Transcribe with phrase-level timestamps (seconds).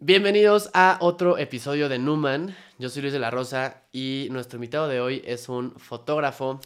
[0.00, 2.54] Bienvenidos a otro episodio de Numan.
[2.78, 6.60] Yo soy Luis de la Rosa y nuestro invitado de hoy es un fotógrafo,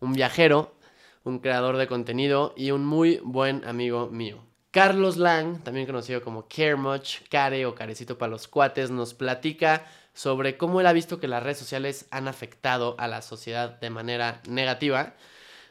[0.00, 0.74] un viajero,
[1.22, 4.44] un creador de contenido y un muy buen amigo mío.
[4.72, 10.56] Carlos Lang, también conocido como Caremuch, Care o Carecito para los cuates, nos platica sobre
[10.56, 14.42] cómo él ha visto que las redes sociales han afectado a la sociedad de manera
[14.48, 15.14] negativa.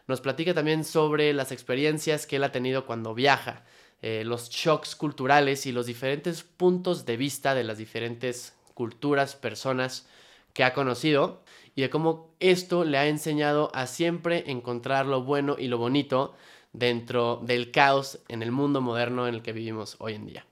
[0.07, 3.65] Nos platica también sobre las experiencias que él ha tenido cuando viaja
[4.05, 10.05] eh, los shocks culturales y los diferentes puntos de vista de las diferentes culturas, personas
[10.51, 11.41] que ha conocido
[11.73, 16.35] y de cómo esto le ha enseñado a siempre encontrar lo bueno y lo bonito
[16.73, 20.45] dentro del caos en el mundo moderno en el que vivimos hoy en día.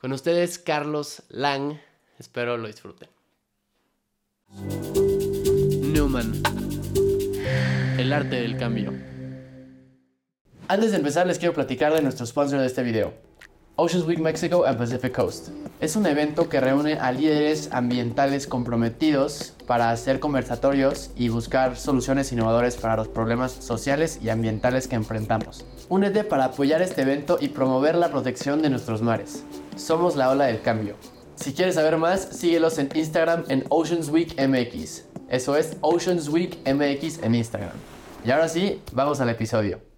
[0.00, 1.78] Con ustedes, Carlos Lang.
[2.18, 3.08] Espero lo disfruten.
[5.92, 6.42] Newman.
[7.96, 9.15] El arte del cambio.
[10.68, 13.14] Antes de empezar les quiero platicar de nuestro sponsor de este video,
[13.76, 15.50] Oceans Week Mexico and Pacific Coast.
[15.80, 22.32] Es un evento que reúne a líderes ambientales comprometidos para hacer conversatorios y buscar soluciones
[22.32, 25.64] innovadoras para los problemas sociales y ambientales que enfrentamos.
[25.88, 29.44] Únete para apoyar este evento y promover la protección de nuestros mares.
[29.76, 30.96] Somos la ola del cambio.
[31.36, 35.04] Si quieres saber más, síguelos en Instagram en Oceans Week MX.
[35.28, 37.76] Eso es Oceans Week MX en Instagram.
[38.24, 39.95] Y ahora sí, vamos al episodio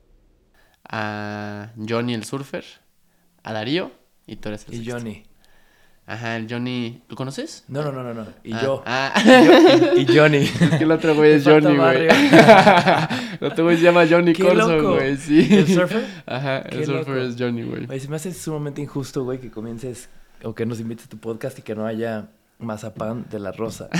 [0.88, 2.64] a Johnny el surfer,
[3.42, 3.90] a Darío
[4.26, 5.24] y tú eres el Y Johnny.
[6.06, 7.02] Ajá, el Johnny.
[7.10, 7.64] ¿Lo conoces?
[7.68, 8.26] No, no, no, no, no.
[8.42, 8.82] Y Ah, yo.
[8.86, 9.12] Ah.
[9.96, 10.38] Y, y Johnny.
[10.60, 12.08] Es que el otro güey es Johnny, güey.
[13.40, 14.94] el otro güey se llama Johnny Qué Corso, loco.
[14.94, 15.46] güey, sí.
[15.54, 16.06] ¿El surfer?
[16.24, 17.28] Ajá, Qué el surfer loco.
[17.28, 17.84] es Johnny, güey.
[17.90, 20.08] Oye, se me hace sumamente injusto, güey, que comiences
[20.42, 22.28] o que nos invites a tu podcast y que no haya
[22.58, 23.88] mazapán de la rosa.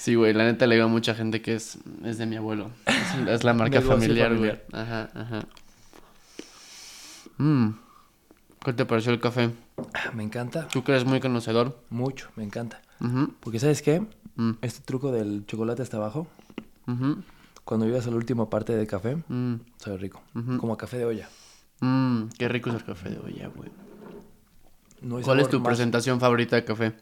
[0.00, 1.76] Sí, güey, la neta le digo a mucha gente que es,
[2.06, 2.70] es de mi abuelo.
[2.86, 4.58] Es, es la marca familiar, güey.
[4.72, 5.40] Ajá, ajá.
[7.36, 7.72] Mm.
[8.64, 9.50] ¿Qué te pareció el café?
[9.92, 10.68] Ah, Me encanta.
[10.68, 11.78] Tú que eres muy conocedor.
[11.90, 12.80] Mucho, me encanta.
[13.40, 14.00] Porque, ¿sabes qué?
[14.36, 14.52] Mm.
[14.62, 16.26] Este truco del chocolate hasta abajo,
[17.64, 19.54] cuando llegas a la última parte del café, mm.
[19.76, 20.22] sabe rico.
[20.58, 21.28] Como a café de olla.
[21.80, 23.70] Mmm, qué rico es el café de olla, güey.
[25.02, 26.92] No hay ¿Cuál es tu más- presentación favorita de café?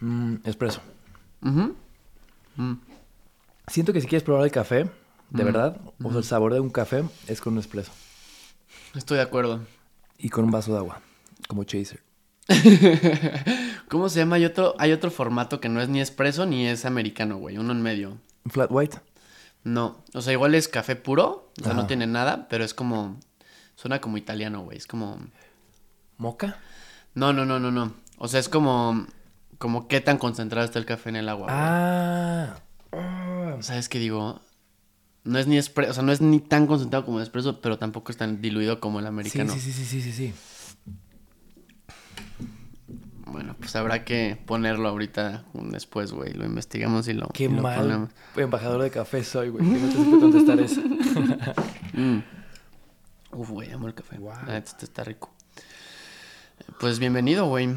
[0.00, 0.80] Mm, espresso.
[1.40, 1.70] Mm.
[3.66, 4.84] Siento que si quieres probar el café,
[5.30, 7.92] de Mm, verdad, o sea, el sabor de un café es con un espresso.
[8.94, 9.60] Estoy de acuerdo.
[10.18, 11.00] Y con un vaso de agua,
[11.48, 12.02] como chaser.
[13.88, 14.36] ¿Cómo se llama?
[14.36, 17.56] Hay otro, hay otro formato que no es ni espresso ni es americano, güey.
[17.58, 18.18] Uno en medio.
[18.46, 18.98] Flat white.
[19.64, 20.02] No.
[20.12, 21.50] O sea, igual es café puro.
[21.60, 23.18] O sea, no tiene nada, pero es como...
[23.76, 24.76] Suena como italiano, güey.
[24.78, 25.18] Es como...
[26.18, 26.58] Moca.
[27.14, 27.92] No, no, no, no, no.
[28.18, 29.06] O sea, es como...
[29.58, 31.46] Como qué tan concentrado está el café en el agua.
[31.50, 32.56] Ah.
[32.92, 33.56] Ah.
[33.60, 34.40] ¿Sabes qué digo?
[35.24, 37.78] No es ni espresso, o sea, no es ni tan concentrado como el espresso, pero
[37.78, 39.52] tampoco es tan diluido como el americano.
[39.52, 40.34] sí, sí, sí, sí, sí, sí.
[43.26, 46.32] Bueno, pues habrá que ponerlo ahorita después, güey.
[46.34, 48.10] Lo investigamos y lo, Qué y lo mal ponemos.
[48.36, 49.64] embajador de café soy, güey.
[49.64, 50.80] Que no te supe contestar eso.
[51.94, 52.20] Mm.
[53.32, 54.16] Uf, güey, amo el café.
[54.18, 54.32] Wow.
[54.46, 55.30] La neta, este está rico.
[56.80, 57.70] Pues bienvenido, güey.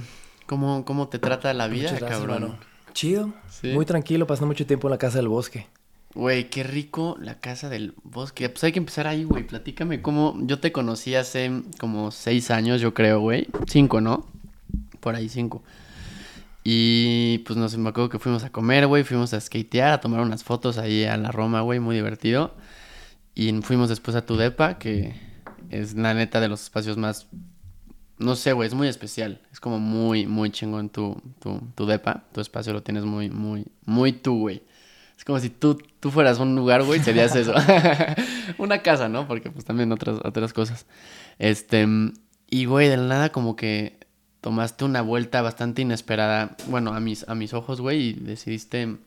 [0.45, 2.57] ¿Cómo, ¿Cómo te trata la vida, gracias, cabrón?
[2.93, 3.33] Chido.
[3.49, 3.73] Sí.
[3.73, 5.67] Muy tranquilo, pasando mucho tiempo en la casa del bosque.
[6.13, 8.47] Güey, qué rico la casa del bosque.
[8.49, 9.45] Pues hay que empezar ahí, güey.
[9.45, 10.37] Platícame cómo...
[10.43, 13.47] Yo te conocí hace como seis años, yo creo, güey.
[13.67, 14.25] Cinco, ¿no?
[15.01, 15.61] Por ahí, cinco.
[16.63, 19.03] Y pues no sé, me acuerdo que fuimos a comer, güey.
[19.03, 21.81] Fuimos a skatear, a tomar unas fotos ahí a la Roma, güey.
[21.81, 22.55] Muy divertido.
[23.33, 25.15] Y fuimos después a tu depa, que
[25.69, 27.27] es la neta de los espacios más...
[28.17, 29.41] No sé, güey, es muy especial.
[29.51, 32.23] Es como muy, muy chingón tu, tu, tu depa.
[32.31, 34.63] Tu espacio lo tienes muy, muy, muy tú, güey.
[35.17, 37.53] Es como si tú, tú fueras un lugar, güey, serías eso.
[38.57, 39.27] Una casa, ¿no?
[39.27, 40.85] Porque pues también otras, otras cosas.
[41.39, 41.87] Este,
[42.49, 43.99] y güey, de la nada como que
[44.41, 48.97] tomaste una vuelta bastante inesperada, bueno, a mis, a mis ojos, güey, y decidiste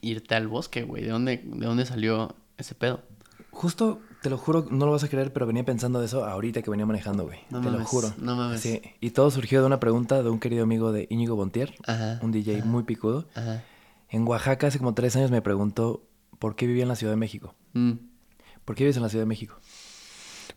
[0.00, 1.04] irte al bosque, güey.
[1.04, 3.02] ¿De dónde, ¿De dónde salió ese pedo?
[3.50, 6.60] Justo, te lo juro, no lo vas a creer, pero venía pensando de eso ahorita
[6.60, 7.38] que venía manejando, güey.
[7.48, 8.12] No te lo juro.
[8.18, 8.60] no mames.
[8.60, 12.18] Sí, y todo surgió de una pregunta de un querido amigo de Íñigo Bontier, Ajá.
[12.22, 13.26] un DJ muy picudo.
[13.34, 13.64] Ajá.
[14.10, 16.02] En Oaxaca hace como tres años me preguntó
[16.38, 17.54] por qué vivía en la Ciudad de México.
[17.72, 17.92] Mm.
[18.66, 19.56] ¿Por qué vives en la Ciudad de México?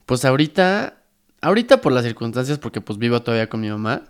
[0.06, 0.98] Pues ahorita,
[1.42, 4.04] ahorita por las circunstancias, porque pues vivo todavía con mi mamá,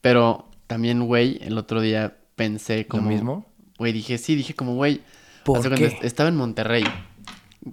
[0.00, 3.02] pero también, güey, el otro día pensé como...
[3.02, 3.46] ¿Lo mismo?
[3.78, 5.02] Güey, dije, sí, dije como, güey,
[5.44, 5.98] ¿Por qué?
[6.00, 6.84] Estaba en Monterrey,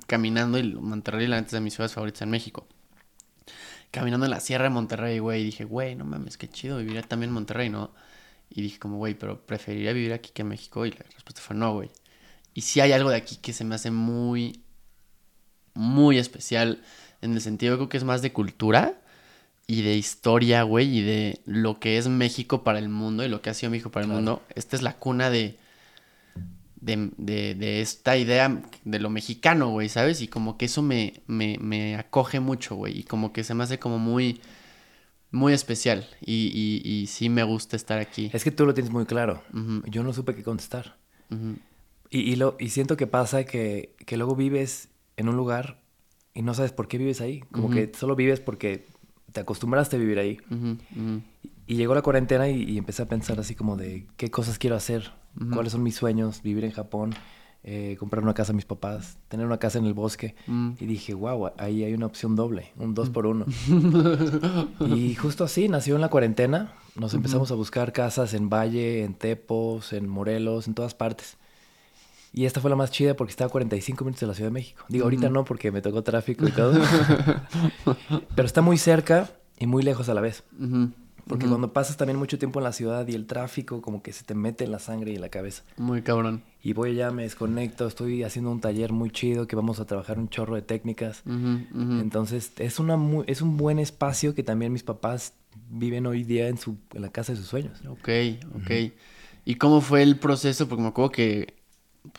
[0.08, 2.68] caminando, y Monterrey la antes de mis ciudades favoritas en México.
[3.92, 7.02] Caminando en la sierra de Monterrey, güey, y dije, güey, no mames, qué chido, viviría
[7.02, 7.92] también en Monterrey, ¿no?
[8.50, 11.56] Y dije como, güey, pero preferiría vivir aquí que en México, y la respuesta fue
[11.56, 11.90] no, güey.
[12.54, 14.62] Y sí hay algo de aquí que se me hace muy,
[15.74, 16.82] muy especial,
[17.22, 19.00] en el sentido, creo que es más de cultura
[19.68, 23.42] y de historia, güey, y de lo que es México para el mundo y lo
[23.42, 24.22] que ha sido México para el Claro.
[24.22, 24.42] mundo.
[24.56, 25.58] Esta es la cuna de,
[26.82, 30.22] de, de- de esta idea de lo mexicano, güey, ¿sabes?
[30.22, 33.64] Y como que eso me, me, me acoge mucho, güey, y como que se me
[33.64, 34.42] hace como muy,
[35.32, 36.08] muy especial.
[36.20, 38.30] Y, y, y sí me gusta estar aquí.
[38.34, 39.44] Es que tú lo tienes muy claro.
[39.86, 40.98] Yo no supe qué contestar.
[42.10, 45.80] Y, y, lo, y siento que pasa que, que luego vives en un lugar
[46.34, 47.42] y no sabes por qué vives ahí.
[47.52, 48.86] Como que solo vives porque
[49.32, 50.40] te acostumbraste a vivir ahí.
[51.68, 54.76] Y llegó la cuarentena y, y empecé a pensar así como de qué cosas quiero
[54.76, 55.14] hacer,
[55.54, 57.16] Cuáles son mis sueños, vivir en Japón,
[57.64, 60.36] eh, comprar una casa a mis papás, tener una casa en el bosque.
[60.48, 60.72] Mm.
[60.80, 63.46] Y dije, wow, ahí hay una opción doble, un dos por uno.
[64.88, 66.74] y justo así nació en la cuarentena.
[66.96, 71.38] Nos empezamos a buscar casas en Valle, en Tepos, en Morelos, en todas partes.
[72.34, 74.54] Y esta fue la más chida porque estaba a 45 minutos de la Ciudad de
[74.54, 74.84] México.
[74.88, 76.80] Digo, ahorita no porque me tocó tráfico y todo.
[78.36, 79.30] Pero está muy cerca
[79.60, 80.44] y muy lejos a la vez.
[80.60, 80.92] Ujú,
[81.28, 84.24] Porque cuando pasas también mucho tiempo en la ciudad y el tráfico como que se
[84.24, 85.64] te mete en la sangre y en la cabeza.
[85.78, 86.44] Muy cabrón.
[86.64, 90.20] Y voy allá, me desconecto, estoy haciendo un taller muy chido que vamos a trabajar
[90.20, 91.24] un chorro de técnicas.
[92.00, 95.34] Entonces es, una mu- es un buen espacio que también mis papás
[95.70, 97.82] viven hoy día en, su, en la casa de sus sueños.
[97.88, 98.10] Ok,
[98.56, 98.72] ok.
[99.46, 100.68] ¿Y cómo fue el proceso?
[100.68, 101.56] Porque me acuerdo que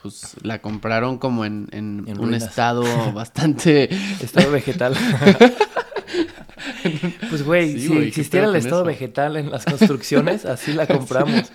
[0.01, 2.45] pues la compraron como en, en En un ruinas.
[2.45, 3.91] estado bastante...
[4.21, 4.95] Estado vegetal.
[7.31, 8.87] pues güey, Sí, si güey, ¿qué existiera el estado eso?
[8.87, 11.53] vegetal en las construcciones, así la compramos.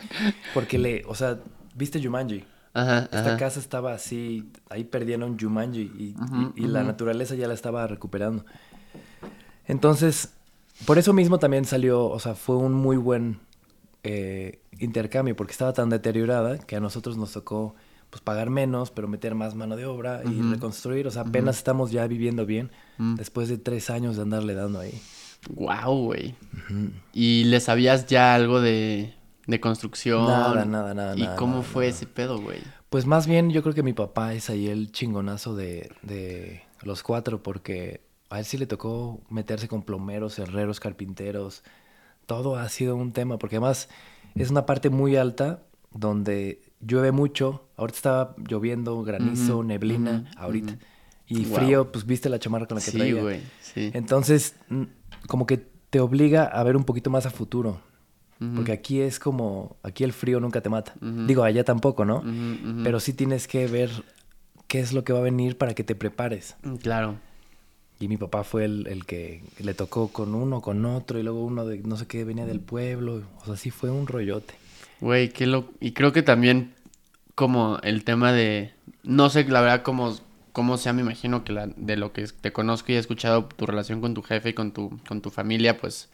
[0.53, 1.39] Porque le, o sea,
[1.75, 2.43] ¿viste Jumanji?
[2.73, 3.37] Ajá, Esta ajá.
[3.37, 7.87] casa estaba así, ahí perdieron Jumanji y, Ujú, y- y la naturaleza ya la estaba
[7.87, 8.45] recuperando.
[9.65, 10.33] Entonces,
[10.85, 13.39] por eso mismo también salió, o sea, fue un muy buen
[14.03, 17.75] eh, intercambio porque estaba tan deteriorada que a nosotros nos tocó
[18.09, 21.07] pues pagar menos, pero meter más mano de obra y reconstruir.
[21.07, 23.15] O sea, apenas estamos ya viviendo bien Mm.
[23.15, 24.99] después de tres años de andarle dando ahí.
[25.49, 26.35] Guau, güey.
[27.13, 29.13] ¿Y le sabías ya algo de,
[29.45, 30.25] de construcción?
[30.25, 31.95] Nada, nada, nada, ¿Y nada, cómo nada, fue nada.
[31.95, 32.59] ese pedo, güey?
[32.89, 37.03] Pues más bien yo creo que mi papá es ahí el chingonazo de, de los
[37.03, 41.63] cuatro porque a él sí le tocó meterse con plomeros, herreros, carpinteros.
[42.25, 43.89] Todo ha sido un tema porque además
[44.35, 45.63] es una parte muy alta
[45.93, 47.67] donde llueve mucho.
[47.77, 50.77] Ahorita estaba lloviendo, granizo, neblina, ahorita.
[51.27, 53.21] Y frío, pues viste la chamarra con la que Sí, traía.
[53.21, 53.91] güey, sí.
[53.93, 54.55] Entonces,
[55.27, 55.57] como que
[55.89, 57.81] te obliga a ver un poquito más a futuro.
[58.55, 60.93] Porque aquí es como, aquí el frío nunca te mata.
[61.01, 62.23] Digo, allá tampoco, ¿no?
[62.83, 63.89] Pero sí tienes que ver
[64.67, 66.55] qué es lo que va a venir para que te prepares.
[66.63, 67.15] Mm, Claro.
[67.99, 71.43] Y mi papá fue el, el que le tocó con uno, con otro, y luego
[71.43, 73.23] uno de no sé qué venía del pueblo.
[73.41, 74.53] O sea, sí fue un rollote.
[74.99, 75.71] Güey, qué lo...
[75.79, 76.73] Y creo que también
[77.35, 78.73] como el tema de...
[79.03, 80.17] No sé, la verdad, cómo,
[80.53, 83.65] cómo sea, me imagino que la, de lo que te conozco y he escuchado, tu
[83.65, 86.09] relación con tu jefe y con tu, con tu familia, pues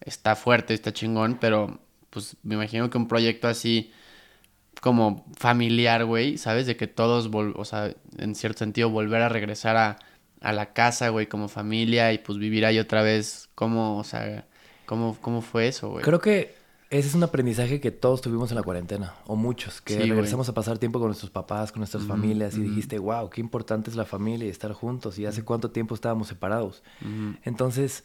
[0.00, 3.92] está fuerte, está chingón, pero pues me imagino que un proyecto así
[4.80, 6.66] como familiar, güey, ¿sabes?
[6.66, 9.98] De que todos, vol- o sea, en cierto sentido, volver a regresar a,
[10.40, 14.46] a la casa, güey, como familia y pues vivir ahí otra vez, ¿cómo, o sea,
[14.86, 16.04] cómo, cómo fue eso, güey?
[16.04, 16.54] Creo que
[16.90, 20.10] ese es un aprendizaje que todos tuvimos en la cuarentena, o muchos, que Sí, güey.
[20.10, 23.90] regresamos a pasar tiempo con nuestros papás, con nuestras familias, y dijiste, wow, qué importante
[23.90, 26.82] es la familia y estar juntos, y hace cuánto tiempo estábamos separados.
[27.44, 28.04] Entonces,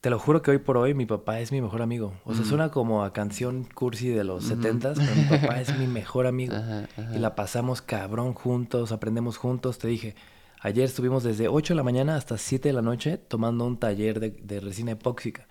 [0.00, 2.12] te lo juro que hoy por hoy mi papá es mi mejor amigo.
[2.24, 5.86] O sea, suena como a canción cursi de los setentas, pero mi papá es mi
[5.88, 6.54] mejor amigo.
[6.54, 7.16] Ajá, ajá.
[7.16, 9.78] Y la pasamos cabrón juntos, aprendemos juntos.
[9.78, 10.14] Te dije,
[10.60, 14.20] ayer estuvimos desde 8 de la mañana hasta 7 de la noche tomando un taller
[14.20, 15.46] de, de resina epóxica.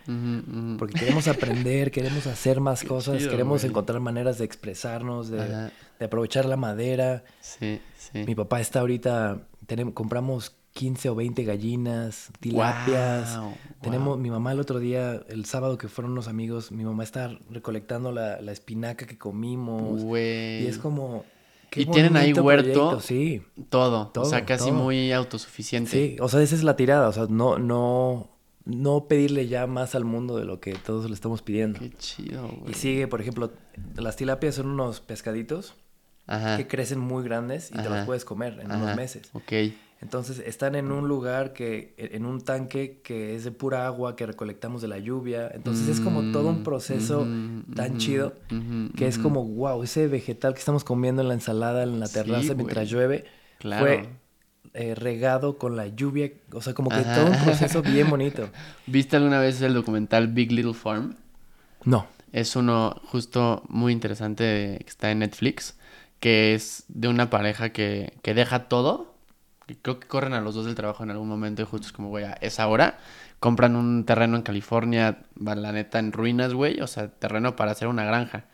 [0.77, 3.69] Porque queremos aprender, queremos hacer más Qué cosas, chido, queremos güey.
[3.69, 7.23] encontrar maneras de expresarnos, de, aprovechar la madera.
[7.39, 8.23] Sí, sí.
[8.25, 13.37] Mi papá está ahorita, tenemos, compramos 15 o 20 gallinas, tilapias.
[13.37, 17.03] Guau, Tenemos, mi mamá el otro día, el sábado que fueron unos amigos, mi mamá
[17.03, 20.03] está recolectando la, la espinaca que comimos.
[20.03, 20.63] Güey.
[20.63, 21.23] Y es como...
[21.75, 22.71] qué ¿Y tienen ahí huerto?
[22.71, 24.73] proyecto, Sí, Todo, o Todo, sea, casi todo.
[24.79, 25.91] muy autosuficiente.
[25.91, 26.15] sí.
[26.19, 27.07] O sea, esa es la tirada.
[27.09, 28.29] O sea, no, no,
[28.65, 31.79] no pedirle ya más al mundo de lo que todos le estamos pidiendo.
[31.79, 32.71] Qué chido, güey.
[32.71, 33.51] Y sigue, por ejemplo,
[33.95, 35.75] las tilapias son unos pescaditos
[36.27, 36.57] Ajá.
[36.57, 38.81] que crecen muy grandes y te los puedes comer en Ajá.
[38.83, 39.29] unos meses.
[39.33, 39.51] Ok.
[40.01, 44.25] Entonces están en un lugar que, en un tanque que es de pura agua que
[44.25, 45.49] recolectamos de la lluvia.
[45.53, 47.27] Entonces es como todo un Mm, proceso
[47.73, 48.33] tan chido
[48.95, 52.13] que es como, wow, ese vegetal que estamos comiendo en la ensalada, en la Sí,
[52.13, 53.25] terraza mientras llueve,
[53.57, 53.83] Claro.
[53.85, 54.09] fue
[54.73, 56.31] eh, regado con la lluvia.
[56.53, 57.13] O sea, como que Ajá.
[57.13, 58.51] todo un proceso bien bonito.
[58.85, 61.15] ¿Viste alguna vez el documental Big Little Farm?
[61.85, 62.07] No.
[62.31, 65.77] Es uno justo muy interesante que está en Netflix,
[66.19, 69.14] que es de una pareja que, que deja todo.
[69.81, 72.09] Creo que corren a los dos del trabajo en algún momento y justo es como,
[72.09, 72.99] güey, a esa hora
[73.39, 77.87] compran un terreno en California, la neta en ruinas, güey, o sea, terreno para hacer
[77.87, 78.45] una granja.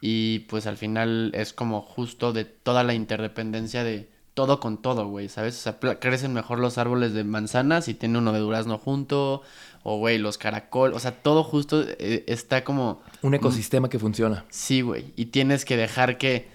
[0.00, 5.06] Y pues al final es como justo de toda la interdependencia de todo con todo,
[5.08, 5.56] güey, ¿sabes?
[5.58, 9.42] O sea, crecen mejor los árboles de manzanas y tiene uno de durazno junto,
[9.82, 13.02] o güey, los caracol, o sea, todo justo eh, está como...
[13.22, 14.44] Un ecosistema que funciona.
[14.48, 16.48] Sí, güey, y tienes que dejar que,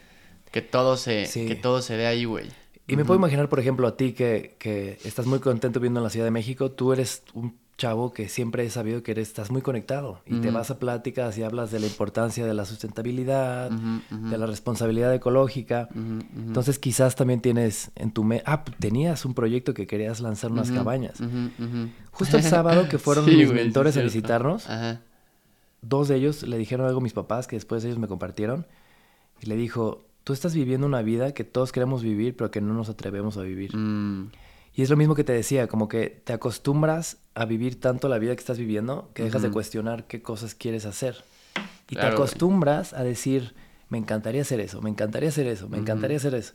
[0.51, 1.45] que todo se, Sí.
[1.45, 2.49] que todo se dé ahí, güey.
[2.87, 6.03] Y me puedo imaginar, por ejemplo, a ti que, que estás muy contento viviendo en
[6.03, 9.51] la Ciudad de México, tú eres un chavo que siempre he sabido que eres, estás
[9.51, 13.69] muy conectado y te vas a pláticas y hablas de la importancia de la sustentabilidad,
[13.69, 15.89] de la responsabilidad ecológica.
[16.37, 20.71] Entonces quizás también tienes en tu mente, ah, tenías un proyecto que querías lanzar unas
[20.71, 21.17] cabañas.
[22.11, 25.01] Justo el sábado que fueron Sí, mis güey, mentores es a visitarnos, Ajá.
[25.81, 28.65] dos de ellos le dijeron algo a mis papás que después ellos me compartieron
[29.41, 32.73] y le dijo, tú estás viviendo una vida que todos queremos vivir pero que no
[32.73, 33.73] nos atrevemos a vivir.
[33.75, 34.31] Mm,
[34.77, 38.17] Y es lo mismo que te decía, como que te acostumbras a vivir tanto la
[38.19, 41.23] vida que estás viviendo que dejas de cuestionar qué cosas quieres hacer.
[41.89, 42.27] Y Claro, te güey.
[42.27, 43.53] acostumbras a decir,
[43.87, 46.53] me encantaría hacer eso, me encantaría hacer eso, me encantaría hacer eso.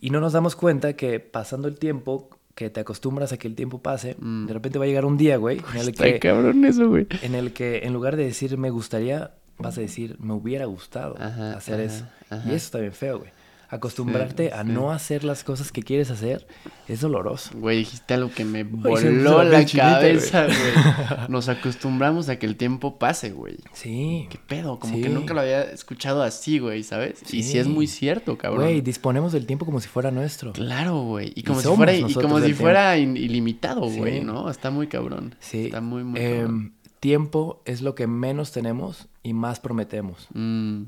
[0.00, 3.54] Y no nos damos cuenta que pasando el tiempo, que te acostumbras a que el
[3.54, 4.46] tiempo pase, Mm.
[4.46, 7.06] de repente va a llegar un día, güey, en el Está que cabrón eso, güey.
[7.22, 11.16] en el que en lugar de decir me gustaría, vas a decir me hubiera gustado
[11.18, 12.04] Ajá, hacer ajá, eso.
[12.30, 12.42] ajá.
[12.46, 13.30] Y eso está bien feo, güey.
[13.70, 14.70] Acostumbrarte a sí.
[14.70, 16.46] no hacer las cosas que quieres hacer
[16.88, 17.50] es doloroso.
[17.54, 20.56] Güey, dijiste algo que me voló la chinita, cabeza, güey.
[21.28, 23.56] Nos acostumbramos a que el tiempo pase, güey.
[23.74, 24.26] Sí.
[24.30, 24.78] ¿Qué pedo?
[24.78, 25.02] Como Sí.
[25.02, 27.20] que nunca lo había escuchado así, güey, ¿sabes?
[27.30, 28.62] Y sí es muy cierto, cabrón.
[28.64, 30.54] Güey, disponemos del tiempo como si fuera nuestro.
[30.54, 31.32] Claro, güey.
[31.36, 33.98] Y Y como si fuera, y como si fuera ilimitado, Sí.
[33.98, 34.48] güey, ¿no?
[34.50, 35.34] Está muy cabrón.
[35.40, 35.66] Sí.
[35.66, 36.72] Está muy, muy Em, cabrón.
[37.00, 40.28] Tiempo es lo que menos tenemos y más prometemos.
[40.32, 40.82] Mm.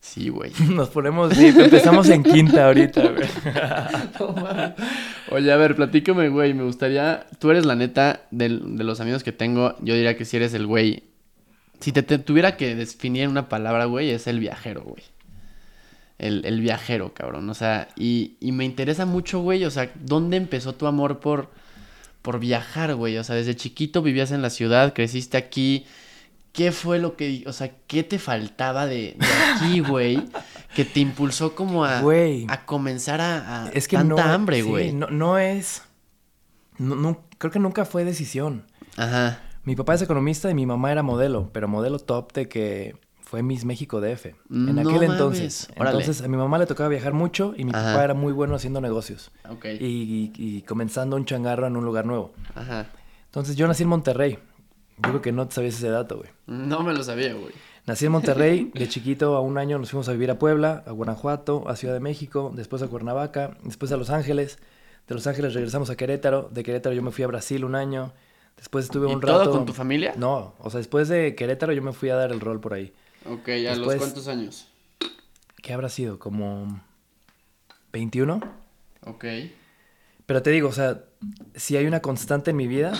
[0.00, 0.52] Sí, güey.
[0.70, 3.28] Nos ponemos, sí, empezamos en quinta ahorita, güey.
[5.32, 6.54] Oye, a ver, platícame, güey.
[6.54, 7.26] Me gustaría.
[7.40, 9.74] Tú eres la neta de los amigos que tengo.
[9.80, 11.02] Yo diría que si eres el güey.
[11.80, 15.02] Si te, te tuviera que definir una palabra, güey, es el viajero, güey.
[16.18, 17.50] El, el viajero, cabrón.
[17.50, 19.64] O sea, y, y me interesa mucho, güey.
[19.64, 21.50] O sea, ¿dónde empezó tu amor por,
[22.26, 23.16] por viajar, güey?
[23.18, 25.86] O sea, desde chiquito vivías en la ciudad, creciste aquí.
[26.52, 30.24] ¿Qué fue lo que, o sea, qué te faltaba de, de aquí, güey?
[30.74, 32.46] Que te impulsó como a, Güey.
[32.48, 34.92] a comenzar a, a Es que tanta no, hambre, sí, güey.
[34.92, 35.82] no, no es,
[36.78, 38.64] no- no- creo que nunca fue decisión.
[38.96, 39.40] Ajá.
[39.62, 42.96] Mi papá es economista y mi mamá era modelo, pero modelo top de que
[43.28, 44.26] fue Miss México DF.
[44.26, 45.68] En No aquel mames, entonces.
[45.76, 45.98] órale.
[45.98, 47.92] Entonces a mi mamá le tocaba viajar mucho y mi Ajá.
[47.92, 49.32] papá era muy bueno haciendo negocios.
[49.64, 52.32] Y, y- y comenzando un changarro en un lugar nuevo.
[52.54, 52.86] Ajá.
[53.24, 54.38] Entonces yo nací en Monterrey.
[54.98, 56.30] Yo creo que no sabías ese dato, güey.
[56.46, 57.52] No me lo sabía, güey.
[57.84, 60.92] Nací en Monterrey, de chiquito a un año nos fuimos a vivir a Puebla, a
[60.92, 64.58] Guanajuato, a Ciudad de México, después a Cuernavaca, después a Los Ángeles.
[65.08, 68.12] De Los Ángeles regresamos a Querétaro, de Querétaro yo me fui a Brasil un año.
[68.56, 69.50] Después estuve ¿Y un todo rato.
[69.50, 70.14] con tu familia?
[70.16, 72.92] No, o sea, después de Querétaro yo me fui a dar el rol por ahí.
[73.30, 74.68] Ok, ¿a los cuántos años?
[75.62, 76.18] ¿Qué habrá sido?
[76.18, 76.80] ¿Como
[77.92, 78.40] 21?
[79.02, 79.24] Ok.
[80.26, 81.04] Pero te digo, o sea,
[81.54, 82.92] si hay una constante en mi vida,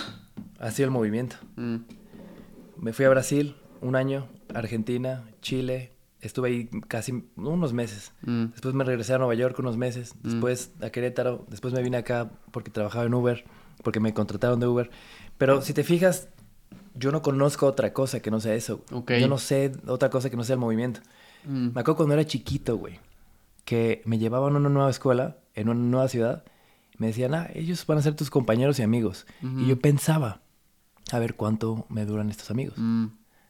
[0.59, 1.35] ha sido el movimiento.
[1.55, 1.77] Mm,
[2.79, 8.11] Me fui a Brasil un año, Argentina, Chile, estuve ahí casi unos meses.
[8.21, 11.97] mm, Después me regresé a Nueva York unos meses, después a Querétaro, después me vine
[11.97, 13.45] acá porque trabajaba en Uber,
[13.83, 14.89] porque me contrataron de Uber.
[15.37, 16.29] Pero si te fijas,
[16.97, 18.83] yo no conozco otra cosa que no sea eso.
[19.19, 21.01] Yo no sé otra cosa que no sea el movimiento.
[21.45, 21.69] mm.
[21.73, 22.99] Me acuerdo cuando era chiquito, güey,
[23.65, 26.43] que me llevaban a una nueva escuela, en una nueva ciudad.
[26.97, 29.27] Me decían, ah, ellos van a ser tus compañeros y amigos.
[29.41, 30.41] Y yo pensaba,
[31.11, 32.75] a ver cuánto me duran estos amigos.
[32.77, 33.07] Mm.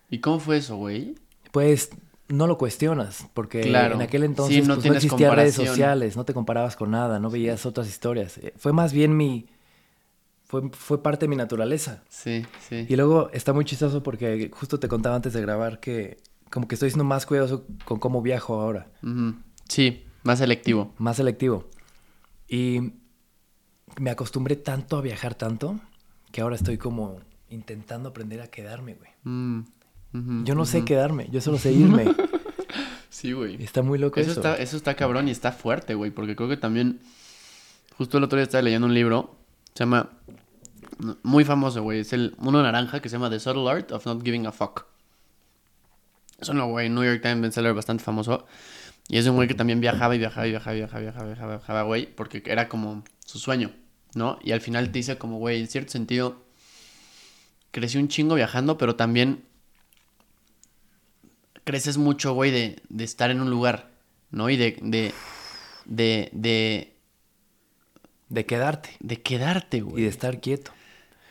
[0.10, 1.16] ¿Y cómo fue eso, güey?
[1.52, 1.90] Pues
[2.28, 3.96] no lo cuestionas, porque Claro.
[3.96, 7.20] en aquel entonces Sí, no pues, no, existían redes sociales, no te comparabas con nada,
[7.20, 8.38] no veías otras historias.
[8.40, 9.48] Eh, Fue más bien mi...
[10.48, 12.04] Fue, fue parte de mi naturaleza.
[12.10, 12.86] Sí, sí.
[12.88, 16.18] Y luego está muy chistoso porque justo te contaba antes de grabar que
[16.50, 18.88] como que estoy siendo más cuidadoso con cómo viajo ahora.
[19.68, 20.94] Sí, más selectivo.
[20.98, 21.70] más selectivo.
[22.48, 22.94] Y
[24.00, 25.80] me acostumbré tanto a viajar tanto
[26.32, 29.10] que ahora estoy como intentando aprender a quedarme, güey.
[29.24, 32.06] Mm, Yo no sé quedarme, yo solo sé irme.
[33.10, 33.56] Sí, güey.
[33.64, 34.40] Está muy loco Eso eso.
[34.42, 37.00] está, eso está cabrón y está fuerte, güey, porque creo que también
[37.98, 39.36] Justo el otro día estaba leyendo un libro.
[39.78, 40.10] Se llama.
[41.22, 42.00] Muy famoso, güey.
[42.00, 44.88] Es el uno naranja que se llama The Subtle Art of Not Giving a Fuck.
[46.40, 48.48] Es un güey, New York Times bestseller bastante famoso.
[49.08, 51.58] Y es un güey que también viajaba y viajaba y viajaba y viajaba, viajaba, viajaba,
[51.58, 53.72] viajaba, güey, porque era como su sueño,
[54.16, 54.40] ¿no?
[54.44, 56.44] Y al final te dice como, güey, en cierto sentido,
[57.70, 59.44] crecí un chingo viajando, pero también
[61.66, 63.92] creces mucho, güey, de, de estar en un lugar,
[64.32, 64.50] ¿no?
[64.50, 66.97] Y de, de, de,
[68.30, 70.00] De quedarte de quedarte, güey.
[70.00, 70.72] y de estar quieto.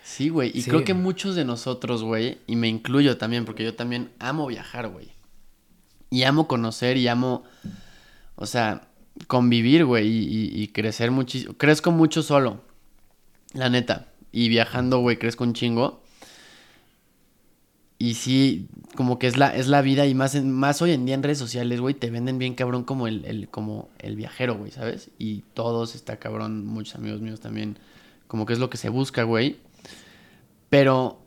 [0.03, 0.51] Sí, güey.
[0.55, 0.71] Y Sí.
[0.71, 4.89] creo que muchos de nosotros, güey, y me incluyo también, porque yo también amo viajar,
[4.89, 5.09] güey.
[6.11, 7.43] Y amo conocer y amo,
[8.37, 8.87] o sea,
[9.27, 11.55] convivir, güey, y, y- y crecer muchísimo.
[11.55, 12.63] Crezco mucho solo,
[13.53, 14.09] la neta.
[14.31, 16.03] Y viajando, güey, crezco un chingo.
[17.99, 21.07] Y sí, como que es la, es la vida y más, en- más hoy en
[21.07, 24.57] día en redes sociales, güey, te venden bien cabrón como el, el, como el viajero,
[24.57, 25.11] güey, ¿sabes?
[25.19, 27.79] Y todos está cabrón, muchos amigos míos también,
[28.27, 29.57] como que es lo que se busca, güey.
[30.69, 31.23] Pero,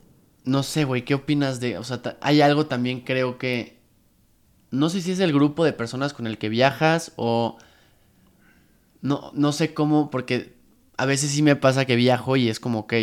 [0.45, 3.79] no sé, güey, ¿qué opinas de, o sea, hay algo también creo que,
[4.69, 7.57] no sé si es el grupo de personas con el que viajas o,
[9.01, 10.53] no, no sé cómo, porque
[10.97, 12.93] a veces sí me pasa que viajo y es como, ok,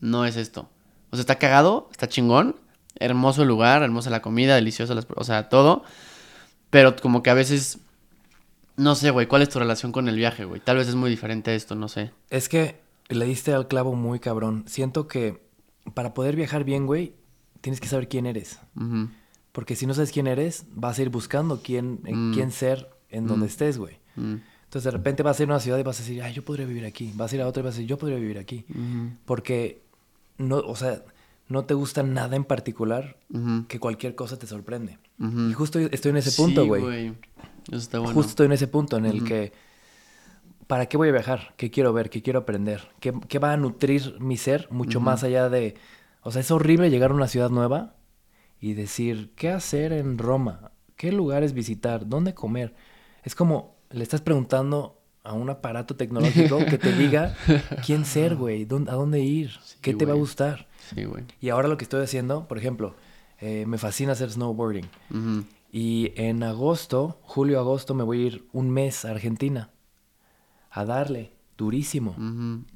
[0.00, 0.68] no es esto.
[1.10, 2.56] O sea, está cagado, está chingón,
[2.96, 5.84] hermoso lugar, hermosa la comida, deliciosa las, o sea, todo.
[6.70, 7.78] Pero como que a veces,
[8.76, 10.60] no sé, güey, ¿cuál es tu relación con el viaje, güey?
[10.60, 12.10] Tal vez es muy diferente esto, no sé.
[12.30, 14.64] Es que le diste al clavo muy cabrón.
[14.66, 15.42] Siento que
[15.94, 17.14] para poder viajar bien, güey,
[17.60, 18.58] tienes que saber quién eres.
[19.52, 22.34] Porque si no sabes quién eres, vas a ir buscando quién, en Mm.
[22.34, 23.98] quién ser en donde estés, güey.
[24.16, 26.32] mm, Entonces de repente vas a ir a una ciudad y vas a decir, ay,
[26.32, 27.12] yo podría vivir aquí.
[27.14, 28.64] Vas a ir a otra y vas a decir, yo podría vivir aquí.
[29.26, 29.82] Porque
[30.38, 31.02] no, o sea,
[31.52, 33.16] no te gusta nada en particular
[33.68, 34.98] que cualquier cosa te sorprende.
[35.18, 36.82] Y justo estoy en ese punto, Sí, güey.
[37.68, 38.14] Eso está bueno.
[38.14, 39.52] Justo estoy en ese punto en el que,
[40.66, 41.54] ¿para qué voy a viajar?
[41.56, 42.10] ¿Qué quiero ver?
[42.10, 42.88] ¿Qué quiero aprender?
[43.00, 45.74] ¿Qué, qué va a nutrir mi ser mucho más allá de...
[46.22, 47.94] O sea, es horrible llegar a una ciudad nueva
[48.60, 50.70] y decir, ¿qué hacer en Roma?
[50.96, 52.06] ¿Qué lugares visitar?
[52.08, 52.74] ¿Dónde comer?
[53.24, 57.34] Es como, le estás preguntando a un aparato tecnológico que te diga
[57.84, 60.68] quién ser, güey, dónde- a dónde ir, Sí, qué te va a gustar.
[60.94, 61.24] Sí, güey.
[61.40, 62.94] Y ahora lo que estoy haciendo, por ejemplo,
[63.40, 64.86] eh, me fascina hacer snowboarding.
[65.72, 69.70] Y en agosto, julio, agosto, me voy a ir un mes a Argentina.
[70.70, 71.32] A darle.
[71.56, 72.14] Durísimo.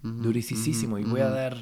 [0.03, 0.97] Durisísimo.
[0.97, 1.57] ujú, Y voy a dar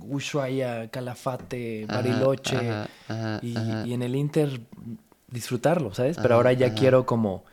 [0.00, 2.56] Ushuaia, Calafate, Bariloche.
[2.56, 3.86] ajá, ajá, y, ajá.
[3.86, 4.60] y en el Inter
[5.30, 6.18] disfrutarlo, ¿sabes?
[6.20, 7.44] Pero ahora ya quiero como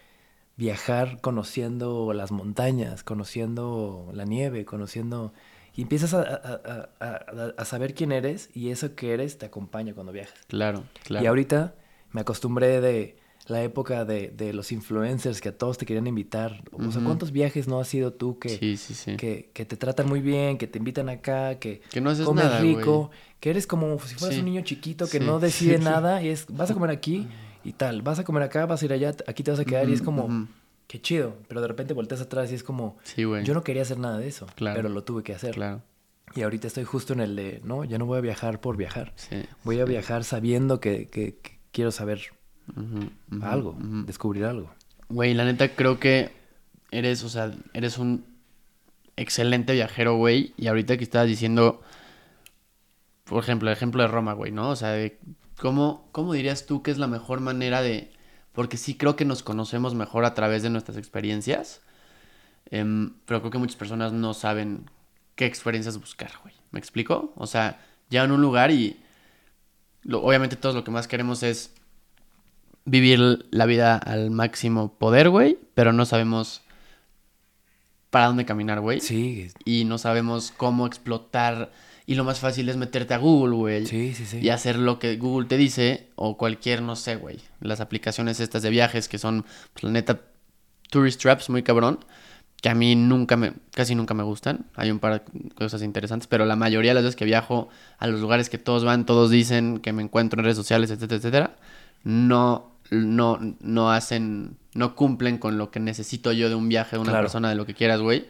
[0.58, 5.34] viajar conociendo las montañas, conociendo la nieve, conociendo...
[5.76, 9.94] Y empiezas a, a- a- a- saber quién eres y eso que eres te acompaña
[9.94, 10.34] cuando viajas.
[10.48, 11.24] Claro, claro.
[11.24, 11.76] Y ahorita
[12.12, 13.16] me acostumbré de
[13.48, 16.62] la época de, de los influencers que a todos te querían invitar.
[16.72, 17.02] O sea.
[17.04, 19.16] ¿cuántos viajes no has sido tú que, Sí, sí, sí.
[19.18, 22.44] que, que te tratan muy bien, que te invitan acá, que, Que no haces comes
[22.46, 26.30] nada, rico, que eres como si fueras un niño chiquito que no decide nada y
[26.30, 27.28] es, vas a comer aquí
[27.64, 29.90] y tal, vas a comer acá, vas a ir allá, aquí te vas a quedar
[29.90, 30.48] y es como.
[30.92, 31.38] Qué chido.
[31.48, 33.46] Pero de repente volteas atrás y es como, Sí, güey.
[33.46, 34.76] yo no quería hacer nada de eso, Claro.
[34.76, 35.56] pero lo tuve que hacer.
[35.56, 35.82] Claro,
[36.36, 39.14] Y ahorita estoy justo en el de, no, ya no voy a viajar por viajar.
[39.16, 39.44] sí.
[39.64, 42.22] Voy a viajar sabiendo que, que- que quiero saber
[43.42, 44.70] algo, descubrir algo.
[45.10, 46.32] Güey, la neta creo que
[46.92, 48.26] eres, o sea, eres un
[49.18, 50.54] excelente viajero, güey.
[50.58, 51.82] Y ahorita que estabas diciendo,
[53.26, 54.70] por ejemplo, el ejemplo de Roma, güey, ¿no?
[54.70, 55.20] O sea, de
[55.60, 58.12] ¿cómo, ¿cómo dirías tú que es la mejor manera de...
[58.54, 61.82] Porque sí creo que nos conocemos mejor a través de nuestras experiencias.
[62.70, 64.90] em, pero creo que muchas personas no saben
[65.36, 66.54] qué experiencias buscar, güey.
[66.72, 67.34] ¿Me explico?
[67.36, 69.00] O sea, ya en un lugar y...
[70.04, 71.74] lo- obviamente todos lo que más queremos es
[72.86, 76.62] vivir la vida al máximo poder, güey, pero no sabemos
[78.10, 79.00] para dónde caminar, güey.
[79.02, 81.72] Sí, Y no sabemos cómo explotar.
[82.12, 83.86] Y lo más fácil es meterte a Google, güey.
[83.86, 84.40] sí, sí, sí.
[84.40, 86.08] Y hacer lo que Google te dice.
[86.16, 87.38] O cualquier, no sé, güey.
[87.62, 90.20] Las aplicaciones estas de viajes que son, pues la neta,
[90.90, 92.00] tourist traps muy cabrón.
[92.62, 94.66] Que a mí nunca me, casi nunca me gustan.
[94.76, 96.28] Hay un par de cosas interesantes.
[96.28, 99.32] Pero la mayoría de las veces que viajo a los lugares que todos van, todos
[99.32, 101.56] dicen que me encuentro en redes sociales, etcétera, etcétera.
[102.04, 107.02] No, no, no hacen, no cumplen con lo que necesito yo de un viaje de
[107.02, 107.24] una Claro.
[107.26, 108.28] persona, de lo que quieras, güey.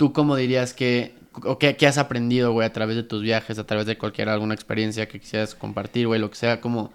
[0.00, 3.58] ¿Tú cómo dirías que, o qué, qué has aprendido, güey, a través de tus viajes,
[3.58, 6.90] a través de cualquier, alguna experiencia que quisieras compartir, güey, lo que sea, cómo,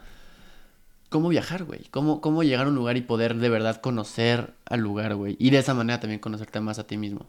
[1.09, 1.81] cómo viajar, güey?
[1.91, 5.35] ¿Cómo, ¿Cómo llegar a un lugar y poder de verdad conocer al lugar, güey?
[5.37, 7.27] Y de esa manera también conocerte más a ti mismo.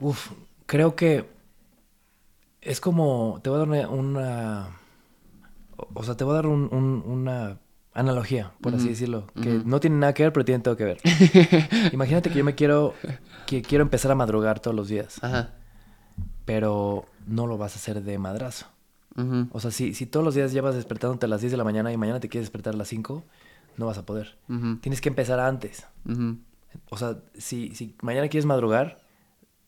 [0.00, 0.30] Uf,
[0.64, 1.26] creo que
[2.62, 4.80] es como, te voy a dar una,
[5.76, 7.58] o sea, te voy a dar un- un- una
[7.92, 10.98] analogía, por así decirlo, que no tiene nada que ver, pero tiene todo que ver.
[11.92, 12.94] Imagínate que yo me quiero,
[13.46, 15.50] que quiero empezar a madrugar todos los días, Ajá.
[16.44, 18.66] pero no lo vas a hacer de madrazo.
[19.50, 21.92] O sea, si, si todos los días llevas despertándote a las 10 de la mañana
[21.92, 23.22] y mañana te quieres despertar a las 5,
[23.76, 24.38] no vas a poder.
[24.80, 25.86] Tienes que empezar antes.
[26.88, 28.98] O sea, si, si mañana quieres madrugar,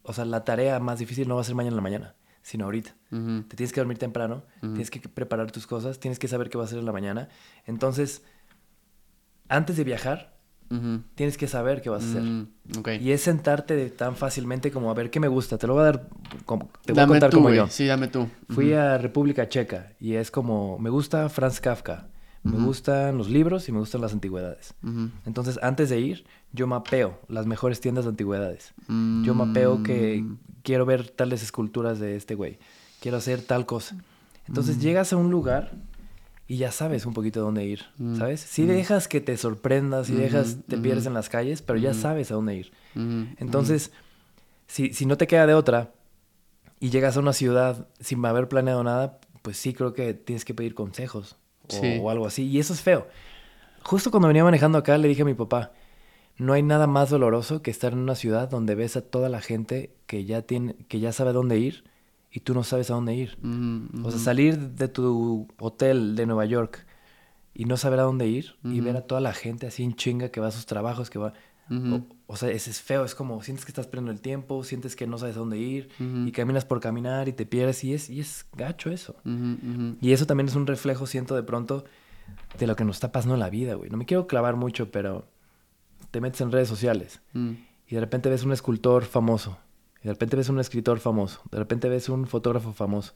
[0.04, 2.64] o sea, la tarea más difícil no va a ser mañana en la mañana, sino
[2.64, 2.94] ahorita.
[3.10, 6.64] Te tienes que dormir temprano, tienes que preparar tus cosas, tienes que saber qué va
[6.64, 7.28] a hacer en la mañana.
[7.66, 8.22] Entonces,
[9.48, 10.32] antes de viajar,
[11.14, 12.22] tienes que saber qué vas a hacer.
[12.22, 12.48] Mm.
[13.00, 15.58] Y es sentarte de tan fácilmente como a ver qué me gusta.
[15.58, 16.08] Te lo voy a dar,
[16.46, 17.68] como, te voy a contar tú, como yo.
[17.68, 18.28] Sí, dame tú.
[18.48, 22.08] Fui a República Checa y es como, me gusta Franz Kafka,
[22.42, 24.74] me gustan los libros y me gustan las antigüedades.
[25.26, 28.72] Entonces, antes de ir, yo mapeo las mejores tiendas de antigüedades.
[29.22, 30.38] Yo mapeo que Mm.
[30.62, 32.58] quiero ver tales esculturas de este güey.
[33.00, 33.96] Quiero hacer tal cosa.
[34.48, 34.80] Entonces Mm.
[34.80, 35.72] llegas a un lugar
[36.48, 38.16] y ya sabes un poquito dónde ir, Mm.
[38.16, 38.40] ¿sabes?
[38.40, 38.66] Si Mm.
[38.68, 41.08] dejas que te sorprendas, si dejas, Ujú, te pierdes ujú.
[41.10, 42.00] en las calles, pero ya Ujú.
[42.00, 42.72] sabes a dónde ir.
[43.38, 43.92] Entonces,
[44.66, 45.92] si, si no te queda de otra
[46.80, 50.52] y llegas a una ciudad sin haber planeado nada, pues sí creo que tienes que
[50.54, 51.36] pedir consejos
[51.68, 51.98] o, Sí.
[52.00, 52.44] o algo así.
[52.46, 53.06] Y eso es feo.
[53.84, 55.72] Justo cuando venía manejando acá le dije a mi papá,
[56.36, 59.40] no hay nada más doloroso que estar en una ciudad donde ves a toda la
[59.40, 61.84] gente que ya tiene, que ya sabe dónde ir
[62.30, 63.38] y tú no sabes a dónde ir.
[63.42, 66.86] Ujú, O sea, salir de tu hotel de Nueva York
[67.54, 70.30] y no saber a dónde ir y ver a toda la gente así en chinga
[70.30, 71.32] que va a sus trabajos, que va...
[71.70, 74.94] O, o sea, es, es feo, es como sientes que estás perdiendo el tiempo, sientes
[74.94, 75.88] que no sabes a dónde ir
[76.26, 79.16] y caminas por caminar y te pierdes y es, y es gacho eso.
[80.00, 81.84] Y eso también es un reflejo, siento de pronto,
[82.58, 83.88] de lo que nos está pasando en la vida, güey.
[83.90, 85.28] No me quiero clavar mucho, pero
[86.12, 87.50] te metes en redes sociales Mm.
[87.88, 89.58] y de repente ves un escultor famoso,
[90.00, 93.12] y de repente ves un escritor famoso, de repente ves un fotógrafo famoso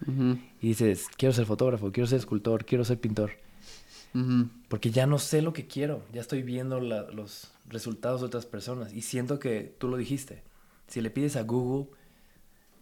[0.60, 3.30] y dices, quiero ser fotógrafo, quiero ser escultor, quiero ser pintor.
[4.68, 8.46] Porque ya no sé lo que quiero, ya estoy viendo la- los resultados de otras
[8.46, 10.42] personas y siento que tú lo dijiste.
[10.86, 11.88] Si le pides a Google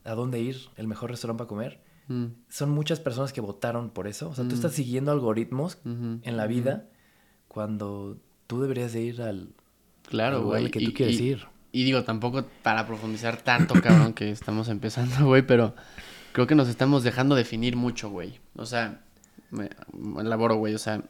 [0.05, 2.27] a dónde ir, el mejor restaurante para comer, Mm.
[2.48, 4.29] son muchas personas que votaron por eso.
[4.29, 4.55] O sea, tú Mm.
[4.55, 6.87] estás siguiendo algoritmos en la vida
[7.48, 9.48] cuando tú deberías de ir al,
[10.09, 10.71] Claro, güey.
[10.71, 11.47] que y- tú quieres y- ir.
[11.73, 15.75] Y digo, tampoco para profundizar tanto, cabrón, que estamos empezando, güey, pero
[16.33, 18.38] creo que nos estamos dejando definir mucho, güey.
[18.57, 19.01] O sea,
[19.51, 21.03] me, me elaboro, güey, o sea,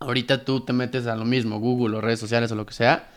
[0.00, 3.08] ahorita tú te metes a lo mismo, Google o redes sociales o lo que sea,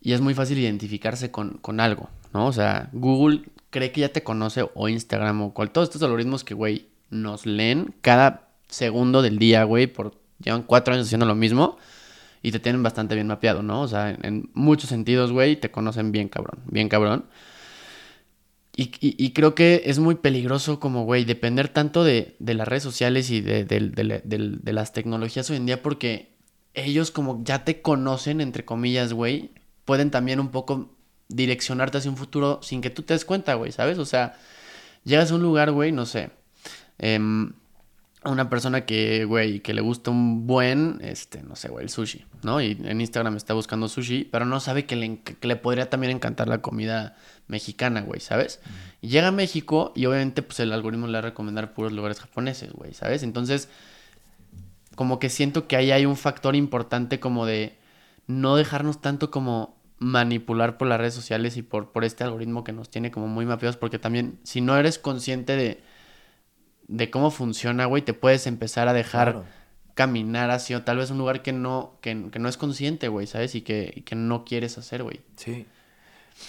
[0.00, 2.46] y es muy fácil identificarse con, con algo, ¿no?
[2.46, 6.42] O sea, Google cree que ya te conoce, o Instagram, o cual, todos estos algoritmos
[6.44, 11.34] que, güey, nos leen cada segundo del día, güey, por llevan cuatro años haciendo lo
[11.36, 11.78] mismo
[12.46, 13.80] y te tienen bastante bien mapeado, ¿no?
[13.82, 17.24] O sea, en, muchos sentidos, güey, te conocen bien cabrón, bien cabrón.
[18.76, 22.84] Y, y- creo que es muy peligroso como, güey, depender tanto de, de las redes
[22.84, 26.36] sociales y de, de- las tecnologías hoy en día porque
[26.74, 29.50] ellos como ya te conocen, entre comillas, güey,
[29.84, 30.94] pueden también un poco
[31.28, 33.98] direccionarte hacia un futuro sin que tú te des cuenta, güey, ¿sabes?
[33.98, 34.34] O sea,
[35.02, 36.30] llegas a un lugar, güey, no sé,
[36.98, 37.54] em,
[38.26, 41.90] a una persona que, güey, que le gusta un buen, este, no sé, güey, el
[41.90, 42.60] sushi, ¿no?
[42.60, 46.10] Y en Instagram está buscando sushi, pero no sabe que le, que le podría también
[46.10, 48.60] encantar la comida mexicana, güey, ¿sabes?
[49.00, 52.18] Y llega a México y obviamente, pues el algoritmo le va a recomendar puros lugares
[52.18, 53.22] japoneses, güey, ¿sabes?
[53.22, 53.68] Entonces,
[54.96, 57.78] como que siento que ahí hay un factor importante como de
[58.26, 62.72] no dejarnos tanto como manipular por las redes sociales y por, por este algoritmo que
[62.72, 65.80] nos tiene como muy mapeados, porque también si no eres consciente de,
[66.88, 69.44] de cómo funciona, güey, te puedes empezar a dejar Claro.
[69.94, 73.54] caminar hacia tal vez un lugar que no, que, que no es consciente, güey, ¿sabes?
[73.54, 75.20] Y que, y que no quieres hacer, güey.
[75.36, 75.66] Sí.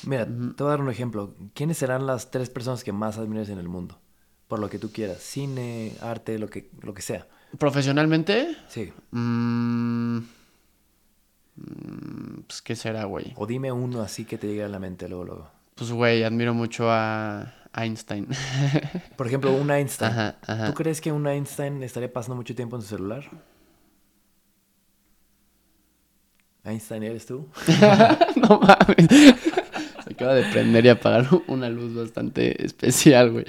[0.06, 0.32] Mira, te
[0.64, 1.34] voy a dar un ejemplo.
[1.54, 3.98] ¿Quiénes serán las tres personas que más admires en el mundo?
[4.50, 5.20] Por lo que tú quieras.
[5.20, 7.26] Cine, arte, lo que, lo que sea.
[7.58, 8.92] Profesionalmente, Sí.
[9.12, 10.18] mm,
[11.56, 13.34] mm, pues, ¿qué será, güey?
[13.38, 15.52] O dime uno así que te llegue a la mente luego, luego.
[15.76, 18.28] Pues, güey, admiro mucho a Einstein.
[19.16, 20.12] Por ejemplo, un Einstein.
[20.12, 20.68] Ajá, ajá.
[20.68, 23.24] ¿Tú crees que un Einstein estaría pasando mucho tiempo en su celular?
[26.64, 27.48] ¿Einstein eres tú?
[28.36, 29.08] no mames.
[30.04, 33.46] Se acaba de prender y apagar una luz bastante especial, güey.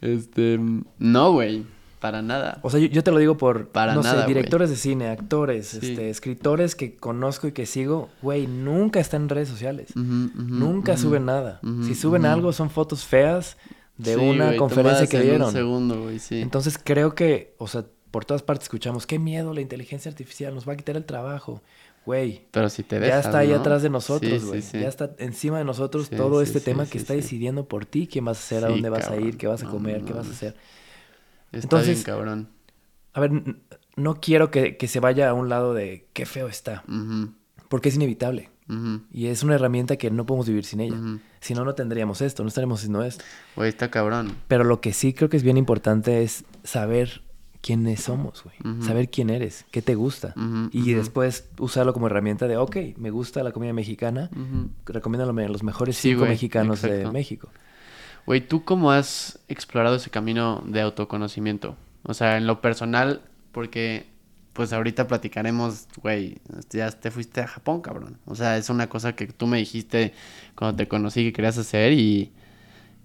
[0.00, 0.58] Este,
[0.98, 1.64] no, güey,
[2.00, 2.58] para nada.
[2.62, 5.08] O sea, yo, yo te lo digo por, Para no nada, sé, directores de cine,
[5.08, 5.78] actores, Sí.
[5.90, 9.94] este, escritores que conozco y que sigo, güey, nunca están en redes sociales.
[9.94, 11.60] Nunca suben nada.
[11.86, 13.56] Si suben algo son fotos feas
[13.98, 15.52] de Sí, una conferencia que en un dieron.
[15.52, 16.40] segundo, güey, sí.
[16.40, 20.66] Entonces creo que, o sea, por todas partes escuchamos, qué miedo la inteligencia artificial, nos
[20.68, 21.62] va a quitar el trabajo.
[22.06, 23.56] Güey, Pero si te ya dejas, está ahí ¿no?
[23.56, 24.62] atrás de nosotros, sí, güey.
[24.62, 24.80] sí.
[24.80, 28.38] Ya está encima de nosotros todo este tema que está decidiendo por ti quién vas
[28.38, 30.30] a hacer, a dónde vas a ir, qué vas a comer, no, qué vas a
[30.30, 30.56] hacer.
[31.52, 32.48] Está Entonces- bien, cabrón.
[33.12, 33.32] A ver,
[33.96, 36.84] no quiero que, que se vaya a un lado de qué feo está,
[37.68, 38.50] porque es inevitable.
[39.12, 40.96] Y es una herramienta que no podemos vivir sin ella.
[41.40, 43.24] Si no, no tendríamos esto, no estaríamos haciendo esto.
[43.56, 44.36] Güey, está cabrón.
[44.46, 47.22] Pero lo que sí creo que es bien importante es saber
[47.62, 48.56] quiénes somos, güey.
[48.84, 50.34] Saber quién eres, qué te gusta.
[50.70, 54.30] Y después usarlo como herramienta de, ok, me gusta la comida mexicana,
[54.86, 57.10] recomiéndalo a los mejores Sí, cinco mexicanos de.
[57.10, 57.48] México.
[58.26, 61.76] Güey, ¿tú cómo has explorado ese camino de autoconocimiento?
[62.04, 64.06] O sea, en lo personal, porque
[64.52, 66.38] pues ahorita platicaremos, güey,
[66.70, 68.18] ya te fuiste a Japón, cabrón.
[68.26, 70.12] O sea, es una cosa que tú me dijiste
[70.54, 72.32] cuando te conocí que querías hacer y,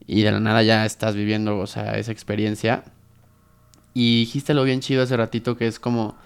[0.08, 2.84] y de la nada ya estás viviendo, o sea, esa experiencia.
[3.94, 6.18] Y dijiste lo bien chido hace ratito que es como,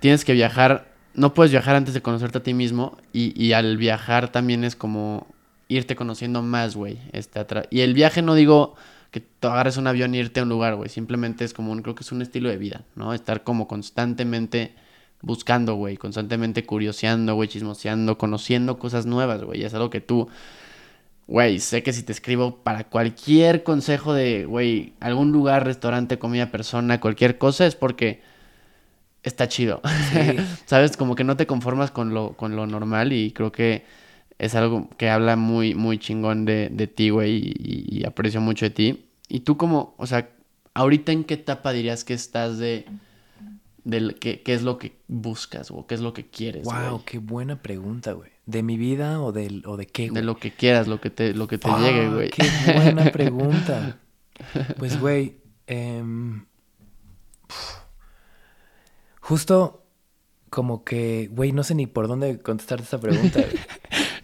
[0.00, 3.76] tienes que viajar, no puedes viajar antes de conocerte a ti mismo y, y al
[3.78, 5.33] viajar también es como
[5.68, 6.98] irte conociendo más, güey.
[7.12, 8.74] Este, atra- y el viaje no digo
[9.10, 10.88] que tú agarres un avión e irte a un lugar, güey.
[10.88, 13.14] Simplemente es como un, creo que es un estilo de vida, ¿no?
[13.14, 14.74] Estar como constantemente
[15.22, 15.96] buscando, güey.
[15.96, 19.62] Constantemente curioseando, güey, chismoseando, conociendo cosas nuevas, güey.
[19.64, 20.28] Es algo que tú,
[21.26, 26.50] güey, sé que si te escribo para cualquier consejo de, güey, algún lugar, restaurante, comida,
[26.50, 28.20] persona, cualquier cosa, es porque
[29.22, 29.80] está chido.
[30.12, 30.36] Sí.
[30.66, 30.96] ¿Sabes?
[30.96, 33.84] Como que no te conformas con lo, con lo normal y creo que
[34.38, 38.66] es algo que habla muy, muy chingón de, de ti, güey, y, y aprecio mucho
[38.66, 39.06] de ti.
[39.28, 40.30] Y tú como, o sea,
[40.74, 42.84] ahorita en qué etapa dirías que estás de,
[43.84, 47.18] del qué, qué es lo que buscas o qué es lo que quieres, Wow, qué
[47.18, 48.30] buena pregunta, güey.
[48.46, 50.22] ¿De mi vida o, del, o de qué, De güey?
[50.24, 52.30] lo que quieras, lo que te, lo que te Ah, llegue, güey.
[52.30, 52.44] Qué
[52.74, 53.98] buena pregunta.
[54.78, 56.44] Pues, güey, em,
[59.20, 59.86] justo
[60.50, 63.40] como que, güey, no sé ni por dónde contestarte esta pregunta.
[63.40, 63.52] güey.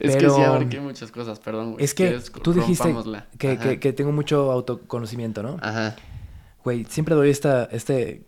[0.01, 1.85] Es que sí abarqué muchas cosas, perdón, güey.
[1.85, 2.95] Es que tú dijiste
[3.39, 5.57] que, que- que tengo mucho autoconocimiento, ¿no?
[5.61, 5.97] Ajá.
[6.65, 8.23] Güey, siempre doy esta, este,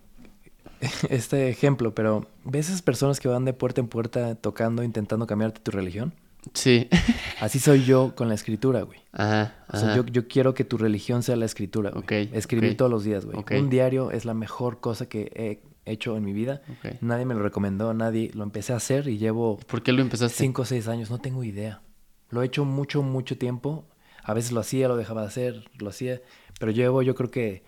[1.09, 5.61] este ejemplo, pero ¿ves esas personas que van de puerta en puerta tocando, intentando cambiarte
[5.61, 6.15] tu religión?
[6.55, 6.89] Sí.
[7.41, 8.99] Así soy yo con la escritura, güey.
[9.13, 9.55] Ajá.
[9.69, 9.97] O sea, ajá.
[9.97, 12.03] yo, yo quiero que tu religión sea la escritura, güey.
[12.03, 13.45] Ok, Escribir todos los días, güey.
[13.61, 16.63] Un diario es la mejor cosa que he hecho en mi vida.
[16.79, 17.01] Ok.
[17.01, 20.37] Nadie me lo recomendó, nadie lo empecé a hacer y llevo ¿Por qué lo empezaste?
[20.37, 21.83] cinco o seis años, no tengo idea.
[22.31, 23.85] Lo he hecho mucho, mucho tiempo.
[24.25, 26.21] A veces lo hacía, lo dejaba de hacer, lo hacía.
[26.61, 27.65] Pero llevo, yo creo que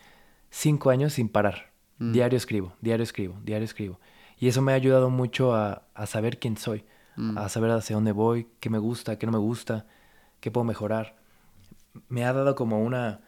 [0.51, 1.73] cinco años sin parar.
[1.99, 2.13] Mm.
[2.13, 4.01] Diario escribo, diario escribo, diario escribo.
[4.39, 6.85] Y eso me ha ayudado mucho a, a saber quién soy,
[7.17, 7.39] Mm.
[7.39, 9.87] a saber hacia dónde voy, qué me gusta, qué no me gusta,
[10.41, 11.17] qué puedo mejorar.
[12.09, 13.21] Me ha dado como una...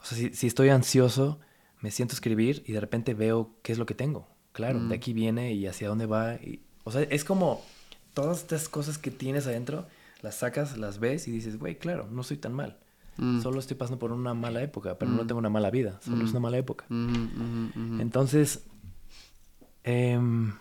[0.00, 1.38] O sea, si, si estoy ansioso,
[1.80, 4.28] me siento a escribir y de repente veo qué es lo que tengo.
[4.52, 4.88] Claro, Mm.
[4.88, 6.34] de aquí viene y hacia dónde va.
[6.36, 7.62] y- o sea, es como
[8.14, 9.86] todas estas cosas que tienes adentro,
[10.22, 12.78] las sacas, las ves y dices, güey, claro, no soy tan mal.
[13.18, 13.40] Mm.
[13.42, 15.26] Solo estoy pasando por una mala época, pero no Mm.
[15.26, 16.30] tengo una mala vida, solo es Mm.
[16.30, 16.86] una mala época.
[18.00, 18.64] Entonces,
[19.84, 20.54] em,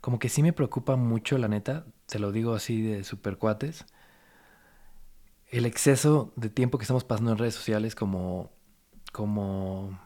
[0.00, 3.84] como que sí me preocupa mucho, la neta, te lo digo así de super cuates,
[5.50, 8.50] el exceso de tiempo que estamos pasando en redes sociales como,
[9.12, 9.98] como,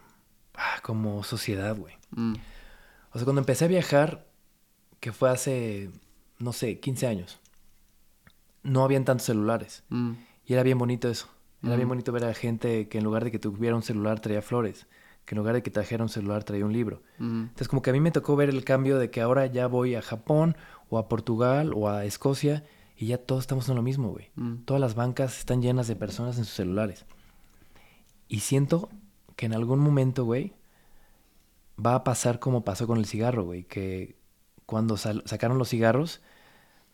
[0.56, 1.94] ah, como sociedad, güey.
[2.10, 2.34] Mm.
[3.12, 4.26] O sea, cuando empecé a viajar,
[5.00, 5.90] que fue hace,
[6.38, 7.40] no sé, 15 años,
[8.62, 9.84] no habían tantos celulares.
[9.88, 10.12] Mm.
[10.44, 11.28] Y era bien bonito eso.
[11.62, 11.94] Era bien Ujú.
[11.94, 14.86] bonito ver a gente que en lugar de que tuviera un celular traía flores,
[15.24, 17.02] que en lugar de que trajera un celular traía un libro.
[17.18, 19.94] Entonces como que a mí me tocó ver el cambio de que ahora ya voy
[19.94, 20.56] a Japón
[20.90, 22.62] o a Portugal o a Escocia
[22.96, 24.30] y ya todos estamos en lo mismo, güey.
[24.36, 24.64] Mm.
[24.64, 27.04] Todas las bancas están llenas de personas en sus celulares.
[28.28, 28.88] Y siento
[29.36, 30.52] que en algún momento, güey,
[31.84, 34.16] va a pasar como pasó con el cigarro, güey, que
[34.64, 36.20] cuando sacaron los cigarros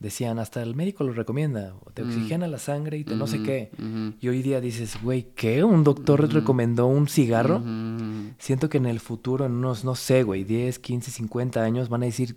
[0.01, 2.07] decían hasta el médico lo recomienda, o te Mm.
[2.09, 3.71] oxigena la sangre y te no sé Ujú, qué.
[4.21, 5.63] Y hoy día dices, güey, ¿qué?
[5.63, 6.33] ¿Un doctor Ujú.
[6.33, 7.59] recomendó un cigarro?
[7.59, 8.35] Ujú.
[8.39, 12.03] Siento que en el futuro, en unos, no sé, güey, 10, 15, 50 años, van
[12.03, 12.35] a decir,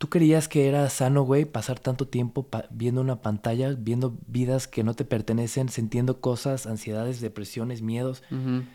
[0.00, 4.66] ¿tú creías que era sano, güey, pasar tanto tiempo pa- viendo una pantalla, viendo vidas
[4.66, 8.22] que no te pertenecen, sintiendo cosas, ansiedades, depresiones, miedos,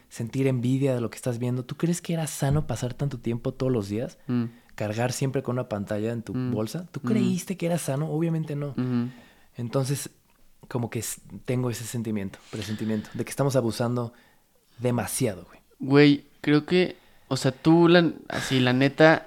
[0.08, 1.66] sentir envidia de lo que estás viendo?
[1.66, 4.20] ¿Tú crees que era sano pasar tanto tiempo todos los días?
[4.28, 4.44] Mm.
[4.76, 6.52] Cargar siempre con una pantalla en tu Mm.
[6.54, 6.86] bolsa.
[6.92, 7.08] ¿Tú Mm.
[7.08, 8.12] creíste que era sano?
[8.12, 8.76] Obviamente no.
[9.58, 10.12] Entonces,
[10.68, 11.04] como que
[11.46, 14.14] tengo ese sentimiento, presentimiento, de que estamos abusando
[14.80, 15.60] demasiado, güey.
[15.80, 16.98] Güey, creo que,
[17.30, 19.26] o sea, tú, la, así, la neta,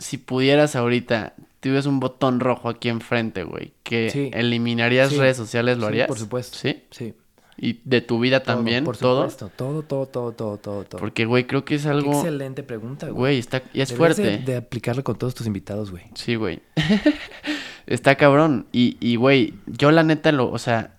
[0.00, 4.30] si pudieras ahorita, tuvieras un botón rojo aquí enfrente, güey, que Sí.
[4.34, 5.16] eliminarías Sí.
[5.18, 6.08] redes sociales, ¿lo Sí, harías?
[6.08, 6.58] por supuesto.
[6.58, 6.82] ¿Sí?
[6.90, 7.14] Sí.
[7.62, 8.84] ¿Y de tu vida Todo, también?
[8.84, 9.28] por ¿Todo?
[9.30, 9.50] supuesto.
[9.54, 10.98] Todo, todo, todo, todo, todo, todo.
[10.98, 12.14] Porque, güey, creo que es Qué algo...
[12.14, 13.16] excelente pregunta, güey.
[13.16, 13.58] Güey, está...
[13.74, 14.22] Y es Deberías fuerte.
[14.22, 16.04] De, de aplicarlo con todos tus invitados, güey.
[16.14, 16.60] Sí, güey.
[17.86, 18.66] está cabrón.
[18.72, 20.96] Y, y, güey, yo la neta lo, o sea,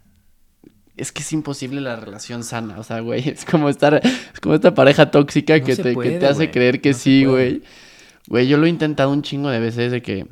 [0.98, 2.80] es que es imposible la relación sana.
[2.80, 6.12] O sea, güey, es como estar, es como esta pareja tóxica No que, te, puede,
[6.14, 7.64] que te hace creer que No sí, güey.
[8.28, 10.28] Güey, yo lo he intentado un chingo de veces de que,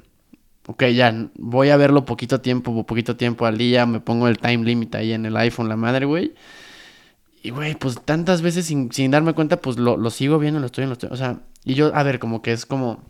[0.67, 4.63] ok, ya, voy a verlo poquito tiempo, poquito tiempo al día, me pongo el time
[4.63, 6.33] limit ahí en el iPhone, la madre, güey.
[7.41, 10.65] Y, güey, pues tantas veces sin, sin darme cuenta, pues lo, lo sigo viendo, lo
[10.65, 13.01] estoy, lo estoy, o sea, y yo, a ver, como que es como,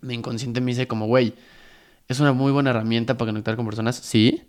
[0.00, 1.34] mi inconsciente me dice como, güey,
[2.08, 4.42] es una muy buena herramienta para conectar con personas, sí.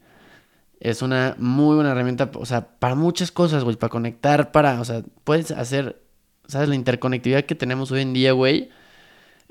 [0.80, 4.86] Es una muy buena herramienta, o sea, para muchas cosas, güey, para conectar, para, o
[4.86, 6.02] sea, puedes hacer,
[6.48, 6.68] ¿sabes?
[6.68, 8.70] La interconectividad que tenemos hoy en día, güey,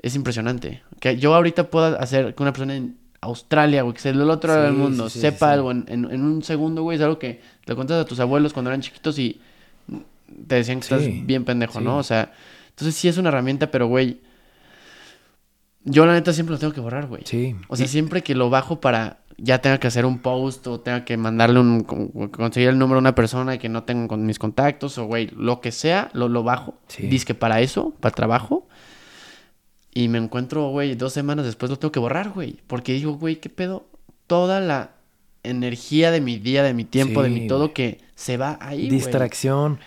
[0.03, 0.83] es impresionante.
[0.99, 4.51] Que yo ahorita pueda hacer que una persona en Australia, güey, que sea del otro
[4.53, 5.53] lado del mundo, sí, sepa sí.
[5.53, 8.53] algo en, en- en un segundo, güey, es algo que le cuentas a tus abuelos
[8.53, 9.39] cuando eran chiquitos y
[10.47, 11.97] te decían que estás bien pendejo, ¿no?
[11.97, 12.31] O sea,
[12.69, 14.19] entonces sí es una herramienta, pero, güey,
[15.85, 17.23] yo la neta siempre lo tengo que borrar, güey.
[17.25, 17.55] Sí.
[17.67, 21.03] O sea, siempre que lo bajo para ya tenga que hacer un post o tenga
[21.05, 24.39] que mandarle un, con- conseguir el número a una persona que no tengo con mis
[24.39, 26.75] contactos o, güey, lo que sea, lo, lo bajo.
[26.87, 27.07] Sí.
[27.07, 28.67] Dice para eso, para trabajo.
[29.93, 32.57] Y me encuentro, güey, dos semanas después lo tengo que borrar, güey.
[32.67, 33.85] Porque digo, güey, ¿qué pedo?
[34.27, 34.91] Toda la
[35.43, 38.89] energía de mi día, de mi tiempo, de mi todo que se va ahí.
[38.89, 39.79] Distracción.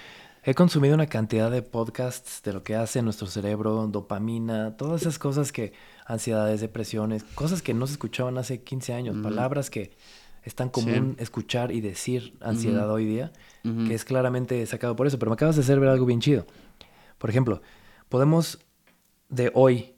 [0.45, 5.19] He consumido una cantidad de podcasts de lo que hace nuestro cerebro, dopamina, todas esas
[5.19, 5.73] cosas que,
[6.07, 9.91] ansiedades, depresiones, cosas que no se escuchaban hace 15 años, palabras que
[10.45, 10.73] es tan Sí.
[10.73, 13.33] común escuchar y decir ansiedad hoy día,
[13.65, 15.19] que es claramente sacado por eso.
[15.19, 16.47] Pero me acabas de hacer ver algo bien chido.
[17.19, 17.61] Por ejemplo,
[18.09, 18.61] podemos
[19.29, 19.95] de hoy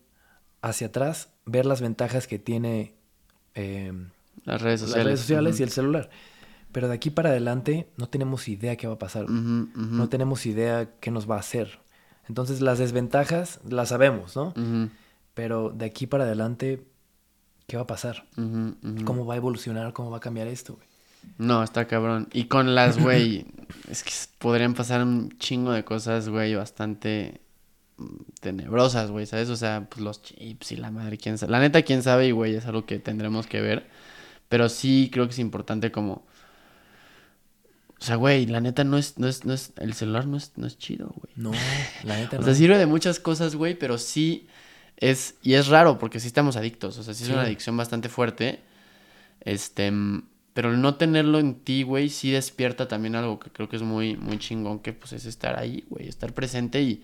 [0.63, 2.95] hacia atrás ver las ventajas que tiene
[3.55, 4.09] em,
[4.45, 5.07] Las redes las sociales.
[5.07, 6.11] redes sociales y el celular.
[6.73, 9.29] Pero de aquí para adelante no tenemos idea qué va a pasar.
[9.31, 11.79] No tenemos idea qué nos va a hacer.
[12.29, 14.53] Entonces las desventajas las sabemos, ¿no?
[15.35, 16.85] Pero de aquí para adelante,
[17.67, 18.27] ¿qué va a pasar?
[19.05, 19.93] ¿Cómo va a evolucionar?
[19.95, 20.75] ¿Cómo va a cambiar esto?
[20.75, 20.87] güey?
[21.39, 22.29] No, está cabrón.
[22.33, 23.47] Y con las, güey,
[23.91, 27.41] es que podrían pasar un chingo de cosas, güey, bastante
[28.41, 29.49] tenebrosas, güey, ¿sabes?
[29.51, 31.53] O sea, pues los chips y la madre, quién sabe.
[31.53, 33.89] La neta, quién sabe, y güey, es algo que tendremos que ver.
[34.49, 36.27] Pero sí creo que es importante como...
[38.01, 40.53] O sea, güey, la neta no es, no es, no es, el celular no es,
[40.57, 41.33] no es chido, güey.
[41.35, 41.51] No,
[42.05, 42.45] la neta O no.
[42.45, 44.47] sea, sirve de muchas cosas, güey, pero sí
[44.97, 48.09] es, y es raro porque sí estamos adictos, o sea, sí es una adicción bastante
[48.09, 48.61] fuerte.
[49.41, 49.93] Este,
[50.55, 53.83] pero el no tenerlo en ti, güey, sí despierta también algo que creo que es
[53.83, 57.03] muy, muy chingón, que pues es estar ahí, güey, estar presente y,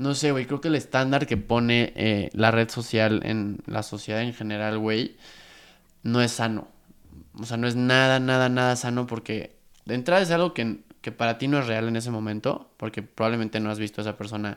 [0.00, 3.82] no sé, güey, creo que el estándar que pone eh, la red social en la
[3.82, 5.18] sociedad en general, güey,
[6.02, 6.68] no es sano.
[7.38, 11.12] O sea, no es nada, nada, nada sano porque de entrada es algo que, que
[11.12, 14.16] para ti no es real en ese momento, porque probablemente no has visto a esa
[14.16, 14.56] persona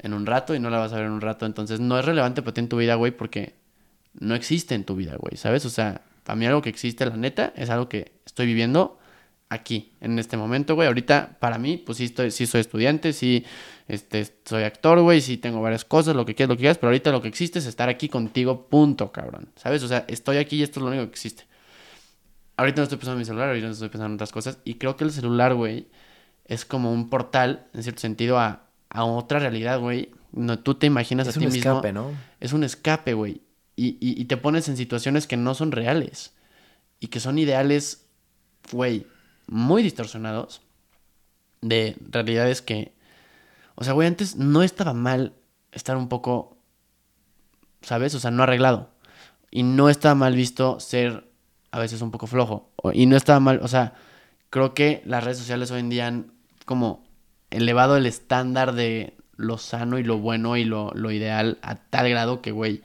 [0.00, 2.04] en un rato y no la vas a ver en un rato, entonces no es
[2.04, 3.54] relevante para ti en tu vida, güey, porque
[4.18, 5.64] no existe en tu vida, güey, ¿sabes?
[5.66, 8.98] O sea, para mí algo que existe, la neta, es algo que estoy viviendo
[9.54, 10.88] aquí, en este momento, güey.
[10.88, 13.44] Ahorita, para mí, pues sí, estoy, sí soy estudiante, sí
[13.88, 16.88] este, soy actor, güey, sí tengo varias cosas, lo que quieras, lo que quieras, pero
[16.88, 19.48] ahorita lo que existe es estar aquí contigo, punto, cabrón.
[19.56, 19.82] ¿Sabes?
[19.82, 21.44] O sea, estoy aquí y esto es lo único que existe.
[22.56, 24.58] Ahorita no estoy pensando en mi celular, ahorita no estoy pensando en otras cosas.
[24.64, 25.88] Y creo que el celular, güey,
[26.46, 30.10] es como un portal, en cierto sentido, a, a otra realidad, güey.
[30.32, 32.10] No, tú te imaginas es a un ti escape, mismo.
[32.10, 32.16] ¿no?
[32.40, 33.42] Es un escape, güey.
[33.76, 36.32] Y, y, y te pones en situaciones que no son reales.
[37.00, 38.06] Y que son ideales,
[38.72, 39.06] güey,
[39.46, 40.62] muy distorsionados.
[41.60, 42.94] De realidades que.
[43.74, 45.34] O sea, güey, antes no estaba mal
[45.72, 46.56] estar un poco.
[47.82, 48.14] ¿Sabes?
[48.14, 48.90] O sea, no arreglado.
[49.50, 51.30] Y no estaba mal visto ser
[51.70, 52.70] a veces un poco flojo.
[52.92, 53.60] Y no estaba mal.
[53.62, 53.94] O sea,
[54.50, 56.32] creo que las redes sociales hoy en día han
[56.64, 57.04] como
[57.50, 62.08] elevado el estándar de lo sano y lo bueno y lo, lo ideal a tal
[62.08, 62.82] grado que, güey,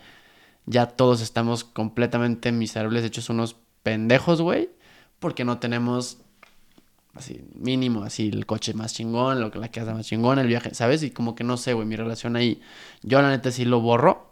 [0.65, 4.69] ya todos estamos completamente miserables, hechos unos pendejos, güey,
[5.19, 6.19] porque no tenemos
[7.13, 10.74] así mínimo, así el coche más chingón, lo que la casa más chingón, el viaje,
[10.74, 11.04] ¿sabes?
[11.04, 12.62] Y como que no sé, güey, mi relación ahí,
[13.02, 14.30] yo la neta sí lo borro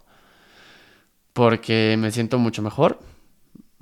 [1.32, 3.00] porque me siento mucho mejor,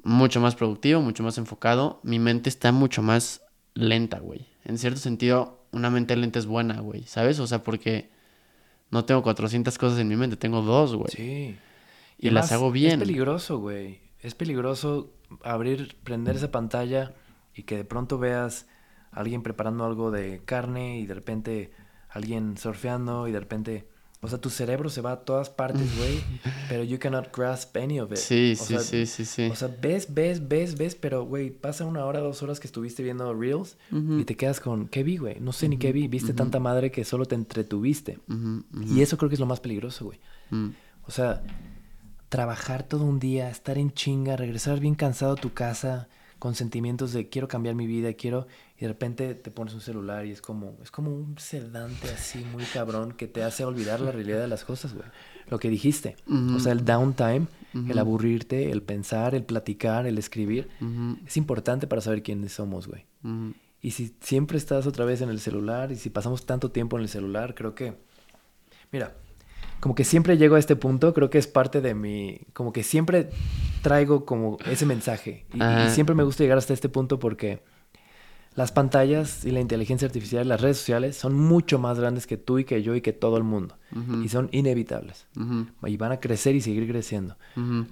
[0.02, 3.42] mucho más productivo, mucho más enfocado, mi mente está mucho más
[3.74, 4.46] lenta, güey.
[4.64, 7.38] En cierto sentido, una mente lenta es buena, güey, ¿sabes?
[7.38, 8.10] O sea, porque
[8.90, 11.10] no tengo 400 cosas en mi mente, tengo dos, güey.
[11.10, 11.56] Sí.
[12.18, 12.92] Y las además, hago bien.
[13.02, 14.00] Es peligroso, güey.
[14.20, 17.14] Es peligroso abrir, prender esa pantalla
[17.54, 18.66] y que de pronto veas
[19.16, 21.70] alguien preparando algo de carne y de repente
[22.08, 23.88] alguien surfeando y de repente...
[24.22, 26.18] O sea, tu cerebro se va a todas partes, güey,
[26.70, 28.16] pero you cannot grasp any of it.
[28.16, 29.48] Sí, O sí, sea, sí, sí, sí.
[29.52, 33.02] O sea, ves, ves, ves, ves, pero, güey, pasa una hora, dos horas que estuviste
[33.02, 35.38] viendo Reels y te quedas con, ¿qué vi, güey?
[35.38, 36.08] No sé ni qué vi.
[36.08, 38.18] Viste tanta madre que solo te entretuviste.
[38.86, 40.18] Y eso creo que es lo más peligroso, güey.
[40.50, 40.70] mm.
[41.06, 41.42] O sea,
[42.30, 46.08] trabajar todo un día, estar en chinga, regresar bien cansado a tu casa,
[46.38, 50.26] con sentimientos de quiero cambiar mi vida, quiero, y de repente te pones un celular
[50.26, 54.12] y es como, es como un sedante así muy cabrón que te hace olvidar la
[54.12, 55.06] realidad de las cosas, güey.
[55.48, 56.16] Lo que dijiste,
[56.54, 60.68] o sea, el downtime, el aburrirte, el pensar, el platicar, el escribir,
[61.24, 63.06] es importante para saber quiénes somos, güey.
[63.80, 67.04] Y si siempre estás otra vez en el celular y si pasamos tanto tiempo en
[67.04, 67.94] el celular, creo que,
[68.90, 69.14] mira,
[69.80, 72.82] como que siempre llego a este punto, creo que es parte de mi, como que
[72.82, 73.30] siempre
[73.82, 75.46] traigo como ese mensaje.
[75.52, 77.62] Y, y, siempre me gusta llegar hasta este punto porque
[78.56, 82.58] las pantallas y la inteligencia artificial, las redes sociales son mucho más grandes que tú
[82.58, 83.76] y que yo y que todo el mundo.
[84.24, 85.26] Y son inevitables.
[85.84, 87.36] Y van a crecer y seguir creciendo.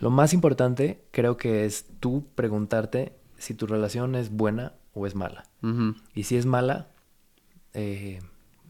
[0.01, 5.14] Lo más importante creo que es tú preguntarte si tu relación es buena o es
[5.14, 5.45] mala.
[6.14, 6.89] Y si es mala,
[7.74, 8.20] eh,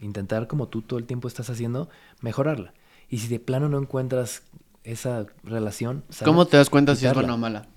[0.00, 1.88] intentar como tú todo el tiempo estás haciendo,
[2.20, 2.74] mejorarla.
[3.14, 4.42] Y si de plano no encuentras
[4.82, 6.02] esa relación...
[6.24, 7.68] ¿Cómo te das cuenta si es buena o mala?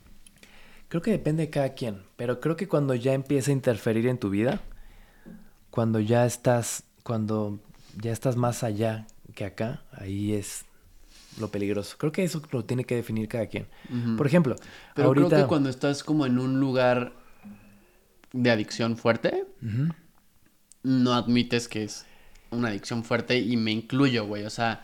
[0.88, 4.18] Creo que depende de cada quien, pero creo que cuando ya empieza a interferir en
[4.18, 4.62] tu vida,
[5.70, 7.60] cuando ya estás, cuando
[8.02, 10.66] ya estás más allá que acá, ahí es
[11.40, 11.98] lo peligroso.
[12.00, 13.68] Creo que eso lo tiene que definir cada quien.
[14.18, 14.56] Por ejemplo,
[14.96, 15.28] pero ahorita...
[15.28, 17.14] creo que cuando estás como en un lugar
[18.34, 19.46] de adicción fuerte,
[20.82, 22.08] no admites que es
[22.50, 24.44] una adicción fuerte y me incluyo, güey.
[24.44, 24.84] O sea,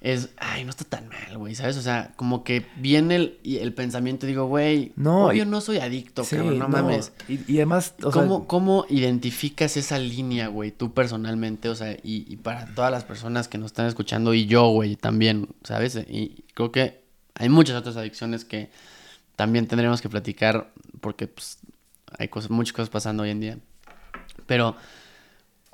[0.00, 1.76] es, ay, no está tan mal, güey, ¿sabes?
[1.78, 5.78] O sea, como que viene el, el pensamiento y digo, güey, no, obvio no soy
[5.78, 7.12] adicto, cabrón, no, mames.
[7.28, 8.46] Y, además, o ¿Cómo, sea...
[8.46, 11.70] ¿Cómo identificas esa línea, güey, tú personalmente?
[11.70, 14.96] O sea, y, y, para todas las personas que nos están escuchando y yo, güey,
[14.96, 15.96] también, ¿sabes?
[15.96, 17.00] Y creo que
[17.34, 18.70] hay muchas otras adicciones que
[19.34, 21.58] también tendremos que platicar porque, pues,
[22.18, 23.58] hay cosas, muchas cosas pasando hoy en día.
[24.46, 24.76] Pero,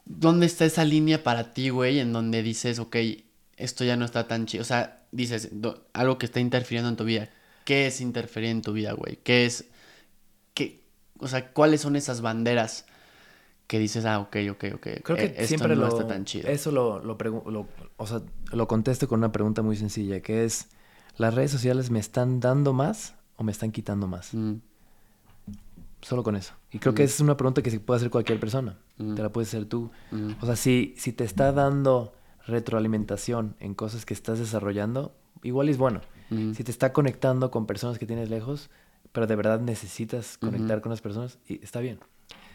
[0.05, 2.97] ¿dónde está esa línea para ti, güey, en donde dices, ok,
[3.57, 4.63] esto ya no está tan chido.
[4.63, 5.51] O sea, dices,
[5.93, 7.31] algo que está interfiriendo en tu vida.
[7.65, 9.19] ¿Qué es interferir en tu vida, güey?
[9.23, 9.67] ¿Qué es,
[10.55, 10.85] qué,
[11.19, 12.87] o sea, cuáles son esas banderas
[13.69, 14.87] que dices, ah, ok, ok, ok.
[15.03, 16.49] Creo que esto siempre no lo, está tan chido.
[16.49, 18.21] Eso lo, lo, lo, o sea,
[18.53, 20.69] lo contesto con una pregunta muy sencilla, que es,
[21.17, 24.35] ¿las redes sociales me están dando más o me están quitando más?
[24.35, 24.57] Mm.
[26.03, 26.53] Solo con eso.
[26.73, 28.77] Y creo que es una pregunta que se puede hacer cualquier persona.
[28.99, 29.15] Mm.
[29.15, 29.91] Te la puedes hacer tú.
[30.11, 30.33] Mm.
[30.41, 32.13] O sea, si, si te está dando
[32.47, 36.01] retroalimentación en cosas que estás desarrollando, igual es bueno.
[36.55, 38.71] Si te está conectando con personas que tienes lejos,
[39.13, 42.01] pero de verdad necesitas conectar con las personas, y está bien.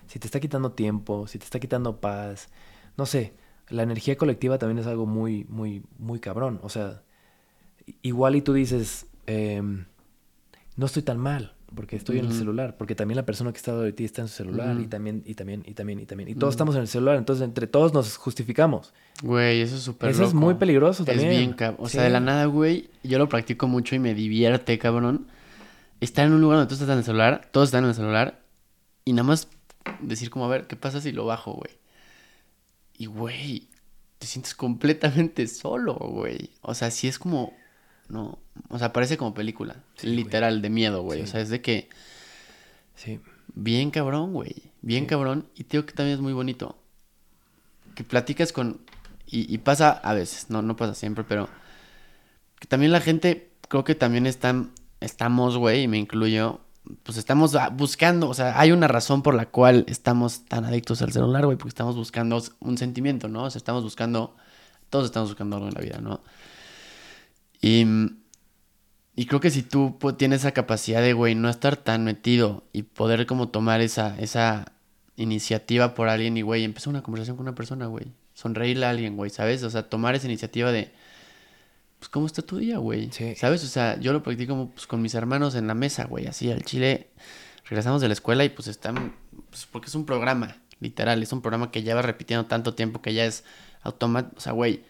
[0.08, 2.50] Si te está quitando tiempo, si te está quitando paz,
[2.98, 3.36] no sé,
[3.70, 6.60] la energía colectiva también es algo muy, muy, muy cabrón.
[6.64, 7.04] O sea,
[8.02, 9.86] igual y tú dices, em,
[10.76, 13.76] no estoy tan mal porque estoy en el celular, porque también la persona que está
[13.78, 16.30] de ti está en su celular y también, y también, y también, y también.
[16.30, 18.94] Y todos estamos en el celular, entonces entre todos nos justificamos.
[19.22, 21.30] Güey, eso es súper Eso es muy peligroso también.
[21.30, 21.86] Es bien, cabrón.
[21.86, 25.28] O sea, de la nada, güey, yo lo practico mucho y me divierte, cabrón.
[26.00, 28.42] Estar en un lugar donde tú estás en el celular, todos están en el celular,
[29.04, 29.50] y nada más
[30.02, 31.72] decir como, a ver, ¿qué pasa si lo bajo, güey?
[32.98, 33.68] Y, güey,
[34.20, 36.52] te sientes completamente solo, güey.
[36.62, 37.54] O sea, si es como
[38.10, 38.40] no,
[38.70, 41.22] o sea, parece como película, literal, de miedo, güey.
[41.22, 41.90] O sea, es de que...
[42.96, 43.20] Sí.
[43.54, 44.72] Bien cabrón, güey.
[44.82, 45.48] Bien cabrón.
[45.56, 46.78] Y te digo que también es muy bonito.
[47.96, 48.82] Que platicas con...
[49.30, 51.50] Y, pasa a veces, no, no pasa siempre, pero...
[52.60, 54.72] Que también la gente, creo que también están...
[55.02, 56.62] Estamos, güey, y me incluyo...
[57.04, 61.12] Pues estamos buscando, o sea, hay una razón por la cual estamos tan adictos al
[61.12, 63.44] celular, güey, porque estamos buscando un sentimiento, ¿no?
[63.44, 64.38] O sea, estamos buscando,
[64.90, 66.22] todos estamos buscando algo en la vida, ¿no?
[67.62, 67.86] Y,
[69.16, 72.84] y creo que si tú tienes esa capacidad de, güey, no estar tan metido y
[72.84, 74.74] poder como tomar esa, esa
[75.16, 78.06] iniciativa por alguien y, güey, empezar una conversación con una persona, güey.
[78.34, 79.64] Sonreírle a alguien, güey, ¿sabes?
[79.64, 80.92] O sea, tomar esa iniciativa de,
[82.00, 83.12] pues, ¿cómo está tu día, güey?
[83.12, 83.36] Sí.
[83.36, 83.64] ¿Sabes?
[83.64, 86.64] O sea, yo lo practico pues, con mis hermanos en la mesa, güey, así, al
[86.64, 87.10] chile.
[87.64, 89.16] Regresamos de la escuela y pues están,
[89.50, 93.14] pues porque es un programa, literal, es un programa que lleva repitiendo tanto tiempo que
[93.14, 93.44] ya es
[93.82, 94.84] automático, o sea, güey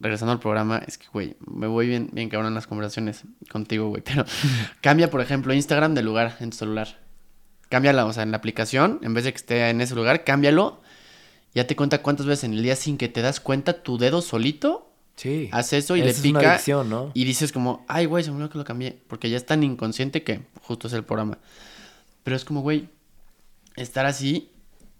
[0.00, 3.88] regresando al programa, es que, güey, me voy bien, bien cabrón en las conversaciones contigo,
[3.88, 4.02] güey.
[4.02, 4.24] Pero
[4.80, 7.00] cambia, por ejemplo, Instagram de lugar en tu celular.
[7.68, 10.80] Cámbiala, o sea, en la aplicación, en vez de que esté en ese lugar, cámbialo.
[11.54, 14.22] Ya te cuenta cuántas veces en el día sin que te das cuenta tu dedo
[14.22, 14.92] solito.
[15.16, 15.48] Sí.
[15.50, 16.60] Hace eso y le pica.
[16.84, 17.10] ¿no?
[17.14, 18.98] Y dices como, ay, güey, se me olvidó que lo cambié.
[19.08, 21.38] Porque ya es tan inconsciente que justo es el programa.
[22.22, 22.88] Pero es como, güey,
[23.74, 24.50] estar así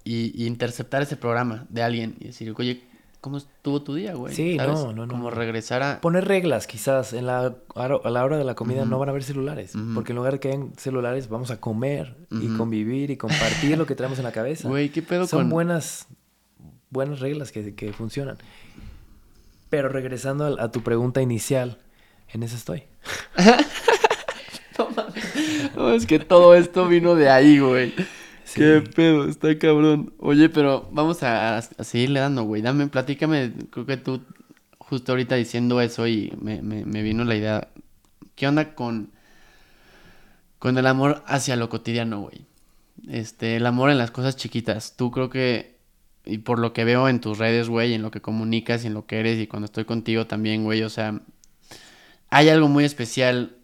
[0.03, 2.83] y, y interceptar ese programa de alguien y decir, oye,
[3.21, 4.35] cómo estuvo tu día, güey.
[4.35, 5.09] Sí, no, no, no.
[5.09, 6.01] Como regresar a...
[6.01, 7.13] Poner reglas, quizás.
[7.13, 9.73] En la, a la hora de la comida no van a haber celulares.
[9.95, 13.87] Porque en lugar de que hayan celulares, vamos a comer y convivir y compartir lo
[13.87, 14.69] que traemos en la cabeza.
[14.69, 16.07] Güey, ¿qué pedo Son buenas,
[16.91, 18.39] buenas reglas que, que funcionan.
[19.71, 21.79] Pero regresando a, tu pregunta inicial,
[22.33, 22.85] en eso estoy.
[25.75, 27.95] No, es que todo esto vino de ahí, güey.
[28.55, 30.13] Qué pedo, está cabrón.
[30.19, 32.63] Oye, pero vamos a, a seguirle dando, güey.
[32.63, 33.53] Dame, platícame.
[33.71, 34.23] Creo que tú,
[34.79, 37.69] justo ahorita diciendo eso, y me, me, me vino la idea.
[38.35, 39.11] ¿Qué onda con,
[40.59, 42.47] con el amor hacia lo cotidiano, güey?
[43.09, 44.97] Este, el amor en las cosas chiquitas.
[44.97, 45.79] Tú creo que,
[46.25, 48.95] y por lo que veo en tus redes, güey, en lo que comunicas y en
[48.95, 51.21] lo que eres, y cuando estoy contigo también, güey, o sea,
[52.31, 53.57] hay algo muy especial,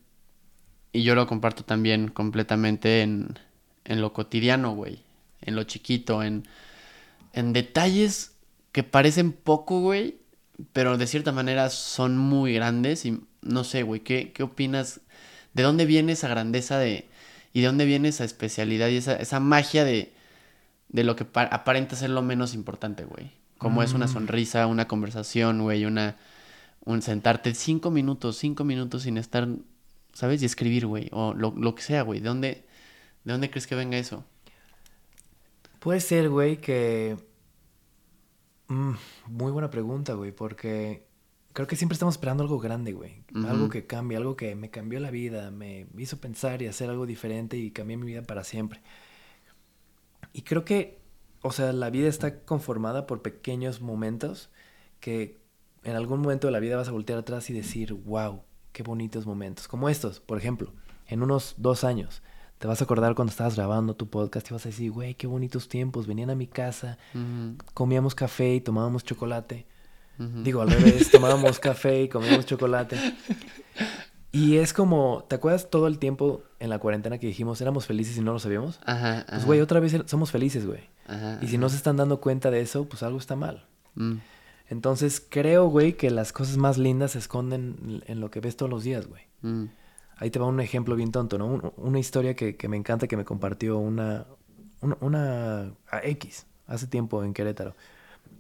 [0.93, 3.39] y yo lo comparto también completamente en,
[3.85, 5.01] en lo cotidiano, güey,
[5.43, 6.47] en lo chiquito, en,
[7.33, 8.33] en detalles
[8.73, 10.17] que parecen poco, güey,
[10.73, 15.01] pero de cierta manera son muy grandes y no sé, güey, ¿qué, ¿qué opinas?
[15.53, 17.09] ¿De dónde viene esa grandeza de
[17.55, 20.13] y de dónde viene esa especialidad y esa, esa magia de,
[20.89, 23.31] de lo que aparenta ser lo menos importante, güey.
[23.59, 24.13] Como es una mm.
[24.13, 26.17] sonrisa, una conversación, güey, una...
[26.87, 29.49] Un sentarte cinco minutos, cinco minutos sin estar,
[30.13, 30.43] ¿sabes?
[30.43, 31.09] Y escribir, güey.
[31.13, 32.21] O lo, lo que sea, güey.
[32.21, 32.65] ¿De dónde,
[33.25, 34.25] ¿De dónde crees que venga eso?
[35.81, 37.17] Puede ser, güey, que...
[38.69, 38.93] Mm,
[39.27, 41.07] muy buena pregunta, güey, porque
[41.53, 43.25] creo que siempre estamos esperando algo grande, güey.
[43.47, 47.07] Algo que cambie, algo que me cambió la vida, me hizo pensar y hacer algo
[47.07, 48.81] diferente y cambié mi vida para siempre.
[50.33, 50.99] Y creo que,
[51.43, 54.51] o sea, la vida está conformada por pequeños momentos
[55.01, 55.39] que
[55.85, 59.27] en algún momento de la vida vas a voltear atrás y decir, wow, qué bonitos
[59.27, 59.69] momentos.
[59.69, 60.73] Como estos, por ejemplo,
[61.07, 62.23] en unos dos años.
[62.65, 65.27] Te vas a acordar cuando estabas grabando tu podcast y vas a decir, güey, qué
[65.27, 66.07] bonitos tiempos.
[66.07, 66.97] Venían a mi casa,
[67.75, 69.67] comíamos café y tomábamos chocolate.
[70.17, 72.97] Digo, al revés, tomábamos café y comíamos chocolate.
[74.33, 78.17] Y es como, ¿te acuerdas todo el tiempo en la cuarentena que dijimos éramos felices
[78.17, 78.81] y no lo sabíamos?
[78.87, 79.27] Ajá.
[79.29, 80.89] Pues, güey, otra vez somos felices, güey.
[81.07, 83.67] Ajá, y si no se están dando cuenta de eso, pues algo está mal.
[83.95, 84.21] Mm.
[84.71, 88.71] Entonces, creo, güey, que las cosas más lindas se esconden en lo que ves todos
[88.71, 89.25] los días, güey.
[89.43, 89.67] Mm.
[90.17, 91.75] Ahí te va un ejemplo bien tonto, ¿no?
[91.77, 94.27] una historia que, me encanta que me compartió una,
[94.81, 97.75] una, una X hace tiempo en Querétaro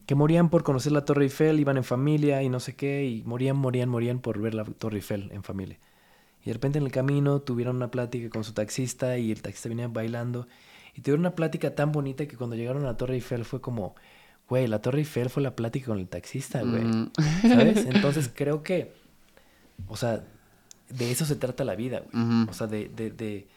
[0.06, 3.22] que morían por conocer la Torre Eiffel, iban en familia y no sé qué, y
[3.24, 5.78] morían, morían, morían por ver la Torre Eiffel en familia.
[6.42, 9.70] Y de repente en el camino tuvieron una plática con su taxista y el taxista
[9.70, 10.46] venía bailando.
[10.94, 13.94] Y tuvieron una plática tan bonita que cuando llegaron a la Torre Eiffel fue como,
[14.48, 16.84] güey, la Torre Eiffel fue la plática con el taxista, güey.
[16.84, 17.12] Mm.
[17.42, 17.86] ¿Sabes?
[17.88, 18.92] Entonces creo que,
[19.88, 20.24] o sea,
[20.97, 22.47] de eso se trata la vida, güey.
[22.49, 23.49] O sea, de, de, de,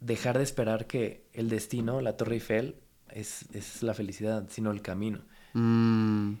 [0.00, 2.76] dejar de esperar que el destino, la Torre Eiffel,
[3.08, 5.20] es, es la felicidad, sino el camino.
[5.54, 6.34] Mm.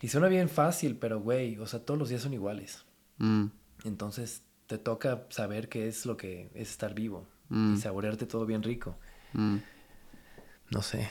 [0.00, 2.84] Y suena bien fácil, pero güey, o sea, todos los días son iguales.
[3.18, 3.46] Mm.
[3.84, 7.78] Entonces te toca saber qué es lo que es estar vivo y mm.
[7.78, 8.96] saborearte todo bien rico.
[9.32, 11.08] No sé.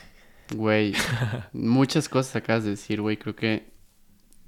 [0.56, 0.93] Güey,
[1.54, 3.18] muchas cosas acabas de decir, güey.
[3.18, 3.72] Creo que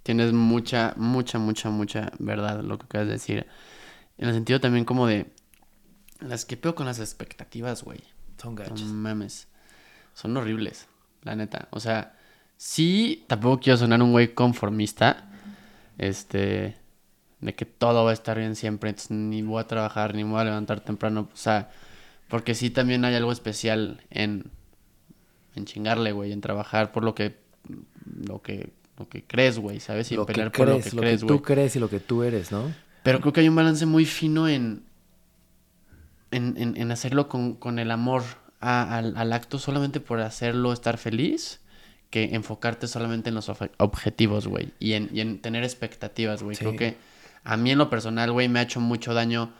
[0.03, 3.47] tienes mucha, mucha, mucha, mucha verdad lo que acabas de decir.
[4.19, 5.25] En el sentido también como de
[6.19, 8.01] las que pego con las expectativas, güey.
[8.37, 8.79] Son gachas.
[8.81, 9.47] Son memes.
[10.13, 10.87] Son horribles,
[11.23, 11.67] la neta.
[11.71, 12.13] O sea,
[12.59, 15.29] Sí, tampoco quiero sonar un güey conformista.
[15.97, 16.75] Este.
[17.39, 18.89] De que todo va a estar bien siempre.
[18.89, 21.29] Entonces ni voy a trabajar, ni me voy a levantar temprano.
[21.33, 21.71] O sea,
[22.27, 24.51] porque sí también hay algo especial en.
[25.55, 26.33] En chingarle, güey.
[26.33, 27.37] En trabajar por lo que.
[28.27, 28.73] Lo que.
[28.97, 30.11] Lo que crees, güey, ¿sabes?
[30.11, 31.31] Y lo pelear por lo que lo crees, güey.
[31.31, 32.73] Lo que tú crees y lo que tú eres, ¿no?
[33.03, 34.83] Pero creo que hay un balance muy fino en.
[36.31, 38.23] En, en, en hacerlo con, con el amor
[38.59, 41.59] al, al acto solamente por hacerlo estar feliz
[42.09, 44.73] que enfocarte solamente en los objetivos, güey.
[44.79, 46.57] Y en, y en tener expectativas, güey.
[46.57, 46.97] Creo que
[47.43, 49.53] a mí en lo personal, güey, me ha hecho mucho daño.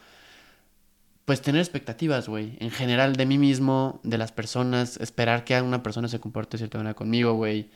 [1.25, 2.57] Pues tener expectativas, güey.
[2.59, 4.97] En general, de mí mismo, de las personas.
[4.97, 7.69] Esperar que una persona se comporte de cierta manera conmigo, güey.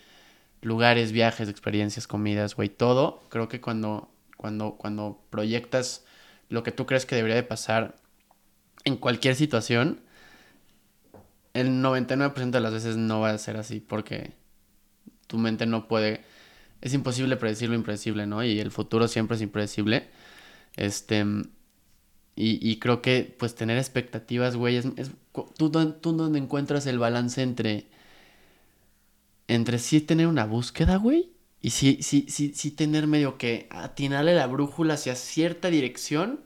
[0.62, 2.70] Lugares, viajes, experiencias, comidas, güey.
[2.70, 3.22] Todo.
[3.30, 4.10] Creo que cuando,
[4.44, 6.04] cuando, cuando proyectas
[6.50, 7.96] lo que tú crees que debería de pasar
[8.84, 10.02] en cualquier situación,
[11.54, 14.34] el 99% de las veces no va a ser así porque
[15.28, 16.26] tu mente no puede,
[16.82, 18.44] es imposible predecir lo impredecible, ¿no?
[18.44, 20.10] Y el futuro siempre es impredecible.
[20.76, 21.26] Este,
[22.36, 25.12] y, creo que pues tener expectativas, güey, es,
[25.56, 27.88] tú, tú donde encuentras el balance entre,
[29.48, 31.33] entre sí tener una búsqueda, güey,
[31.64, 36.42] y sí, sí, sí, sí tener medio que atinarle la brújula hacia cierta dirección,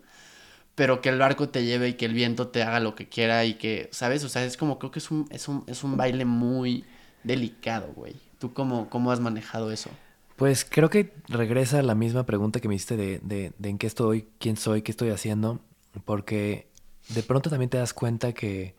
[0.76, 3.44] pero que el barco te lleve y que el viento te haga lo que quiera
[3.44, 4.24] y que, ¿sabes?
[4.24, 6.86] O sea, es como, creo que es un, es un, es un baile muy
[7.24, 8.16] delicado, güey.
[8.38, 9.90] ¿Tú cómo, cómo has manejado eso?
[10.36, 13.88] Pues creo que regresa la misma pregunta que me hiciste de, de, de, en qué
[13.88, 15.62] estoy, quién soy, qué estoy haciendo,
[16.06, 16.68] porque
[17.10, 18.76] de pronto también te das cuenta que,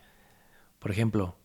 [0.78, 1.36] por ejemplo,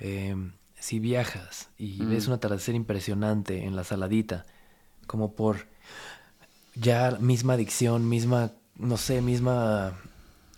[0.00, 0.54] em,
[0.84, 2.10] si viajas y mm.
[2.10, 4.44] ves un atardecer impresionante en la saladita,
[5.06, 5.66] como por
[6.74, 9.98] ya misma adicción, misma, no sé, misma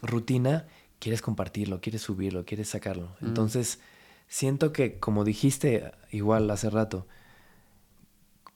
[0.03, 0.67] rutina,
[0.99, 3.15] quieres compartirlo, quieres subirlo, quieres sacarlo.
[3.23, 3.79] Entonces,
[4.27, 7.07] siento que, como dijiste igual hace rato,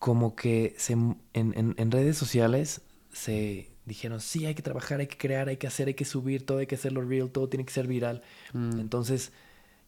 [0.01, 2.81] como que se, en, en, redes sociales
[3.13, 6.45] se dijeron, sí, hay que trabajar, hay que crear, hay que hacer, hay que subir,
[6.45, 8.23] todo hay que hacerlo real, todo tiene que ser viral.
[8.55, 8.81] Mm.
[8.81, 9.31] Entonces,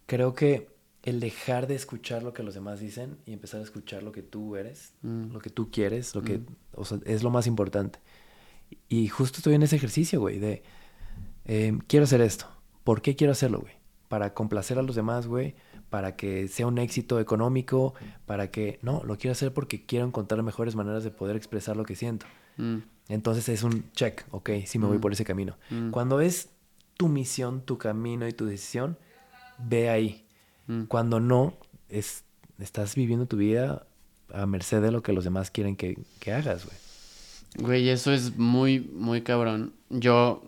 [0.07, 0.72] creo que
[1.03, 4.22] el dejar de escuchar lo que los demás dicen y empezar a escuchar lo que
[4.22, 5.32] tú eres, mm.
[5.32, 6.46] lo que tú quieres, lo que, mm.
[6.74, 7.98] o sea, es lo más importante.
[8.88, 10.62] Y justo estoy en ese ejercicio, güey, de,
[11.44, 12.46] em, quiero hacer esto.
[12.84, 13.74] ¿Por qué quiero hacerlo, güey?
[14.09, 15.55] Para complacer a los demás, güey,
[15.90, 17.94] para que sea un éxito económico,
[18.24, 21.84] para que, no, lo quiero hacer porque quiero encontrar mejores maneras de poder expresar lo
[21.84, 22.26] que siento.
[22.57, 22.78] Mm.
[23.09, 25.57] Entonces es un check, ok, sí me voy por ese camino.
[25.90, 26.50] Cuando es
[26.96, 28.96] tu misión, tu camino y tu decisión,
[29.59, 30.24] ve ahí.
[30.89, 31.55] Cuando no,
[31.89, 32.25] es,
[32.59, 33.87] estás viviendo tu vida
[34.33, 36.77] a merced de lo que los demás quieren que, que hagas, güey.
[37.59, 39.75] Güey, eso es muy, muy cabrón.
[39.91, 40.43] Yo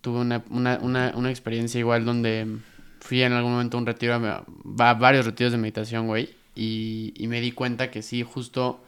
[0.00, 2.58] tuve una, una, una, una experiencia igual donde
[3.00, 6.30] fui en algún momento a un retiro, a, varios retiros de meditación, güey.
[6.54, 8.80] Y, y me di cuenta que sí, justo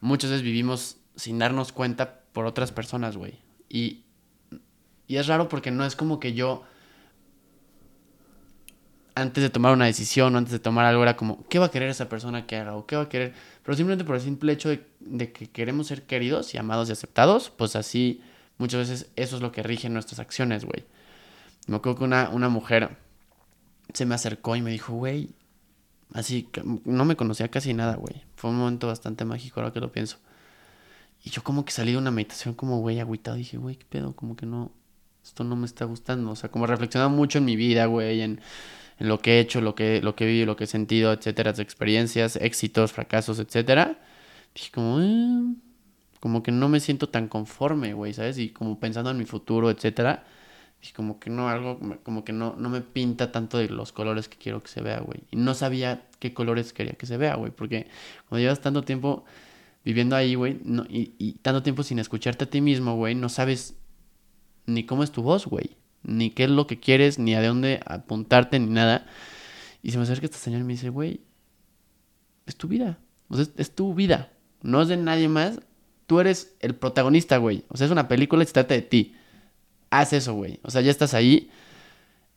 [0.00, 3.38] muchas veces vivimos sin darnos cuenta por otras personas, güey.
[3.68, 4.02] Y,
[5.08, 6.62] y es raro porque no es como que yo
[9.14, 11.70] antes de tomar una decisión o antes de tomar algo era como, ¿qué va a
[11.70, 12.74] querer esa persona que haga?
[12.74, 13.34] ¿O qué va a querer?
[13.62, 17.50] Pero simplemente por el simple hecho de, que queremos ser queridos y amados y aceptados,
[17.50, 18.22] pues así
[18.58, 20.84] muchas veces eso es lo que rige nuestras acciones, güey.
[21.66, 22.96] Me acuerdo que una, una mujer
[23.92, 25.30] se me acercó y me dijo, güey,
[26.14, 26.48] así,
[26.84, 28.22] no me conocía casi nada, güey.
[28.36, 30.18] Fue un momento bastante mágico ahora que lo pienso.
[31.24, 33.36] Y yo como que salí de una meditación como, güey, agüitado.
[33.36, 34.16] Dije, güey, ¿qué pedo?
[34.16, 34.72] Como que no,
[35.22, 36.32] esto no me está gustando.
[36.32, 38.40] O sea, como reflexionando mucho en mi vida, güey, en
[39.02, 41.50] lo que he hecho, lo que, lo que he vivido, lo que he sentido, etcétera,
[41.58, 43.98] experiencias, éxitos, fracasos, etcétera.
[44.54, 45.54] Dije como, eh",
[46.20, 48.38] como que no me siento tan conforme, güey, ¿sabes?
[48.38, 50.24] Y como pensando en mi futuro, etcétera.
[50.80, 54.28] Dije como que no, algo, como que no, no me pinta tanto de los colores
[54.28, 55.20] que quiero que se vea, güey.
[55.30, 57.52] Y no sabía qué colores quería que se vea, güey.
[57.52, 57.88] Porque
[58.28, 59.24] cuando llevas tanto tiempo
[59.84, 63.28] viviendo ahí, güey, no, y, y tanto tiempo sin escucharte a ti mismo, güey, no
[63.28, 63.76] sabes
[64.66, 67.80] ni cómo es tu voz, güey ni qué es lo que quieres, ni a dónde
[67.86, 69.06] apuntarte, ni nada.
[69.82, 71.20] Y se me acerca esta señora y me dice, güey,
[72.46, 72.98] es tu vida.
[73.28, 74.32] O sea, es, tu vida.
[74.62, 75.60] No es de nadie más.
[76.06, 77.64] Tú eres el protagonista, güey.
[77.68, 79.14] O sea, es una película y se trata de ti.
[79.90, 80.60] Haz eso, güey.
[80.62, 81.50] O sea, ya estás ahí.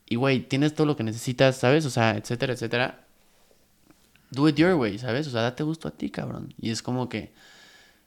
[0.08, 1.84] Y, güey, tienes todo lo que necesitas, ¿sabes?
[1.86, 3.06] O sea, etcétera, etcétera.
[4.30, 5.26] Do it your way, ¿sabes?
[5.26, 6.54] O sea, date gusto a ti, cabrón.
[6.60, 7.32] Y es como que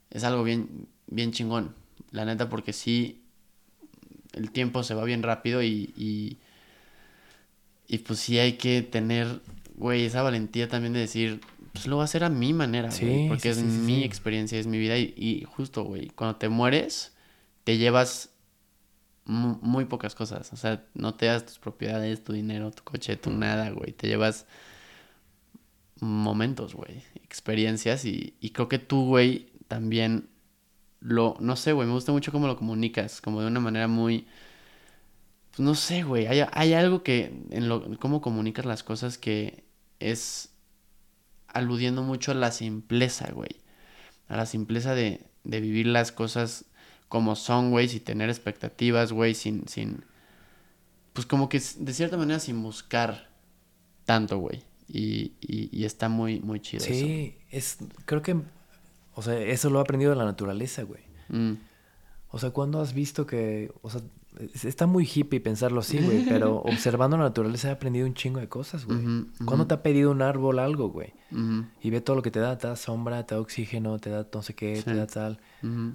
[0.10, 1.76] es algo bien, bien chingón.
[2.12, 3.19] La neta, porque sí,
[4.34, 6.38] el tiempo se va bien rápido y, y,
[7.88, 9.42] y pues sí hay que tener,
[9.76, 11.42] güey, esa valentía también de decir,
[11.74, 14.78] pues lo voy a hacer a mi manera, güey, porque es mi experiencia, es mi
[14.78, 17.14] vida y, y justo, güey, cuando te mueres,
[17.64, 18.32] te llevas
[19.26, 23.30] muy pocas cosas, o sea, no te das tus propiedades, tu dinero, tu coche, tu
[23.30, 24.48] nada, güey, te llevas
[26.00, 30.30] momentos, güey, experiencias y, y creo que tú, güey, también
[31.02, 34.28] lo, no sé, güey, me gusta mucho cómo lo comunicas, como de una manera muy,
[35.52, 39.64] pues no sé, güey, hay, hay algo que en lo, cómo comunicas las cosas que
[40.00, 40.50] es
[41.48, 43.62] aludiendo mucho a la simpleza, güey,
[44.28, 46.66] a la simpleza de, de vivir las cosas
[47.08, 50.04] como son, güey, sin tener expectativas, güey, sin, sin,
[51.14, 53.30] pues como que de cierta manera sin buscar
[54.06, 54.64] tanto, güey.
[54.88, 56.84] Y, y, y, está muy, muy chido.
[56.84, 58.42] Sí, es, creo que
[59.20, 61.02] o sea, eso lo he aprendido de la naturaleza, güey.
[61.28, 61.56] Mm.
[62.32, 64.02] O sea, ¿cuándo has visto que, o sea,
[64.64, 68.48] está muy hippie pensarlo así, güey, pero observando la naturaleza he aprendido un chingo de
[68.48, 69.26] cosas, güey.
[69.44, 71.12] ¿Cuándo te ha pedido un árbol algo, güey?
[71.82, 74.26] Y ve todo lo que te da, te da sombra, te da oxígeno, te da
[74.34, 75.42] no sé qué, te da tal.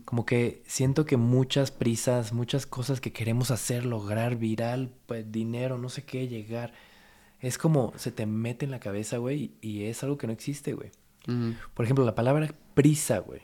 [0.05, 5.79] Como que siento que muchas prisas, muchas cosas que queremos hacer, lograr, viral, pues dinero,
[5.79, 6.75] no sé qué, llegar.
[7.41, 10.75] Es como se te mete en la cabeza, güey, y es algo que no existe,
[10.75, 10.91] güey.
[11.25, 13.41] Por ejemplo, la palabra prisa, güey.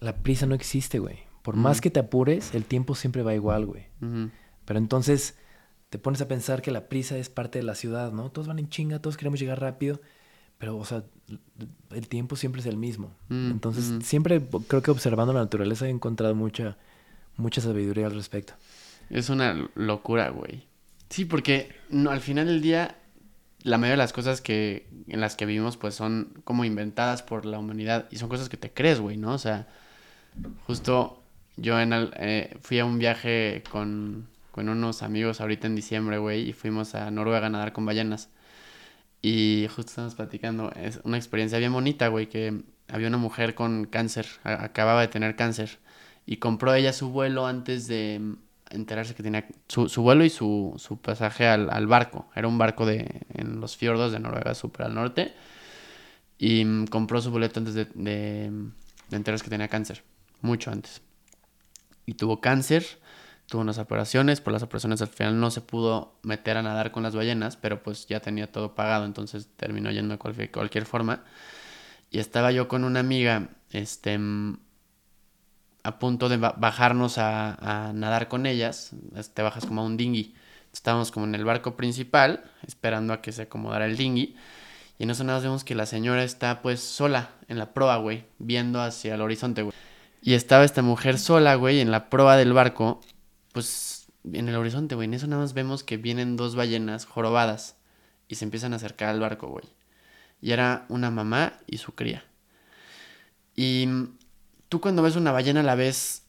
[0.00, 1.18] La prisa no existe, güey.
[1.42, 3.86] Por más que te apures, el tiempo siempre va igual, güey.
[4.64, 5.36] Pero entonces
[5.90, 8.30] te pones a pensar que la prisa es parte de la ciudad, ¿no?
[8.30, 10.00] Todos van en chinga, todos queremos llegar rápido.
[10.58, 11.04] Pero, o sea,
[11.90, 13.14] el tiempo siempre es el mismo.
[13.28, 16.78] Entonces, siempre creo que observando la naturaleza he encontrado mucha,
[17.36, 18.54] mucha sabiduría al respecto.
[19.10, 20.66] Es una locura, güey.
[21.10, 22.96] Sí, porque no, al final del día
[23.64, 27.46] la mayoría de las cosas que en las que vivimos pues son como inventadas por
[27.46, 29.32] la humanidad y son cosas que te crees, güey, ¿no?
[29.32, 29.66] O sea,
[30.66, 31.22] justo
[31.56, 36.18] yo en el, eh, fui a un viaje con, con unos amigos ahorita en diciembre,
[36.18, 38.28] güey, y fuimos a Noruega a nadar con ballenas.
[39.22, 43.86] Y justo estamos platicando, es una experiencia bien bonita, güey, que había una mujer con
[43.86, 45.78] cáncer, acababa de tener cáncer,
[46.26, 48.20] y compró ella su vuelo antes de
[48.74, 52.28] enterarse que tenía su, su vuelo y su, su pasaje al, al, barco.
[52.34, 55.34] Era un barco de, en los fiordos de Noruega, súper al norte.
[56.38, 58.50] Y mm, compró su boleto antes de, de,
[59.10, 60.02] de enterarse que tenía cáncer,
[60.40, 61.02] mucho antes.
[62.06, 62.84] Y tuvo cáncer,
[63.46, 67.02] tuvo unas operaciones, por las operaciones al final no se pudo meter a nadar con
[67.02, 71.24] las ballenas, pero pues ya tenía todo pagado, entonces terminó yendo de cualquier, cualquier forma.
[72.10, 74.58] Y estaba yo con una amiga, este, mm,
[75.84, 78.92] a punto de bajarnos a, nadar con ellas.
[79.34, 80.34] Te bajas como a un dinghy.
[80.72, 84.34] Estábamos como en el barco principal, esperando a que se acomodara el dinghy.
[84.98, 88.24] Y en eso nada vemos que la señora está pues sola en la proa, güey,
[88.38, 89.74] viendo hacia el horizonte, güey.
[90.22, 93.00] Y estaba esta mujer sola, güey, en la proa del barco,
[93.52, 95.04] pues en el horizonte, güey.
[95.04, 97.76] En eso nada más vemos que vienen dos ballenas jorobadas
[98.26, 99.66] y se empiezan a acercar al barco, güey.
[100.40, 102.24] Y era una mamá y su cría.
[103.54, 103.86] Y
[104.74, 106.24] tú cuando ves una ballena la ves,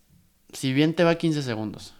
[0.54, 1.96] si bien te va 15 segundos,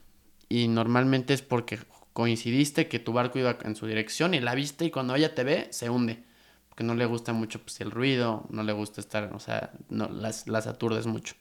[0.48, 1.80] y normalmente es porque
[2.14, 5.44] coincidiste que tu barco iba en su dirección y la viste y cuando ella te
[5.44, 6.24] ve, se hunde.
[6.70, 10.08] Porque no le gusta mucho pues, el ruido, no le gusta estar, o sea, no,
[10.08, 11.34] las, las aturdes mucho.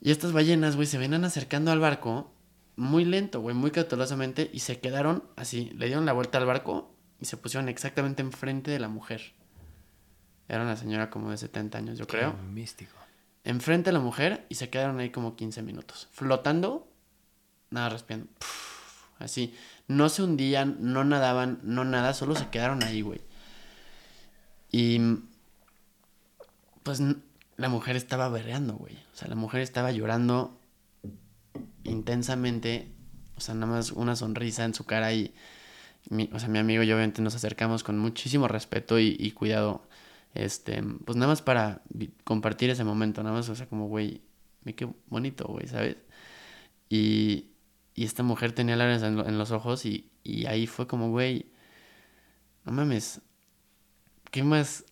[0.00, 2.32] Y estas ballenas, güey, se venían acercando al barco
[2.76, 6.94] muy lento, güey, muy cautelosamente y se quedaron así, le dieron la vuelta al barco
[7.20, 9.32] y se pusieron exactamente enfrente de la mujer.
[10.46, 12.32] Era una señora como de 70 años, yo creo.
[12.52, 13.05] Místico
[13.46, 16.88] enfrente a la mujer y se quedaron ahí como 15 minutos, flotando,
[17.70, 18.28] nada respirando,
[19.18, 19.54] así,
[19.86, 23.20] no se hundían, no nadaban, no nada, solo se quedaron ahí, güey.
[24.72, 25.00] Y
[26.82, 27.00] pues
[27.56, 28.94] la mujer estaba berreando, güey.
[29.14, 30.60] O sea, la mujer estaba llorando
[31.84, 32.92] intensamente,
[33.36, 35.32] o sea, nada más una sonrisa en su cara y,
[36.10, 39.30] mi, o sea, mi amigo y yo obviamente nos acercamos con muchísimo respeto y, y
[39.30, 39.85] cuidado
[40.44, 41.82] este, pues nada más para
[42.24, 44.22] compartir ese momento, nada más, o sea, como, güey,
[44.76, 45.96] qué bonito, güey, ¿sabes?
[46.88, 47.50] Y,
[47.94, 51.46] y esta mujer tenía lágrimas en, los ojos y, y ahí fue como, güey,
[52.64, 53.20] no mames,
[54.30, 54.84] ¿qué más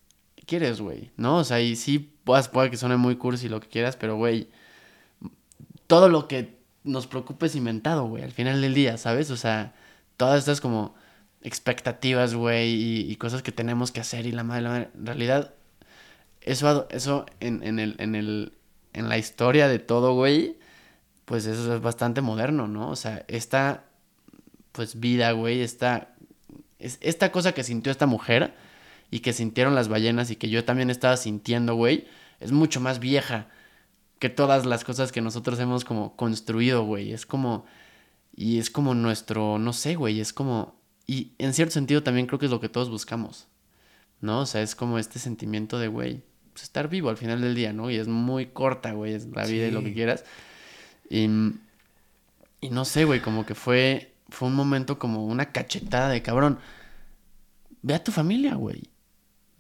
[0.47, 1.11] quieres, güey?
[1.17, 1.39] ¿No?
[1.39, 4.49] O sea, y sí, puede, puede que suene muy cursi lo que quieras, pero, güey,
[5.87, 9.31] todo lo que nos preocupa es inventado, güey, al final del día, ¿sabes?
[9.31, 9.75] O sea,
[10.17, 10.95] todas estas como
[11.45, 14.89] expectativas, güey, y, cosas que tenemos que hacer y la madre, la madre.
[14.97, 15.55] En realidad,
[16.41, 18.55] eso, eso en, en, el, en, el,
[18.95, 20.57] en la historia de todo, güey,
[21.27, 22.89] pues eso es bastante moderno, ¿no?
[22.91, 23.85] O sea, esta,
[24.73, 26.15] pues vida, güey, esta,
[26.79, 28.55] es, esta cosa que sintió esta mujer
[29.11, 32.09] y que sintieron las ballenas y que yo también estaba sintiendo, güey,
[32.41, 33.49] es mucho más vieja
[34.19, 37.13] que todas las cosas que nosotros hemos como construido, güey.
[37.13, 37.67] Es como,
[38.35, 40.75] y es como nuestro, no sé, güey, es como
[41.07, 43.47] y en cierto sentido también creo que es lo que todos buscamos,
[44.21, 44.41] ¿no?
[44.41, 47.73] O sea, es como este sentimiento de, güey, pues estar vivo al final del día,
[47.73, 47.91] ¿no?
[47.91, 49.71] Y es muy corta, güey, es la vida sí.
[49.71, 50.25] y lo que quieras.
[51.11, 51.25] Y,
[52.61, 56.59] y no sé, güey, como que fue, fue un momento como una cachetada de cabrón.
[57.83, 58.85] Ve a tu familia, güey.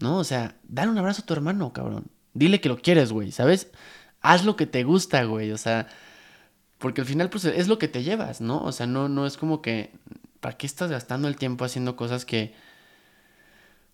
[0.01, 0.19] ¿No?
[0.19, 2.07] O sea, dale un abrazo a tu hermano, cabrón.
[2.33, 3.71] Dile que lo quieres, güey, ¿sabes?
[4.21, 5.53] Haz lo que te gusta, güey.
[5.53, 5.89] O sea,
[6.79, 8.63] porque al final, pues es lo que te llevas, ¿no?
[8.63, 9.93] O sea, no, no es como que
[10.45, 12.53] ¿Para qué estás gastando el tiempo haciendo cosas que...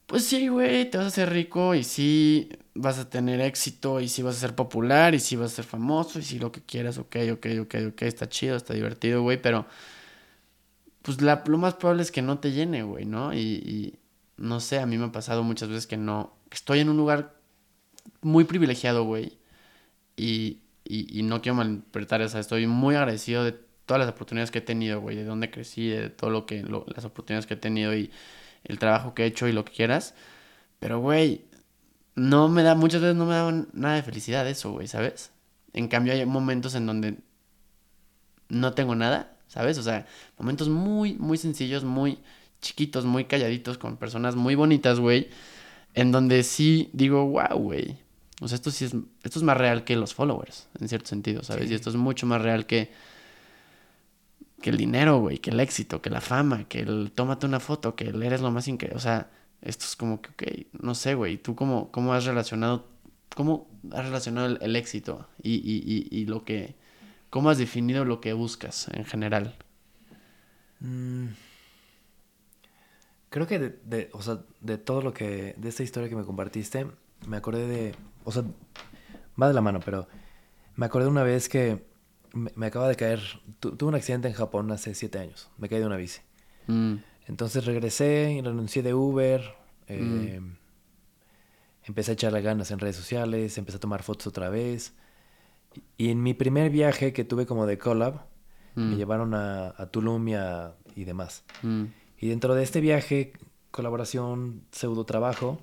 [0.06, 4.08] Pues sí, güey, te vas a hacer rico y sí vas a tener éxito y
[4.08, 6.60] sí vas a ser popular y sí vas a ser famoso y sí lo que
[6.60, 9.64] quieras, ok, ok, ok, ok, está chido, está divertido, güey, pero
[11.02, 13.32] pues la, lo más probable es que no te llene, güey, ¿no?
[13.32, 13.96] Y,
[14.36, 17.36] no sé, a mí me ha pasado muchas veces que no, estoy en un lugar
[18.22, 19.38] muy privilegiado, güey,
[20.16, 24.62] y, y, no quiero malinterpretar, o estoy muy agradecido de todas las oportunidades que he
[24.62, 27.92] tenido, güey, de dónde crecí, de todo lo que, lo, las oportunidades que he tenido
[27.92, 28.12] y
[28.62, 30.14] el trabajo que he hecho y lo que quieras.
[30.78, 31.46] Pero, güey,
[32.14, 35.32] no me da, muchas veces no me da nada de felicidad eso, güey, ¿sabes?
[35.72, 37.16] En cambio hay momentos en donde
[38.48, 39.76] no tengo nada, ¿sabes?
[39.76, 40.06] O sea,
[40.38, 42.20] momentos muy, muy sencillos, muy
[42.60, 45.30] chiquitos, muy calladitos, con personas muy bonitas, güey,
[45.94, 47.98] en donde sí digo, wow, güey.
[48.40, 51.42] O sea, esto sí es, esto es más real que los followers, en cierto sentido,
[51.42, 51.66] ¿sabes?
[51.66, 51.72] Sí.
[51.72, 52.92] Y esto es mucho más real que
[54.60, 57.96] que el dinero, güey, que el éxito, que la fama, que el tómate una foto,
[57.96, 58.96] que el eres lo más increíble.
[58.96, 59.30] O sea,
[59.62, 62.86] esto es como que, ok, no sé, güey, ¿tú cómo, cómo has relacionado,
[63.34, 66.76] cómo has relacionado el, éxito y, y, y, y, lo que,
[67.30, 69.56] cómo has definido lo que buscas en general?
[70.80, 71.28] Mm.
[73.30, 76.24] Creo que de, de, o sea, de todo lo que, de esta historia que me
[76.24, 76.86] compartiste,
[77.26, 77.94] me acordé de,
[78.24, 78.44] o sea,
[79.40, 80.08] va de la mano, pero
[80.76, 81.89] me acordé una vez que
[82.32, 83.20] me, me acaba de caer,
[83.60, 86.20] tu, tuve un accidente en Japón hace siete años, me caí de una bici.
[86.66, 86.94] Mm.
[87.26, 89.42] Entonces regresé y renuncié de Uber,
[89.88, 90.56] eh, mm.
[91.84, 94.94] empecé a echarle ganas en redes sociales, empecé a tomar fotos otra vez.
[95.96, 98.28] Y en mi primer viaje que tuve como de collab,
[98.76, 98.96] Me Mm.
[98.98, 101.42] llevaron a, a Tulum y, a- y demás.
[101.62, 101.84] Mm.
[102.20, 103.32] Y dentro de este viaje,
[103.72, 105.60] colaboración, pseudo trabajo,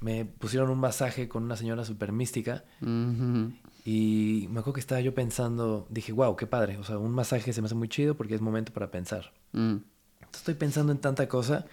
[0.00, 2.64] me pusieron un masaje con una señora súper mística.
[2.80, 3.58] Mhm.
[3.84, 6.78] Y me acuerdo que estaba yo pensando, dije, wow, qué padre.
[6.78, 9.32] O sea, un masaje se me hace muy chido porque es momento para pensar.
[9.52, 9.76] Mm.
[10.14, 11.66] Entonces, estoy pensando en tanta cosa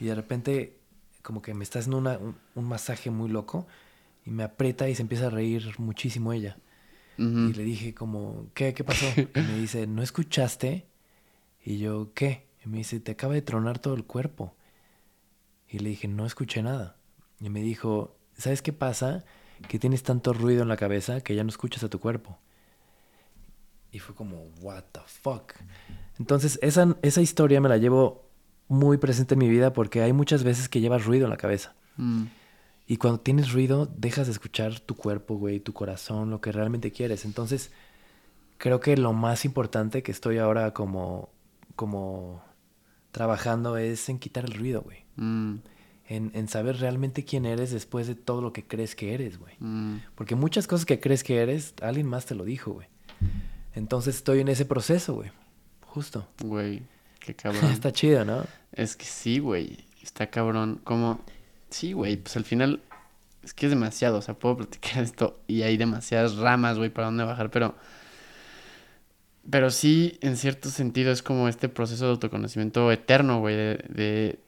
[0.00, 0.76] y de repente
[1.22, 3.66] como que me está haciendo una- un, un masaje muy loco
[4.26, 6.56] y me aprieta y se empieza a reír muchísimo ella.
[7.50, 8.74] Y le dije como, ¿qué?
[8.74, 9.06] ¿Qué pasó?
[9.16, 10.86] Y me dice, ¿no escuchaste?
[11.64, 12.46] Y yo, ¿qué?
[12.64, 14.56] Y me dice, te acaba de tronar todo el cuerpo.
[15.68, 16.96] Y le dije, no escuché nada.
[17.40, 19.24] Y me dijo, ¿sabes qué pasa?
[19.68, 22.38] Que tienes tanto ruido en la cabeza que ya no escuchas a tu cuerpo.
[23.90, 25.52] Y fue como, what the fuck.
[26.18, 28.26] Entonces, esa, esa historia me la llevo
[28.68, 31.74] muy presente en mi vida porque hay muchas veces que llevas ruido en la cabeza.
[31.96, 32.24] Mm.
[32.86, 36.90] Y cuando tienes ruido, dejas de escuchar tu cuerpo, güey, tu corazón, lo que realmente
[36.90, 37.24] quieres.
[37.24, 37.70] Entonces,
[38.58, 41.30] creo que lo más importante que estoy ahora como,
[41.76, 42.42] como
[43.10, 45.04] trabajando es en quitar el ruido, güey.
[45.16, 45.56] Mm.
[46.14, 49.54] En, en saber realmente quién eres después de todo lo que crees que eres, güey.
[49.60, 49.96] Mm.
[50.14, 52.86] Porque muchas cosas que crees que eres, alguien más te lo dijo, güey.
[53.74, 55.30] Entonces estoy en ese proceso, güey.
[55.86, 56.28] Justo.
[56.44, 56.82] Güey,
[57.18, 57.64] qué cabrón.
[57.72, 58.44] Está chido, ¿no?
[58.72, 59.78] Es que sí, güey.
[60.02, 60.80] Está cabrón.
[60.84, 61.20] Como.
[61.70, 62.16] Sí, güey.
[62.18, 62.82] Pues al final.
[63.42, 64.18] Es que es demasiado.
[64.18, 65.40] O sea, puedo platicar esto.
[65.46, 67.50] Y hay demasiadas ramas, güey, para dónde bajar.
[67.50, 67.74] Pero.
[69.50, 73.56] Pero sí, en cierto sentido, es como este proceso de autoconocimiento eterno, güey.
[73.56, 74.38] De, de-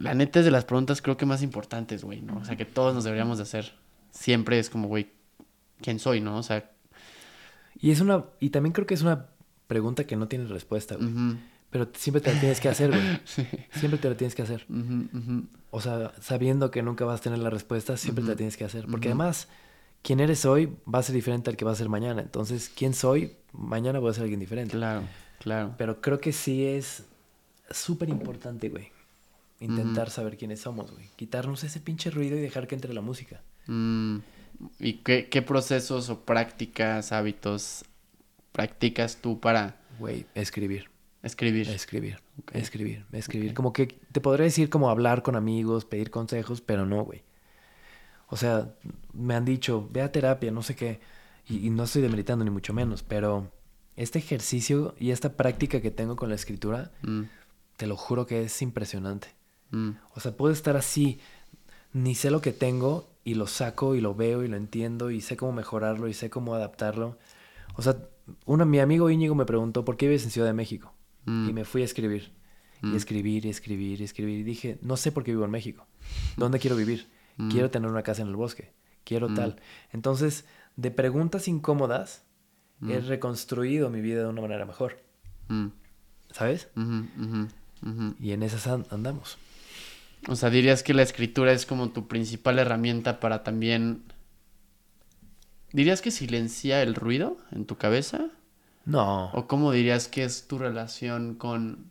[0.00, 2.38] La neta es de las preguntas, creo que más importantes, güey, ¿no?
[2.38, 3.74] O sea, que todos nos deberíamos de hacer.
[4.10, 5.10] Siempre es como, güey,
[5.80, 6.36] ¿quién soy, no?
[6.38, 6.70] O sea.
[7.80, 8.24] Y es una.
[8.40, 9.26] Y también creo que es una
[9.66, 11.36] pregunta que no tiene respuesta, güey.
[11.70, 13.20] Pero siempre te la tienes que hacer, güey.
[13.24, 14.66] sí, Siempre te la tienes que hacer.
[15.70, 18.64] O sea, sabiendo que nunca vas a tener la respuesta, siempre te la tienes que
[18.64, 18.86] hacer.
[18.86, 19.48] Porque además,
[20.02, 22.22] quién eres hoy va a ser diferente al que va a ser mañana.
[22.22, 24.76] Entonces, quién soy, mañana voy a ser alguien diferente.
[24.76, 25.02] Claro,
[25.40, 25.74] claro.
[25.76, 27.04] Pero creo que sí es
[27.70, 28.90] súper importante, güey.
[29.60, 31.08] Intentar saber quiénes somos, güey.
[31.16, 33.42] Quitarnos ese pinche ruido y dejar que entre la música.
[33.66, 34.18] Mm,
[34.78, 37.84] ¿Y qué, qué procesos o prácticas, hábitos
[38.52, 40.90] practicas tú para Güey, escribir.
[41.22, 41.68] escribir?
[41.68, 42.20] Escribir.
[42.52, 43.04] Escribir.
[43.12, 43.54] Escribir.
[43.54, 47.22] Como que te podría decir como hablar con amigos, pedir consejos, pero no, güey.
[48.28, 48.74] O sea,
[49.12, 51.00] me han dicho, ve a terapia, no sé qué.
[51.48, 53.50] Y, y no estoy demeritando ni mucho menos, pero
[53.96, 57.22] este ejercicio y esta práctica que tengo con la escritura, Mm,
[57.76, 59.28] te lo juro que es impresionante.
[59.70, 61.20] Mm, O sea, puedo estar así,
[61.92, 65.20] ni sé lo que tengo y lo saco y lo veo y lo entiendo y
[65.20, 67.18] sé cómo mejorarlo y sé cómo adaptarlo.
[67.76, 67.96] O sea,
[68.46, 70.92] una, mi amigo Íñigo me preguntó, ¿por qué vives en Ciudad de México?
[71.26, 72.32] mm, Y me fui a escribir.
[72.82, 72.92] Mm.
[72.92, 74.38] Y escribir, y escribir, y escribir.
[74.40, 75.86] Y dije, no sé por qué vivo en México.
[76.36, 77.08] ¿Dónde quiero vivir?
[77.36, 77.50] Mm.
[77.50, 78.72] Quiero tener una casa en el bosque.
[79.04, 79.34] Quiero Mm.
[79.34, 79.56] tal.
[79.92, 80.44] Entonces,
[80.76, 82.24] de preguntas incómodas,
[82.82, 83.06] he Mm.
[83.08, 84.98] reconstruido mi vida de una manera mejor.
[85.48, 85.68] mm,
[86.32, 86.68] ¿Sabes?
[88.20, 89.38] Y en esas an- andamos.
[90.26, 94.02] O sea, dirías que la escritura es como tu principal herramienta para también...
[95.72, 98.28] ¿Dirías que silencia el ruido en tu cabeza?
[98.84, 99.30] No.
[99.32, 101.90] ¿O cómo dirías que es tu relación con...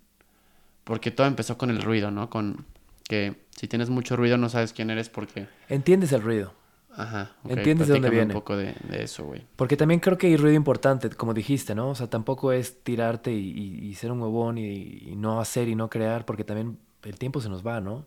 [0.83, 2.29] Porque todo empezó con el ruido, ¿no?
[2.29, 2.65] Con
[3.07, 5.47] que si tienes mucho ruido no sabes quién eres porque...
[5.69, 6.53] Entiendes el ruido.
[6.95, 7.31] Ajá.
[7.47, 8.25] Entiendes de dónde viene.
[8.25, 9.45] un poco de, de eso, güey.
[9.55, 11.89] Porque también creo que hay ruido importante, como dijiste, ¿no?
[11.89, 14.63] O sea, tampoco es tirarte y, y- y ser un huevón y,
[15.11, 18.05] y no hacer y no crear, porque también el tiempo se nos va, ¿no?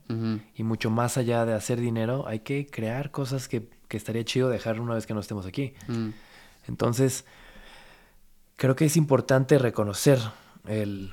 [0.54, 4.48] Y mucho más allá de hacer dinero, hay que crear cosas que, que estaría chido
[4.48, 5.74] dejar una vez que no estemos aquí.
[5.88, 6.08] mm,
[6.68, 7.24] Entonces,
[8.56, 10.18] creo que es importante reconocer
[10.66, 11.10] el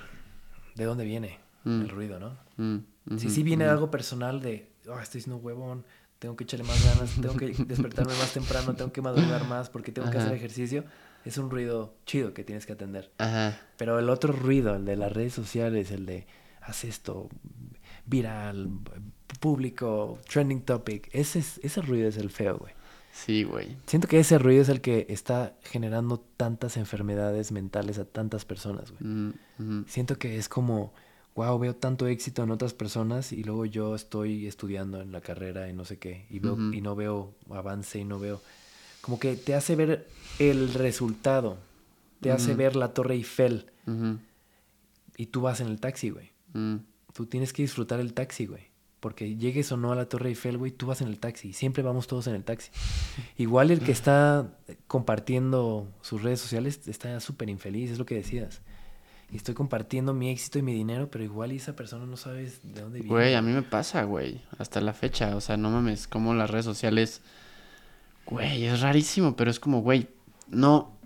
[0.76, 1.82] de dónde viene Mm.
[1.82, 2.38] el ruido, ¿no?
[2.58, 5.86] mm, Si sí viene algo personal de, oh, estoy siendo huevón,
[6.20, 9.92] tengo que echarle más ganas, tengo que despertarme más temprano, tengo que madrugar más porque
[9.92, 10.86] tengo que hacer ejercicio,
[11.26, 13.12] es un ruido chido que tienes que atender.
[13.18, 13.60] Ajá.
[13.78, 16.26] Pero el otro ruido, el de las redes sociales, el de
[16.68, 17.30] haz esto,
[18.06, 18.70] viral,
[19.40, 22.74] público, trending topic, ese, es- ese ruido es el feo, güey.
[23.14, 23.76] Sí, güey.
[23.88, 28.92] Siento que ese ruido es el que está generando tantas enfermedades mentales a tantas personas,
[28.92, 29.34] güey.
[29.58, 29.86] Mm.
[29.88, 30.94] Siento que es como,
[31.36, 35.68] wow, veo tanto éxito en otras personas y luego yo estoy estudiando en la carrera
[35.68, 38.40] y no sé qué, y, veo, y no veo avance y no veo...
[39.02, 40.08] Como que te hace ver
[40.38, 41.58] el resultado,
[42.22, 43.66] te hace ver la Torre Eiffel
[45.16, 46.30] y tú vas en el taxi, güey.
[46.58, 46.78] Mm,
[47.14, 48.68] Tú tienes que disfrutar el taxi, güey.
[49.00, 51.54] Porque llegues o no a la Torre Eiffel, güey, tú vas en el taxi.
[51.54, 52.72] Siempre vamos todos en el taxi.
[53.38, 54.52] Igual el que está
[54.88, 58.62] compartiendo sus redes sociales está súper infeliz, es lo que decías.
[59.32, 62.82] Y estoy compartiendo mi éxito y mi dinero, pero igual esa persona no sabes de
[62.82, 63.14] dónde viene.
[63.14, 64.42] Güey, a mí me pasa, güey.
[64.58, 65.36] Hasta la fecha.
[65.36, 67.22] O sea, no mames, como las redes sociales.
[68.26, 70.08] Güey, es rarísimo, pero es como, güey,
[70.48, 70.98] no,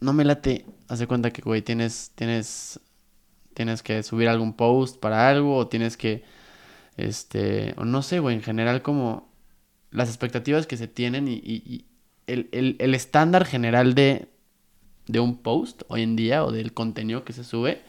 [0.00, 2.80] no me late hace cuenta que, güey, tienes, tienes,
[3.56, 6.24] tienes que subir algún post para algo o tienes que,
[6.96, 9.30] este, o no sé, güey, en general como
[9.92, 11.86] las expectativas que se tienen y, y- y
[12.28, 14.28] el, el- el estándar general de,
[15.08, 17.82] de un post hoy en día o del contenido que se sube,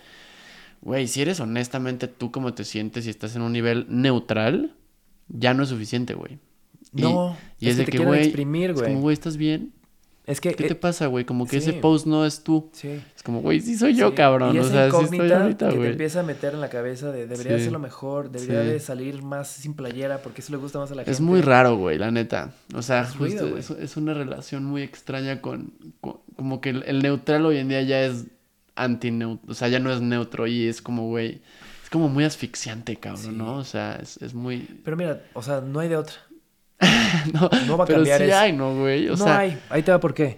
[0.81, 4.75] güey, si eres honestamente tú como te sientes y estás en un nivel neutral,
[5.29, 6.39] ya no es suficiente, güey.
[6.93, 8.85] No, y es es, que de te que, quieren güey, exprimir, es güey.
[8.85, 9.73] como, güey, ¿estás bien?
[10.27, 10.53] Es que...
[10.53, 11.23] ¿Qué eh, te pasa, güey?
[11.23, 11.79] Como que ese sí.
[11.81, 12.69] post no es tú.
[12.73, 13.01] Sí.
[13.15, 14.53] Es como, güey, sí soy yo, Sí, cabrón.
[14.55, 16.69] Y o esa sea, sí estoy incógnita ahorita, que te empieza a meter en la
[16.69, 20.57] cabeza de debería ser lo mejor, debería de salir más sin playera porque eso le
[20.57, 21.11] gusta más a la gente.
[21.11, 22.51] Es muy raro, güey, la neta.
[22.75, 23.81] O sea, Es ruido, justo güey.
[23.83, 25.71] es, es una relación muy extraña con,
[26.01, 28.25] con- Como que el, el neutral hoy en día ya es
[28.75, 29.11] anti
[29.47, 31.41] O sea, ya no es neutro y es como, güey...
[31.83, 33.37] Es como muy asfixiante, cabrón.
[33.37, 33.55] ¿no?
[33.55, 34.67] O sea, es, es muy...
[34.83, 36.15] Pero mira, o sea, no hay de otra.
[37.33, 38.37] no, No va a pero cambiar sí eso.
[38.37, 39.07] hay, ¿no, güey?
[39.07, 39.39] O no sea...
[39.39, 39.57] hay.
[39.69, 40.37] Ahí te va por qué.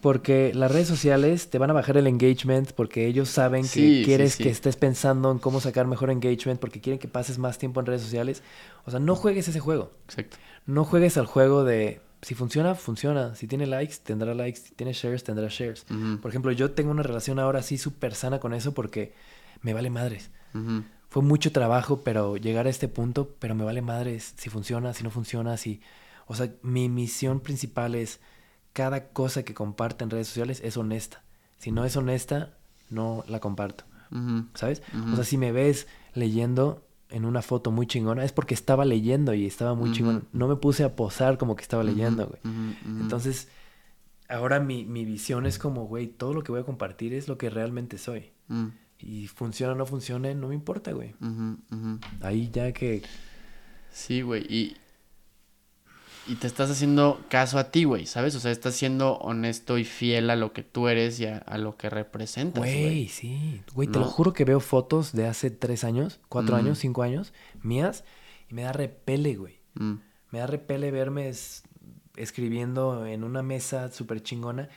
[0.00, 3.98] Porque las redes sociales te van a bajar el engagement porque ellos saben que Sí,
[3.98, 4.44] sí, quieres sí.
[4.44, 7.86] que estés pensando en cómo sacar mejor engagement porque quieren que pases más tiempo en
[7.86, 8.42] redes sociales.
[8.84, 9.92] O sea, no juegues ese juego.
[10.06, 10.36] Exacto.
[10.66, 13.34] No juegues al juego de si funciona, funciona.
[13.34, 14.60] Si tiene likes, tendrá likes.
[14.60, 15.86] Si tiene shares, tendrá shares.
[16.22, 19.12] Por ejemplo, yo tengo una relación ahora así súper sana con eso porque
[19.62, 20.30] me vale madres.
[21.10, 25.04] Fue mucho trabajo, pero llegar a este punto, pero me vale madres si funciona, si
[25.04, 25.80] no funciona, si...
[26.26, 28.20] O sea, mi misión principal es
[28.72, 31.22] cada cosa que comparte en redes sociales es honesta.
[31.58, 32.54] Si no es honesta,
[32.88, 33.84] no la comparto.
[34.54, 34.82] ¿sabes?
[35.12, 39.34] O sea, si me ves leyendo en una foto muy chingona, es porque estaba leyendo
[39.34, 40.22] y estaba muy chingona.
[40.32, 42.40] No me puse a posar como que estaba leyendo, güey.
[43.00, 43.48] Entonces,
[44.28, 47.36] ahora mi, mi visión es como, güey, todo lo que voy a compartir es lo
[47.36, 48.30] que realmente soy.
[49.02, 51.14] Y funciona o no funcione, no me importa, güey.
[52.20, 53.02] Ahí ya que...
[53.90, 54.76] Sí, güey, y,
[56.28, 58.34] y te estás haciendo caso a ti, güey, ¿sabes?
[58.36, 61.58] O sea, estás siendo honesto y fiel a lo que tú eres y a, a
[61.58, 63.62] lo que representas, Güey, sí.
[63.74, 66.58] Güey, te lo juro que veo fotos de hace tres años, cuatro Mm.
[66.60, 67.32] años, cinco años,
[67.62, 68.04] mías,
[68.48, 69.58] y me da repele, güey.
[69.74, 69.94] Mm,
[70.30, 71.64] Me da repele verme es-
[72.16, 74.68] escribiendo en una mesa súper chingona,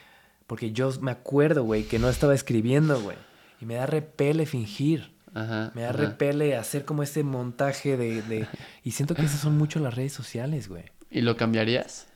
[0.48, 3.16] porque yo me acuerdo, güey, que no estaba escribiendo, güey.
[3.60, 5.12] Y me da repele fingir.
[5.34, 5.72] Ajá.
[5.74, 5.98] Me da ajá.
[5.98, 8.46] repele hacer como este montaje de, de...
[8.84, 10.84] Y siento que esas son mucho las redes sociales, güey.
[11.10, 12.06] ¿Y lo cambiarías?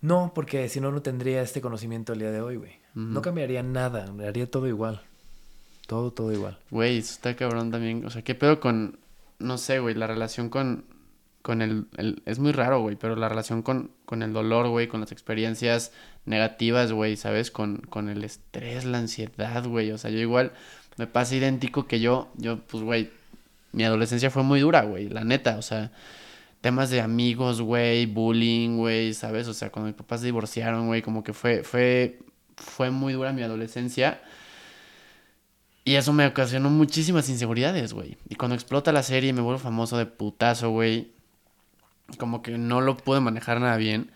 [0.00, 2.72] No, porque si no, no tendría este conocimiento el día de hoy, güey.
[2.94, 5.02] No cambiaría nada, haría todo igual.
[5.86, 6.58] Todo, todo igual.
[6.70, 8.04] Güey, eso está cabrón también.
[8.04, 8.98] O sea, ¿qué pedo con,
[9.38, 10.84] no sé, güey, la relación con,
[11.42, 14.88] con el, el- es muy raro, güey, pero la relación con, con el dolor, güey,
[14.88, 15.92] con las experiencias
[16.30, 17.50] negativas, güey, ¿sabes?
[17.50, 19.92] Con, con el estrés, la ansiedad, güey.
[19.92, 20.52] O sea, yo igual
[20.96, 23.10] me pasa idéntico que yo, yo, pues, güey,
[23.72, 25.92] mi adolescencia fue muy dura, güey, la neta, o sea,
[26.60, 29.48] temas de amigos, güey, bullying, güey, ¿sabes?
[29.48, 32.18] O sea, cuando mis papás se divorciaron, güey, como que fue, fue,
[32.56, 34.20] fue muy dura mi adolescencia.
[35.84, 38.18] Y eso me ocasionó muchísimas inseguridades, güey.
[38.28, 41.12] Y cuando explota la serie y me vuelvo famoso de putazo, güey,
[42.18, 44.10] como que no lo pude manejar nada bien.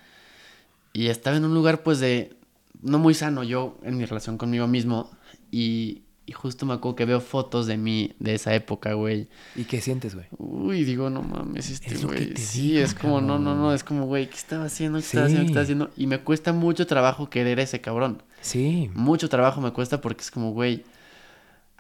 [0.95, 2.37] Y estaba en un lugar, pues, de
[2.81, 5.11] no muy sano yo en mi relación conmigo mismo.
[5.51, 9.29] Y, y justo me acuerdo que veo fotos de mí de esa época, güey.
[9.57, 10.27] ¿Y qué sientes, güey?
[10.39, 12.37] Uy, digo, no mames, este Es güey.
[12.37, 14.99] Sí, digo, es como, no, no, no, es como, güey, ¿qué estaba haciendo?
[15.01, 15.47] ¿Qué estaba haciendo?
[15.47, 15.91] ¿Qué estaba haciendo?
[15.97, 18.23] Y me cuesta mucho trabajo querer a ese cabrón.
[18.41, 18.89] Sí.
[18.95, 20.85] Mucho trabajo me cuesta porque es como, güey,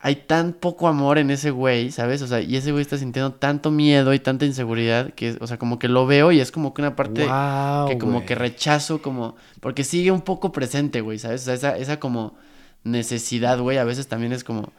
[0.07, 2.21] hay tan poco amor en ese güey, ¿sabes?
[2.21, 5.59] O sea, y ese güey está sintiendo tanto miedo y tanta inseguridad que, o sea,
[5.59, 8.27] como que lo veo y es como que una parte que como güey.
[8.27, 11.41] que rechazo, como, porque sigue un poco presente, güey, ¿sabes?
[11.41, 12.37] O sea, esa, esa como
[12.83, 14.75] necesidad, güey, a veces también es como,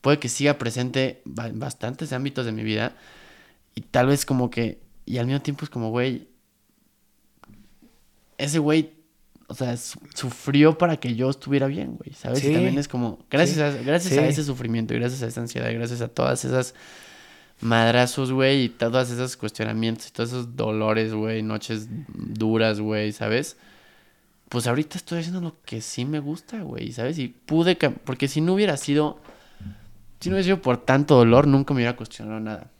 [0.00, 2.92] puede que siga presente en bastantes ámbitos de mi vida
[3.74, 6.28] y tal vez como que, y al mismo tiempo es como, güey,
[8.38, 8.92] ese güey,
[9.48, 12.40] o sea, su- sufrió para que yo estuviera bien, güey, ¿sabes?
[12.40, 12.48] Sí.
[12.50, 13.78] Y también es como, gracias, Sí.
[13.80, 16.74] a, gracias a ese sufrimiento gracias a esa ansiedad, gracias a todas esas
[17.60, 23.56] madrazos, güey, y todos esos cuestionamientos y todos esos dolores, güey, noches duras, güey, ¿sabes?
[24.48, 27.18] Pues ahorita estoy haciendo lo que sí me gusta, güey, ¿sabes?
[27.18, 29.20] Y pude, porque si no hubiera sido,
[30.20, 32.70] si no hubiera sido por tanto dolor, nunca me hubiera cuestionado nada.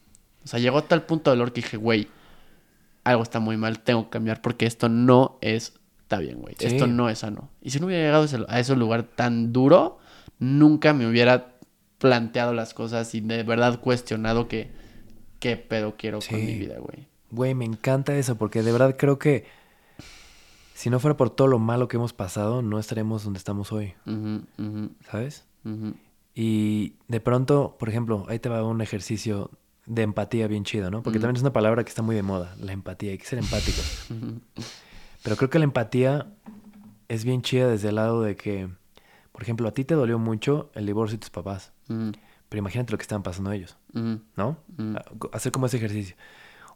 [0.45, 2.09] O sea, llegó a tal punto de dolor que dije, güey,
[3.03, 5.73] algo está muy mal, tengo que cambiar porque esto no es,
[6.07, 6.67] está bien, güey, Sí.
[6.67, 7.51] esto no es sano.
[7.61, 9.99] Y si no hubiera llegado a ese, lugar tan duro,
[10.39, 11.57] nunca me hubiera
[11.99, 14.71] planteado las cosas y de verdad cuestionado que
[15.41, 17.09] qué pedo quiero con mi vida, güey.
[17.33, 19.47] Güey, me encanta eso porque de verdad creo que
[20.75, 23.95] si no fuera por todo lo malo que hemos pasado, no estaremos donde estamos hoy,
[25.11, 25.45] ¿sabes?
[26.37, 29.51] Y de pronto, por ejemplo, ahí te va un ejercicio
[29.87, 31.03] de empatía bien chido, ¿no?
[31.03, 33.41] Porque también es una palabra que está muy de moda, la empatía, hay que ser
[33.41, 34.07] empáticos.
[35.27, 36.27] Pero creo que la empatía
[37.09, 38.69] es bien chida desde el lado de que,
[39.33, 42.13] por ejemplo, a ti te dolió mucho el divorcio de tus papás, Ujú,
[42.49, 44.57] pero imagínate lo que estaban pasando ellos, ujú, ¿no?
[44.77, 44.97] Mm.
[44.97, 45.05] A-
[45.37, 46.17] Hacer como ese ejercicio.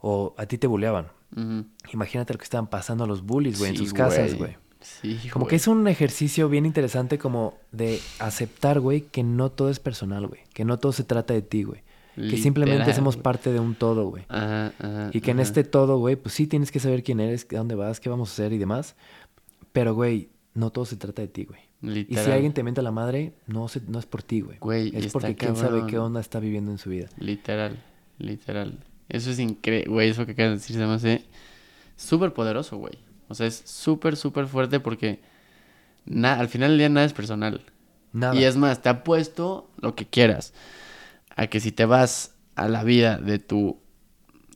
[0.02, 1.08] O a ti te bulleaban.
[1.36, 1.64] ujú.
[1.92, 4.56] Imagínate lo que estaban pasando los bullies, güey, en sus casas, güey.
[4.80, 9.68] Sí, Como que es un ejercicio bien interesante como de aceptar, güey, que no todo
[9.68, 10.40] es personal, güey.
[10.54, 11.82] Que no todo se trata de ti, güey.
[12.16, 14.24] Que simplemente Literal, somos parte de un todo, güey.
[14.28, 15.42] Ajá, ajá, Y que en ajá.
[15.48, 18.32] este todo, güey, pues sí tienes que saber quién eres, dónde vas, qué vamos a
[18.32, 18.96] hacer y demás.
[19.72, 21.60] Pero, güey, no todo se trata de ti, güey.
[21.82, 22.24] Y Literal.
[22.24, 24.58] si alguien te miente a la madre, no, se- no es por ti, güey.
[24.58, 27.08] Güey, y Es porque quién sabe qué onda está viviendo en su vida.
[27.18, 27.78] Literal,
[28.18, 28.78] literal.
[29.08, 31.24] Eso es increíble, güey, eso que acabas de decir se me hace
[31.96, 32.94] súper poderoso, güey.
[33.28, 35.20] O sea, es súper, súper fuerte porque
[36.22, 37.62] al final del día nada es personal.
[38.12, 38.34] Nada.
[38.34, 40.52] Y es más, te apuesto lo que quieras
[41.40, 43.80] a que si te vas a la vida de tu,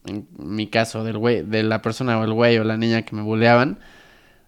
[0.04, 3.16] en mi caso, del güey, de la persona o el güey o la niña que
[3.16, 3.78] me buleaban,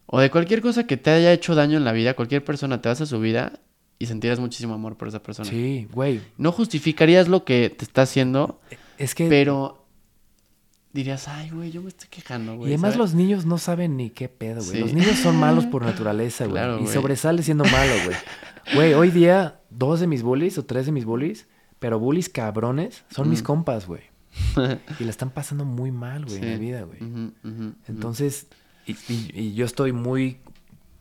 [0.04, 2.90] o de cualquier cosa que te haya hecho daño en la vida, cualquier persona, te
[2.90, 3.60] vas a su vida
[3.98, 5.48] y sentirás muchísimo amor por esa persona.
[5.48, 6.20] Sí, güey.
[6.36, 8.60] No justificarías lo que te está haciendo,
[8.98, 9.30] Es que...
[9.30, 9.86] pero
[10.92, 12.70] dirías, ay, güey, yo me estoy quejando, güey.
[12.70, 12.98] Y además ¿sabes?
[12.98, 14.76] los niños no saben ni qué pedo, güey.
[14.76, 14.80] Sí.
[14.80, 16.56] Los niños son malos por naturaleza, güey.
[16.62, 16.92] Claro, y güey.
[16.92, 18.16] sobresale siendo malo, güey.
[18.74, 21.46] Güey, hoy día dos de mis bullies o tres de mis bullies,
[21.78, 23.44] pero bullies cabrones, son mis Mm.
[23.44, 24.02] compas, güey.
[25.00, 26.98] Y la están pasando muy mal, güey, en la vida, güey.
[27.88, 28.46] Entonces,
[28.86, 30.38] y, y- y yo estoy muy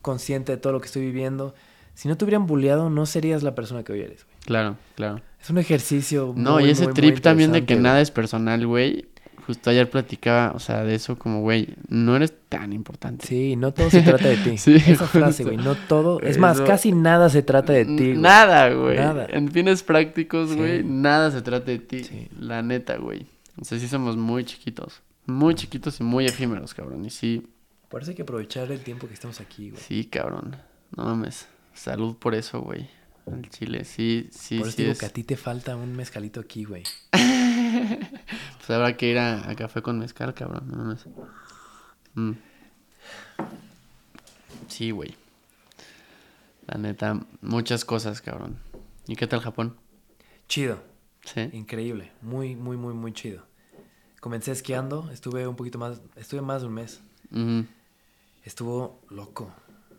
[0.02, 1.54] consciente de todo lo que estoy viviendo.
[1.94, 4.36] Si no te hubieran bulleado, no serías la persona que hoy eres, güey.
[4.46, 5.22] Claro, claro.
[5.42, 8.12] Es un ejercicio No, muy, y ese muy, muy trip también de que nada es
[8.12, 9.08] personal, güey.
[9.46, 13.28] Justo ayer platicaba, o sea, de eso como, güey, no eres tan importante.
[13.28, 14.58] Sí, no todo se trata de ti.
[14.58, 16.20] Sí, Esa frase, güey, no todo...
[16.22, 18.18] Es más, casi nada se trata de ti, güey.
[18.18, 18.98] Nada, güey.
[18.98, 19.28] Nada.
[19.30, 20.56] En fines prácticos, Sí.
[20.56, 22.04] güey, nada se trata de ti.
[22.04, 22.28] Sí.
[22.40, 23.28] La neta, güey.
[23.62, 25.02] O sea, sí somos muy chiquitos.
[25.28, 27.06] Muy chiquitos y muy efímeros, cabrón.
[27.06, 27.48] Y sí,
[28.08, 29.82] hay que aprovechar el tiempo que estamos aquí, güey.
[29.82, 30.56] sí, cabrón.
[30.98, 31.48] No mames.
[31.74, 32.88] Salud por eso, güey.
[33.32, 34.82] Al chile, sí, sí, Por eso sí.
[34.84, 36.84] digo es- que a ti te falta un mezcalito aquí, güey.
[38.58, 40.64] Pues habrá que ir a, a café con mezcal, cabrón.
[40.70, 41.06] No mames.
[42.16, 42.32] Mm.
[44.68, 45.16] Sí, güey.
[46.68, 48.58] La neta, muchas cosas, cabrón.
[49.08, 49.76] ¿Y qué tal Japón?
[50.48, 50.82] Chido,
[51.24, 51.50] Sí.
[51.54, 52.12] increíble.
[52.22, 53.44] Muy, muy, muy, muy chido.
[54.20, 57.02] Comencé esquiando, estuve un poquito más, estuve más de un mes.
[58.44, 59.52] Estuvo loco,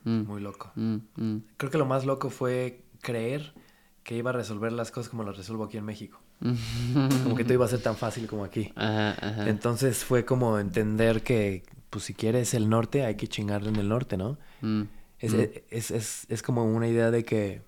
[0.05, 0.23] Mm.
[0.27, 0.73] muy loco.
[0.77, 1.43] Mm, mm.
[1.57, 3.55] Creo que lo más loco fue creer
[4.03, 6.21] que iba a resolver las cosas como las resuelvo aquí en México.
[7.25, 8.73] Como que todo iba a ser tan fácil como aquí.
[8.77, 9.49] Ajá, ajá.
[9.49, 13.89] Entonces fue como entender que, pues si quieres el norte, hay que chingarle en el
[13.89, 14.39] norte, ¿no?
[14.61, 14.83] Mm,
[15.19, 15.41] Es, mm.
[15.71, 17.63] es, es, es como una idea de que...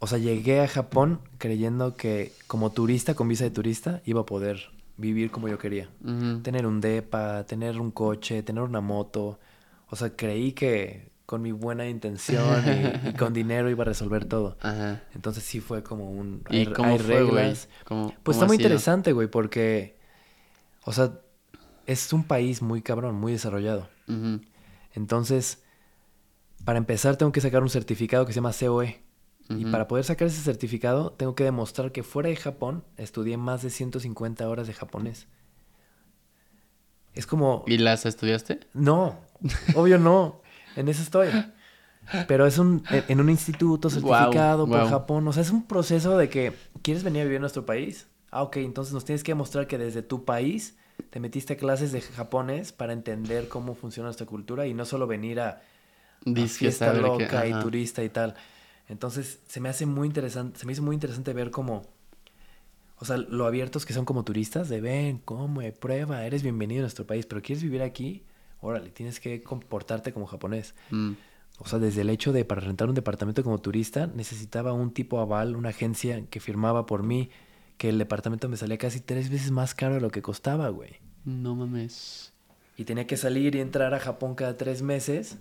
[0.00, 4.26] O sea, llegué a Japón creyendo que como turista, con visa de turista, iba a
[4.26, 5.90] poder vivir como yo quería.
[6.42, 9.40] Tener un depa, tener un coche, tener una moto.
[9.88, 12.64] O sea, creí que con mi buena intención
[13.04, 14.56] y, y con dinero iba a resolver todo.
[14.62, 15.02] Ajá.
[15.14, 16.42] Entonces sí fue como un...
[16.48, 17.68] ¿Y hay- cómo hay fue, reglas.
[17.84, 18.66] ¿Cómo- Pues cómo está muy sido?
[18.68, 19.98] interesante, güey, porque...
[20.84, 21.12] O sea,
[21.84, 23.90] es un país muy cabrón, muy desarrollado.
[24.94, 25.62] Entonces,
[26.64, 29.02] para empezar tengo que sacar un certificado que se llama COE.
[29.50, 33.60] Y para poder sacar ese certificado tengo que demostrar que fuera de Japón estudié más
[33.60, 35.26] de 150 horas de japonés.
[37.12, 37.64] Es como...
[37.66, 38.60] ¿Y las estudiaste?
[38.72, 39.18] No,
[39.74, 40.40] obvio no.
[40.76, 41.28] En eso estoy.
[42.26, 44.88] Pero es un en- un instituto certificado por guau.
[44.90, 45.28] Japón.
[45.28, 46.52] O sea, es un proceso de que
[46.82, 48.06] quieres venir a vivir a nuestro país.
[48.30, 50.76] Ah, ok, entonces nos tienes que demostrar que desde tu país
[51.10, 55.06] te metiste a clases de japonés para entender cómo funciona nuestra cultura y no solo
[55.06, 55.60] venir a, a
[56.48, 58.34] fiesta que- loca y turista y tal.
[58.88, 61.86] Entonces, se me hace muy interesante, se me hizo muy interesante ver cómo,
[62.98, 66.84] o sea, lo abiertos que son como turistas, de ven, come, prueba, eres bienvenido a
[66.84, 68.22] nuestro país, pero quieres vivir aquí,
[68.60, 70.74] órale, tienes que comportarte como japonés.
[70.90, 71.12] Mm.
[71.58, 75.20] O sea, desde el hecho de para rentar un departamento como turista, necesitaba un tipo
[75.20, 77.30] aval, una agencia que firmaba por mí,
[77.76, 80.96] que el departamento me salía casi tres veces más caro de lo que costaba, güey.
[81.24, 82.32] No mames.
[82.76, 85.38] Y tenía que salir y entrar a Japón cada tres meses.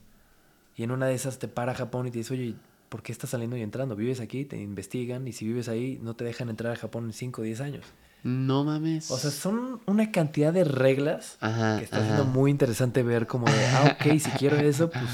[0.75, 2.55] Y en una de esas te para Japón y te dice, oye,
[2.89, 3.95] ¿por qué estás saliendo y entrando?
[3.95, 7.13] Vives aquí, te investigan y si vives ahí no te dejan entrar a Japón en
[7.13, 7.85] 5 o 10 años.
[8.23, 9.09] No mames.
[9.11, 12.05] O sea, son una cantidad de reglas Ajá, que está ajá.
[12.05, 15.05] siendo muy interesante ver como de, ah, ok, si quiero eso, pues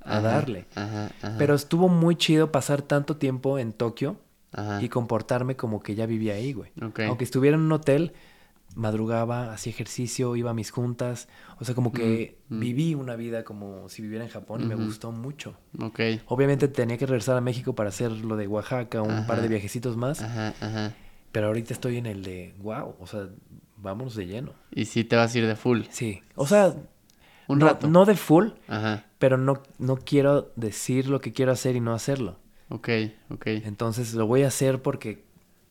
[0.00, 0.66] a darle.
[0.74, 1.10] Ajá.
[1.38, 4.16] Pero estuvo muy chido pasar tanto tiempo en Tokio
[4.80, 6.70] y comportarme como que ya vivía ahí, güey.
[7.06, 8.12] Aunque estuviera en un hotel,
[8.76, 11.28] madrugaba, hacía ejercicio, iba a mis juntas.
[11.58, 12.60] O sea, como que Mm, mm.
[12.60, 15.54] viví una vida como si viviera en Japón y me gustó mucho.
[15.80, 16.00] Ok.
[16.26, 19.96] Obviamente tenía que regresar a México para hacer lo de Oaxaca, un par de viajecitos
[19.96, 20.20] más.
[20.22, 20.92] Ajá, ajá.
[21.34, 23.26] Pero ahorita estoy en el de, wow, o sea,
[23.76, 24.52] vámonos de lleno.
[24.70, 25.80] Y sí te vas a ir de full.
[25.90, 26.72] Sí, o sea,
[27.48, 27.88] Un no, rato.
[27.88, 29.04] No de full, Ajá.
[29.18, 32.36] pero no, no quiero decir lo que quiero hacer y no hacerlo.
[32.68, 32.88] Ok,
[33.30, 33.46] ok.
[33.48, 35.24] Entonces lo voy a hacer porque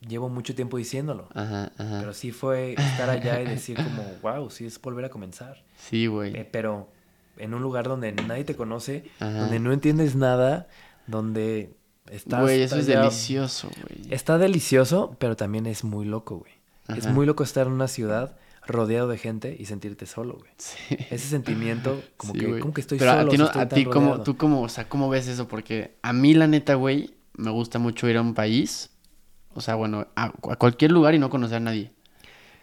[0.05, 1.29] llevo mucho tiempo diciéndolo.
[1.33, 1.99] Ajá, ajá.
[2.01, 5.63] Pero sí fue estar allá y decir como, wow, sí es volver a comenzar.
[5.77, 6.35] Sí, güey.
[6.35, 6.89] Eh, pero
[7.37, 9.39] en un lugar donde nadie te conoce, Ajá.
[9.39, 10.67] donde no entiendes nada,
[11.07, 11.73] donde
[12.11, 12.41] estás...
[12.41, 14.13] Güey, eso es delicioso, güey.
[14.13, 16.53] Está delicioso, pero también es muy loco, güey.
[16.97, 20.51] Es muy loco estar en una ciudad rodeado de gente y sentirte solo, güey.
[20.57, 20.97] Sí.
[21.09, 23.21] Ese sentimiento, como, Sí, que, como que estoy Pero solo.
[23.21, 25.47] a ti, si no, estoy a ti como, tú como, o sea, ¿cómo ves eso?
[25.47, 28.89] Porque a mí, la neta, güey, me gusta mucho ir a un país.
[29.53, 31.91] O sea, bueno, a, a cualquier lugar y no conocer a nadie.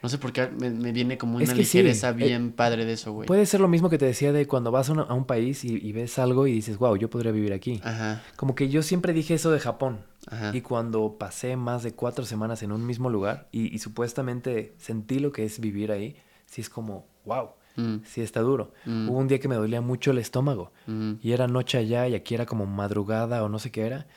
[0.03, 2.53] No sé por qué me, me viene como una Es que sí, ligereza eh, bien
[2.53, 3.27] padre de eso, güey.
[3.27, 5.65] Puede ser lo mismo que te decía de cuando vas a, una- a un país
[5.65, 7.81] y, y ves algo y dices, wow, yo podría vivir aquí.
[7.85, 10.01] Ajá, Como que yo siempre dije eso de Japón.
[10.27, 10.57] ajá.
[10.57, 15.19] Y cuando pasé más de cuatro semanas en un mismo lugar y, y supuestamente sentí
[15.19, 16.17] lo que es vivir ahí,
[16.47, 18.73] sí es como, wow, Mm, sí está duro.
[18.85, 19.09] Mm.
[19.09, 22.17] Hubo un día que me dolía mucho el estómago mm, y era noche allá y
[22.17, 24.09] aquí era como madrugada o no sé qué era.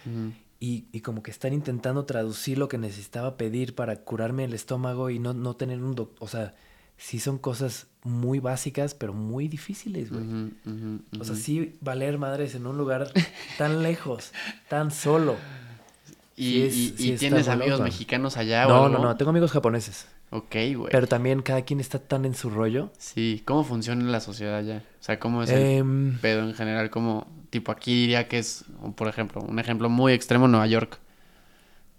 [0.66, 5.10] Y, y como que están intentando traducir lo que necesitaba pedir para curarme el estómago
[5.10, 6.24] y no, no tener un doctor.
[6.24, 6.56] O sea,
[6.96, 10.24] sí son cosas muy básicas, pero muy difíciles, güey.
[11.20, 13.12] O sea, sí valer madres en un lugar
[13.58, 14.32] tan lejos,
[14.70, 15.36] tan solo.
[16.38, 18.98] ¿Y, sí es- y- sí y está tienes amigos mexicanos allá o No, algo?
[19.00, 20.08] no, no, tengo amigos japoneses.
[20.30, 20.92] Ok, güey.
[20.92, 22.90] Pero también cada quien está tan en su rollo.
[22.98, 24.82] Sí, ¿cómo funciona la sociedad allá?
[25.00, 26.90] O sea, ¿cómo es el Em, pedo en general?
[26.90, 28.66] Como, tipo, aquí diría que es,
[28.96, 30.98] por ejemplo, un ejemplo muy extremo, Nueva York.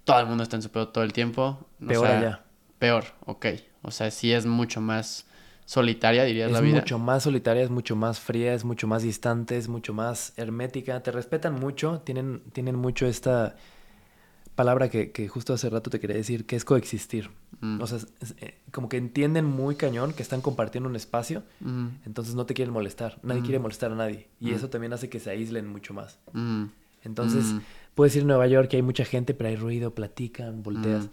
[0.02, 1.64] Todo el mundo está en su pedo todo el tiempo.
[1.80, 2.44] o Peor sea, allá.
[2.80, 3.46] Peor, ok.
[3.82, 5.26] O sea, sí es mucho más
[5.64, 6.80] solitaria, dirías, es la vida.
[6.80, 11.00] mucho más solitaria, es mucho más fría, es mucho más distante, es mucho más hermética.
[11.04, 13.54] Te respetan mucho, tienen, tienen mucho esta
[14.56, 17.30] palabra que, que justo hace rato te quería decir, que es coexistir.
[17.60, 21.42] Mm, O sea, es- eh, como que entienden muy cañón que están compartiendo un espacio,
[21.60, 23.18] mm, entonces no te quieren molestar.
[23.22, 23.44] Nadie Mm.
[23.44, 24.28] quiere molestar a nadie.
[24.40, 26.18] Y eso también hace que se aíslen mucho más.
[27.02, 27.54] Entonces,
[27.94, 31.08] puedes ir a Nueva York y hay mucha gente, pero hay ruido, platican, volteas.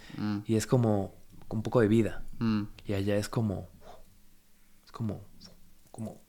[0.45, 1.13] Y es como
[1.49, 2.23] un poco de vida.
[2.85, 3.67] Y allá es como.
[4.85, 5.21] Es como.
[5.91, 6.21] Como.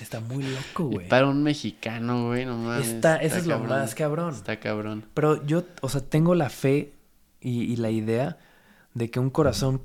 [0.00, 1.08] Está muy loco, Y güey.
[1.08, 2.88] para un mexicano, güey, no mames.
[2.88, 4.34] Está, eso es lo más cabrón.
[4.34, 5.04] Está cabrón.
[5.14, 6.94] Pero yo, o sea, tengo la fe
[7.40, 8.38] y, y la idea
[8.94, 9.82] de que un corazón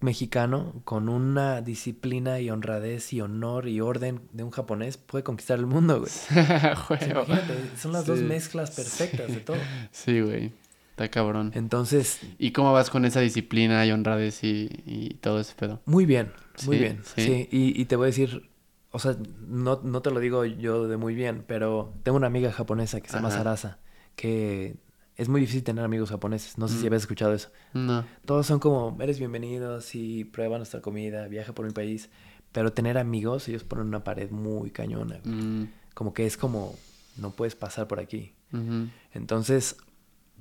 [0.00, 5.58] mexicano con una disciplina y honradez y honor y orden de un japonés puede conquistar
[5.58, 6.10] el mundo, güey.
[7.10, 9.56] Imagínate, son las dos mezclas perfectas de todo.
[9.92, 10.52] Sí, güey.
[10.90, 11.52] Está cabrón.
[11.54, 15.80] Entonces, ¿Y cómo vas con esa disciplina y honradez y, y todo ese pedo?
[15.86, 16.32] Muy bien,
[16.66, 17.00] muy Sí, bien.
[17.04, 17.22] sí.
[17.22, 18.50] Sí, Y, y te voy a decir,
[18.90, 19.16] o sea,
[19.46, 23.06] no, no te lo digo yo de muy bien, pero tengo una amiga japonesa que
[23.08, 23.38] se llama Ajá.
[23.38, 23.78] Sarasa,
[24.16, 24.76] que
[25.18, 26.56] es muy difícil tener amigos japoneses.
[26.56, 26.86] No sé si Mm.
[26.86, 27.50] habías escuchado eso.
[27.74, 28.04] No.
[28.24, 32.08] Todos son como, eres bienvenido, sí, prueba nuestra comida, viaja por mi país.
[32.52, 35.20] Pero tener amigos, ellos ponen una pared muy cañona.
[35.24, 36.74] Mm, Como que es como,
[37.18, 38.32] no puedes pasar por aquí.
[39.12, 39.76] Entonces,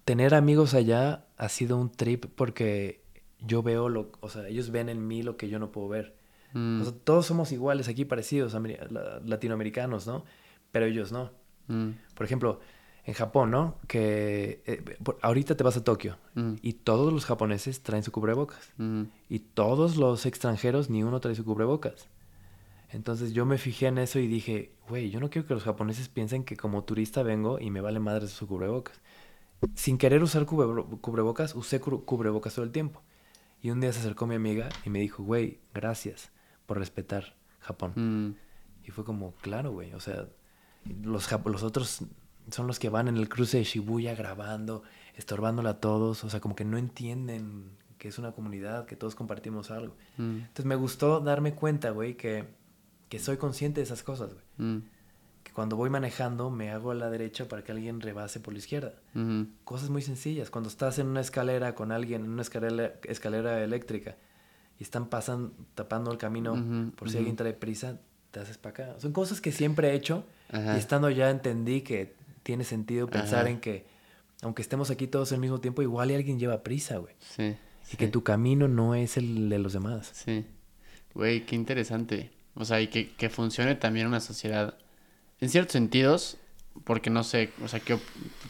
[0.06, 3.04] tener amigos allá ha sido un trip porque
[3.40, 6.16] yo veo lo, o sea, ellos ven en mí lo que yo no puedo ver.
[6.54, 10.24] mm, O sea, todos somos iguales aquí, parecidos, ameri- la- latinoamericanos, ¿no?
[10.72, 11.32] Pero ellos no.
[11.68, 12.60] mm, Por ejemplo,
[13.08, 13.78] en Japón, ¿no?
[13.88, 18.70] Que eh, ahorita te vas a Tokio mm, y todos los japoneses traen su cubrebocas
[18.78, 22.10] mm, y todos los extranjeros ni uno trae su cubrebocas.
[22.90, 26.10] Entonces yo me fijé en eso y dije, güey, yo no quiero que los japoneses
[26.10, 29.00] piensen que como turista vengo y me vale madre su cubrebocas.
[29.74, 33.02] Sin querer usar cubre- cubrebocas, usé cu- cubrebocas todo el tiempo.
[33.62, 36.30] Y un día se acercó mi amiga y me dijo, güey, gracias
[36.66, 37.94] por respetar Japón.
[37.96, 38.36] mm,
[38.88, 40.28] Y fue como, claro, güey, o sea,
[41.04, 42.02] los, los otros
[42.52, 44.84] son los que van en el cruce de Shibuya grabando,
[45.16, 49.16] estorbándole a todos, o sea, como que no entienden que es una comunidad, que todos
[49.16, 49.96] compartimos algo.
[50.18, 52.46] mm, Entonces me gustó darme cuenta, güey, que,
[53.10, 54.46] que soy consciente de esas cosas, güey.
[54.58, 54.84] mm,
[55.44, 58.60] Que cuando voy manejando me hago a la derecha para que alguien rebase por la
[58.60, 58.94] izquierda.
[59.16, 60.50] ujú, Cosas muy sencillas.
[60.52, 64.16] Cuando estás en una escalera con alguien, en una escalera, escalera eléctrica,
[64.80, 67.20] y están pasando, tapando el camino Ujú, por si ujú.
[67.20, 68.00] alguien trae prisa,
[68.30, 69.00] te haces para acá.
[69.00, 70.76] Son cosas que siempre he hecho Ajá.
[70.76, 72.16] y estando ya entendí que
[72.48, 73.50] tiene sentido pensar Ajá.
[73.50, 73.86] en que
[74.42, 77.14] aunque estemos aquí todos al mismo tiempo, igual y alguien lleva prisa, güey.
[77.20, 77.58] Sí.
[77.92, 80.10] Y que tu camino no es el de los demás.
[80.14, 80.46] Sí.
[81.14, 82.32] Güey, qué interesante.
[82.56, 84.78] O sea, y que, que funcione también una sociedad.
[85.42, 86.38] En ciertos sentidos,
[86.86, 88.00] porque no sé, o sea, que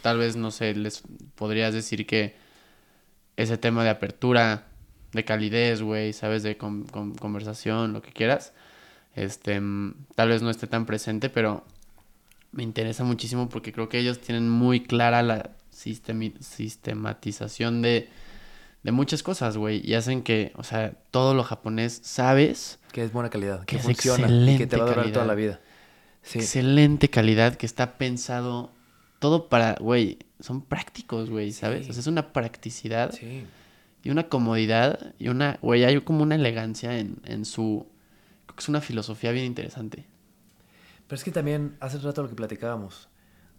[0.03, 1.01] tal vez, no sé, les
[1.33, 2.35] podrías decir que
[3.35, 4.67] ese tema de apertura,
[5.13, 8.53] de calidez, güey, sabes, de con- con- conversación, lo que quieras,
[9.15, 11.65] este, mm, tal vez no esté tan presente, pero
[12.57, 18.09] me interesa muchísimo porque creo que ellos tienen muy clara la sistematización de,
[18.81, 19.79] de muchas cosas, güey.
[19.87, 22.79] Y hacen que, o sea, todo lo japonés sabes.
[22.91, 25.25] Que es buena calidad, que, Que es funciona y que te va a durar toda
[25.25, 25.61] la vida.
[26.23, 26.39] Sí.
[26.39, 28.71] Excelente calidad, que está pensado
[29.19, 31.85] todo para, güey, son prácticos, güey, ¿sabes?
[31.85, 31.91] Sí.
[31.91, 33.43] O sea, es una practicidad Sí.
[34.03, 37.85] y una comodidad y una, güey, hay como una elegancia en, en su,
[38.47, 40.07] creo que es una filosofía bien interesante.
[41.07, 43.09] Pero es que también hace rato lo que platicábamos,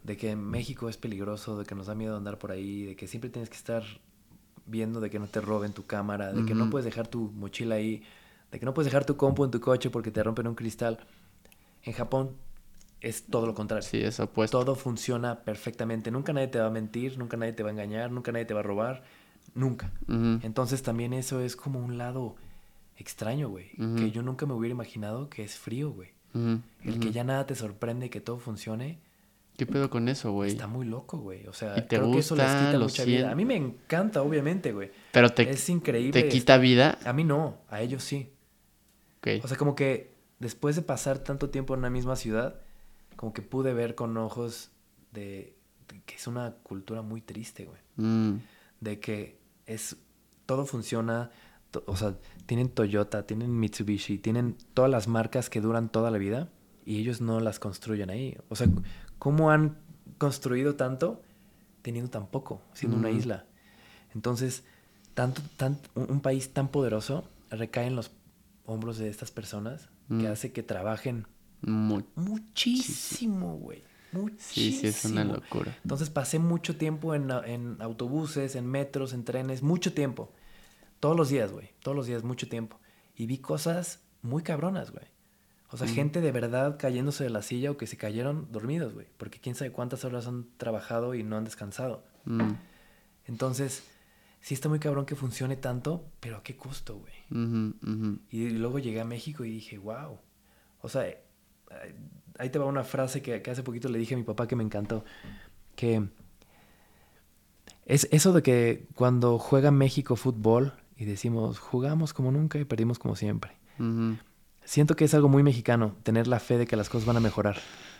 [0.05, 2.97] de que en México es peligroso, de que nos da miedo andar por ahí, de
[2.97, 3.83] que siempre tienes que estar
[4.67, 7.77] viendo de que no te roben tu cámara, de que no puedes dejar tu mochila
[7.77, 8.03] ahí,
[8.53, 10.99] de que no puedes dejar tu compu en tu coche porque te rompen un cristal.
[11.85, 12.37] En Japón
[13.01, 13.83] es todo lo contrario.
[13.83, 14.61] Sí, es opuesto.
[14.61, 16.11] Todo funciona perfectamente.
[16.11, 18.55] Nunca nadie te va a mentir, nunca nadie te va a engañar, nunca nadie te
[18.55, 19.05] va a robar.
[19.55, 19.91] Nunca.
[20.07, 22.37] Entonces también eso es como un lado
[22.97, 23.71] extraño, güey.
[23.97, 26.11] Que yo nunca me hubiera imaginado que es frío, güey.
[26.35, 29.01] El que ya nada te sorprende y que todo funcione,
[29.59, 30.53] ¿Qué pedo con eso, güey?
[30.53, 31.45] está muy loco, güey.
[31.49, 33.33] O sea, ¿Y te creo que eso les quita ¿Lo mucha vida.
[33.33, 34.93] A mí me encanta, obviamente, güey.
[35.11, 36.13] Pero te, es increíble.
[36.23, 36.97] te quita vida.
[37.05, 38.33] A mí no, a ellos sí.
[39.43, 42.61] O sea, como que después de pasar tanto tiempo en una misma ciudad,
[43.17, 44.71] como que pude ver con ojos
[45.13, 45.57] de,
[45.89, 47.81] de que es una cultura muy triste, güey.
[47.97, 48.39] Mm,
[48.81, 49.97] De que es
[50.47, 51.31] todo funciona,
[51.87, 52.15] o sea,
[52.47, 56.49] tienen Toyota, tienen Mitsubishi, tienen todas las marcas que duran toda la vida
[56.87, 58.37] y ellos no las construyen ahí.
[58.49, 58.69] O sea,
[59.19, 59.77] ¿cómo han
[60.19, 61.23] construido tanto
[61.83, 63.45] teniendo tan poco, siendo una isla?
[64.15, 64.65] Entonces,
[65.15, 68.11] tanto, tan, un país tan poderoso recae en los
[68.67, 70.21] hombros de estas personas Mm.
[70.21, 71.27] que hace que trabajen
[71.61, 73.83] mu- muchísimo, güey.
[74.39, 75.35] sí, sí, es una Muchísimo.
[75.35, 75.77] locura.
[75.83, 80.33] Entonces pasé mucho tiempo en, en autobuses, en metros, en trenes, mucho tiempo.
[81.01, 81.71] Todos los días, güey.
[81.83, 82.79] Todos los días, mucho tiempo.
[83.15, 85.07] Y vi cosas muy cabronas, güey.
[85.71, 85.91] O sea, Mm.
[85.95, 89.07] gente de verdad cayéndose de la silla o que se cayeron dormidos, güey.
[89.19, 92.05] Porque quién sabe cuántas horas han trabajado y no han descansado.
[92.25, 92.53] Mm,
[93.27, 93.85] Entonces,
[94.41, 97.13] sí está muy cabrón que funcione tanto, pero ¿a qué costo, güey?
[98.31, 100.19] Y luego llegué a México y dije, wow.
[100.81, 101.21] O sea, eh,
[102.39, 104.57] ahí te va una frase que, que hace poquito le dije a mi papá que
[104.57, 105.05] me encantó.
[105.77, 106.09] Que
[107.85, 112.99] es eso de que cuando juega México fútbol y decimos, jugamos como nunca y perdimos
[112.99, 113.53] como siempre.
[114.65, 117.21] Siento que es algo muy mexicano, tener la fe de que las cosas van a
[117.21, 117.57] mejorar.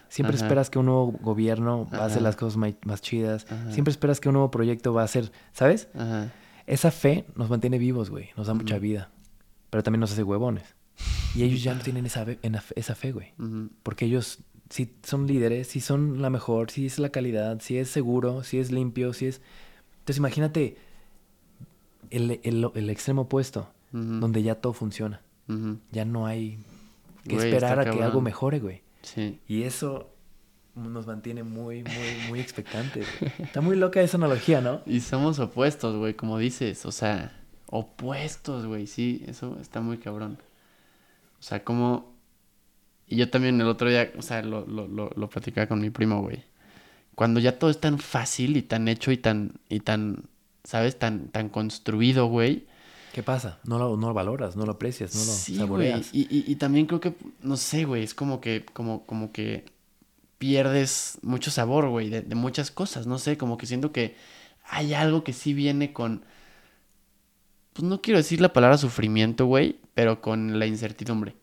[0.09, 0.45] Siempre Ajá.
[0.45, 2.25] esperas que un nuevo gobierno va a hacer Ajá.
[2.25, 3.47] las cosas más chidas.
[3.51, 3.73] Ajá.
[3.73, 5.89] Siempre esperas que un nuevo proyecto va a hacer, ¿sabes?
[5.95, 6.33] Ajá.
[6.67, 8.31] Esa fe nos mantiene vivos, güey.
[8.37, 9.11] Nos da mucha vida.
[9.71, 10.75] Pero también nos hace huevones.
[11.35, 12.27] Y ellos ya no tienen esa,
[12.75, 13.33] esa fe, güey.
[13.83, 17.89] Porque ellos sí son líderes, sí son la mejor, sí es la calidad, sí es
[17.89, 19.41] seguro, sí es limpio, sí es...
[20.01, 20.77] Entonces imagínate
[22.11, 25.21] el, el- el extremo opuesto, donde ya todo funciona.
[25.93, 26.59] Ya no hay
[27.27, 28.83] que Güey, esperar a que algo mejore, güey.
[29.03, 29.41] Sí.
[29.49, 30.11] Y eso
[30.75, 33.07] nos mantiene muy, muy, muy expectantes.
[33.21, 33.33] güey.
[33.39, 34.83] Está muy loca esa analogía, ¿no?
[34.87, 36.85] Y somos opuestos, güey, como dices.
[36.87, 37.33] O sea,
[37.67, 38.87] opuestos, güey.
[38.87, 40.39] Sí, eso está muy cabrón.
[41.41, 42.15] O sea, como...
[43.07, 45.89] Y yo también el otro día, o sea, lo, lo, lo, lo platicaba con mi
[45.91, 46.45] primo, güey.
[47.15, 50.25] Cuando ya todo es tan fácil y tan hecho y tan, y tan,
[50.69, 50.99] ¿sabes?
[50.99, 52.67] Tan, tan construido, güey.
[53.15, 53.59] ¿Qué pasa?
[53.65, 55.67] No lo, no lo valoras, no lo aprecias, no lo Sí, güey.
[55.67, 56.11] saboreas.
[56.13, 59.65] Y, y, y también creo que, no sé, güey, es como que, como, como que
[60.37, 64.15] pierdes mucho sabor, güey, de, de muchas cosas, no sé, como que siento que
[64.69, 66.23] hay algo que sí viene con,
[67.73, 71.35] pues no quiero decir la palabra sufrimiento, güey, pero con la incertidumbre.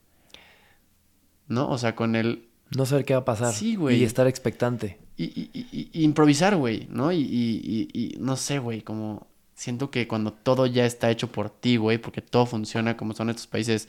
[1.47, 1.67] ¿No?
[1.69, 2.47] O sea, con el...
[2.75, 3.53] No saber qué va a pasar.
[3.53, 3.97] Sí, güey.
[3.97, 4.99] Y estar expectante.
[5.17, 7.11] Y, y- y- improvisar, güey, ¿no?
[7.11, 11.31] Y, y- y- y no sé, güey, como siento que cuando todo ya está hecho
[11.31, 13.87] por ti, güey, porque todo funciona como son estos países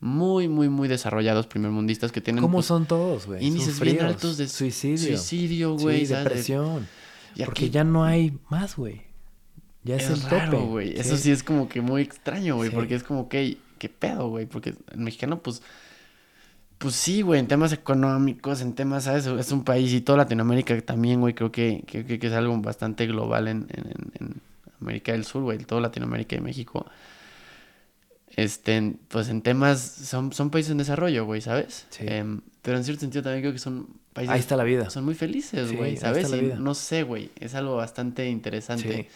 [0.00, 3.44] muy, muy, muy desarrollados, primermundistas, que tienen ¿Cómo pues, son todos, güey?
[3.44, 4.12] Índices bien fríos.
[4.14, 5.16] altos de suicidio.
[5.18, 6.86] suicidio, güey, Sí, depresión.
[7.34, 9.02] Y Porque aquí ya no hay más, güey.
[9.82, 10.64] Ya es, es el raro, tope.
[10.66, 10.98] güey.
[11.00, 12.76] Eso sí es como que muy extraño, güey, Sí.
[12.76, 14.46] porque es como que, ¿qué pedo, güey?
[14.46, 15.62] Porque el mexicano, pues,
[16.78, 19.26] pues sí, güey, en temas económicos, en temas, ¿sabes?
[19.26, 23.06] Es un país y toda Latinoamérica también, güey, creo que, que, que- es algo bastante
[23.06, 23.66] global en,
[24.20, 24.40] en,
[24.80, 26.86] América del Sur, güey, toda Latinoamérica y México.
[28.36, 31.86] Este, pues en temas, son, son países en desarrollo, güey, ¿sabes?
[31.90, 32.04] Sí.
[32.06, 34.32] Em, pero en cierto sentido también creo que son países...
[34.32, 34.88] Ahí está la vida.
[34.90, 36.24] Son muy felices, Sí, güey, ahí ¿sabes?
[36.24, 36.56] está la Y vida.
[36.56, 38.96] no sé, güey, es algo bastante interesante.
[38.96, 39.06] Sí.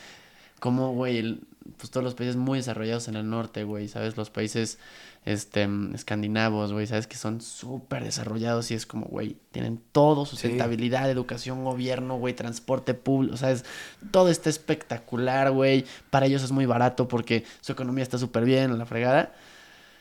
[0.59, 1.40] Como, güey, el-
[1.76, 4.16] pues todos los países muy desarrollados en el norte, güey, ¿sabes?
[4.16, 4.78] Los países
[5.24, 7.07] este, mm, escandinavos, güey, ¿sabes?
[7.07, 12.94] Que son súper desarrollados y es como, güey, tienen todo, sustentabilidad, educación, gobierno, güey, transporte
[12.94, 13.65] público, ¿sabes?
[14.11, 15.85] Todo está espectacular, güey.
[16.11, 19.32] Para ellos es muy barato porque su economía está súper bien, la fregada.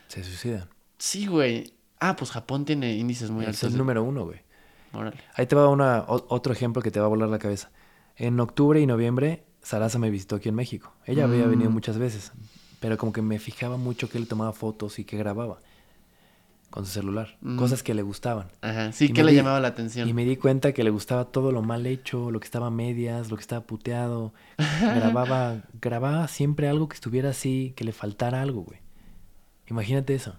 [0.08, 0.68] Se suicidan.
[0.98, 1.74] Sí, güey.
[2.00, 3.64] Ah, pues Japón tiene índices muy es altos.
[3.64, 4.40] el de- número uno, güey.
[4.94, 5.18] Órale.
[5.36, 7.70] Ahí te va una, o- otro ejemplo que te va a volar la cabeza.
[8.18, 10.94] En octubre y noviembre Sarasa me visitó aquí en México.
[11.06, 11.74] Ella había venido Mm.
[11.74, 12.32] muchas veces,
[12.82, 15.60] pero como que me fijaba mucho que él tomaba fotos y que grababa
[16.70, 17.58] con su celular, Mm.
[17.58, 18.48] cosas que le gustaban.
[18.62, 18.92] Ajá.
[18.94, 20.08] Sí, Y ¿qué me le di- llamaba la atención?
[20.08, 22.72] Y me di cuenta que le gustaba todo lo mal hecho, lo que estaba a
[22.72, 24.34] medias, lo que estaba puteado.
[25.26, 28.80] grababa, grababa siempre algo que estuviera así, que le faltara algo, güey.
[29.70, 30.36] Imagínate eso.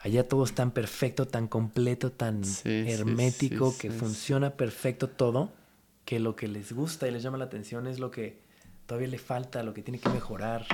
[0.00, 5.50] Allá todo es tan perfecto, tan completo, tan Sí, hermético, sí, que funciona perfecto todo,
[6.04, 8.40] que lo que les gusta y les llama la atención es lo que
[8.86, 10.66] todavía le falta, lo que tiene que mejorar.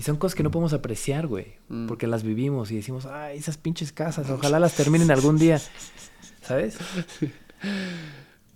[0.00, 1.86] Y son cosas que no podemos apreciar, güey, Mm.
[1.86, 5.60] porque las vivimos y decimos, ay, esas pinches casas, ojalá las terminen algún día,
[6.40, 6.78] ¿sabes?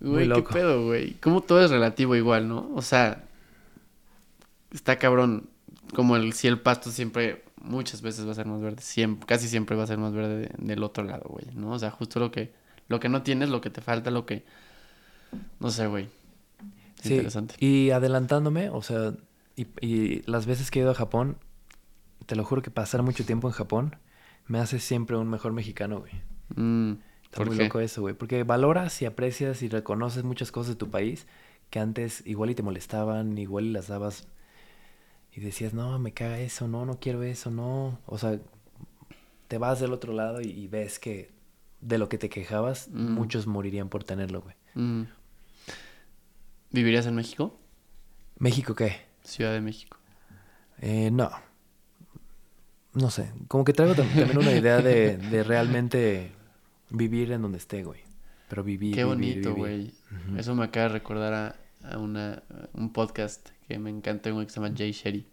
[0.01, 1.13] Güey, qué pedo, güey.
[1.21, 2.71] Como todo es relativo igual, ¿no?
[2.73, 3.25] O sea,
[4.73, 5.47] está cabrón.
[5.93, 8.81] Como el, si el pasto siempre, muchas veces va a ser más verde.
[8.81, 11.73] Siempre, casi siempre va a ser más verde de- del otro lado, güey, ¿no?
[11.73, 12.51] O sea, justo lo que,
[12.87, 14.43] lo que no tienes, lo que te falta, lo que...
[15.59, 16.09] No sé, güey.
[17.03, 17.53] Sí, Interesante.
[17.59, 19.13] Y adelantándome, o sea,
[19.55, 21.37] y, y las veces que he ido a Japón,
[22.25, 23.95] te lo juro que pasar mucho tiempo en Japón
[24.47, 26.13] me hace siempre un mejor mexicano, güey.
[26.55, 27.63] Mm, Está ¿por muy qué?
[27.63, 28.13] loco eso, güey.
[28.13, 31.25] Porque valoras y aprecias y reconoces muchas cosas de tu país
[31.71, 34.27] que antes igual y te molestaban, igual y las dabas
[35.33, 37.99] y decías, no, me caga eso, no, no quiero eso, no.
[38.05, 38.39] O sea,
[39.47, 41.31] te vas del otro lado y, y ves que
[41.81, 43.13] de lo que te quejabas, Mm.
[43.13, 44.55] muchos morirían por tenerlo, güey.
[44.75, 45.03] Mm.
[46.71, 47.57] ¿Vivirías en México?
[48.37, 49.04] ¿México qué?
[49.25, 49.97] Ciudad de México.
[50.79, 51.29] Eh, no.
[52.93, 53.31] No sé.
[53.47, 56.31] Como que traigo tam- también una idea de, de realmente
[56.89, 58.01] vivir en donde esté, güey.
[58.47, 58.95] Pero vivir.
[58.95, 59.93] Qué vivir, bonito, güey.
[60.37, 61.55] Eso me acaba de recordar a,
[61.91, 65.27] a una, a un podcast que me encanta, un güey que se llama Jay Sherry.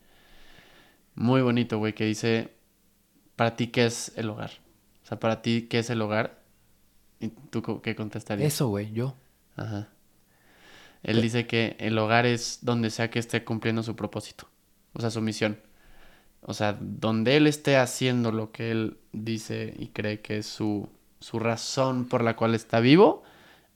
[1.14, 2.52] Muy bonito, güey, que dice,
[3.36, 4.50] para ti, ¿qué es el hogar?
[5.04, 6.40] O sea, para ti, ¿qué es el hogar?
[7.20, 8.52] ¿Y tú qué contestarías?
[8.54, 9.14] Eso, güey, yo.
[9.56, 9.88] Ajá.
[11.02, 14.48] Él dice que el hogar es donde sea que esté cumpliendo su propósito,
[14.92, 15.58] o sea, su misión.
[16.42, 20.88] O sea, donde él esté haciendo lo que él dice y cree que es su,
[21.20, 23.22] su razón por la cual está vivo,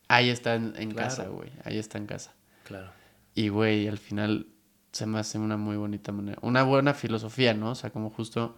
[0.09, 1.09] ahí está en, en Claro.
[1.09, 1.51] casa, güey.
[1.65, 2.35] Ahí está en casa.
[2.65, 2.91] Claro.
[3.35, 4.47] Y, güey, al final
[4.93, 6.39] se me hace una muy bonita manera.
[6.43, 7.71] Una buena filosofía, ¿no?
[7.73, 8.57] O sea, como justo...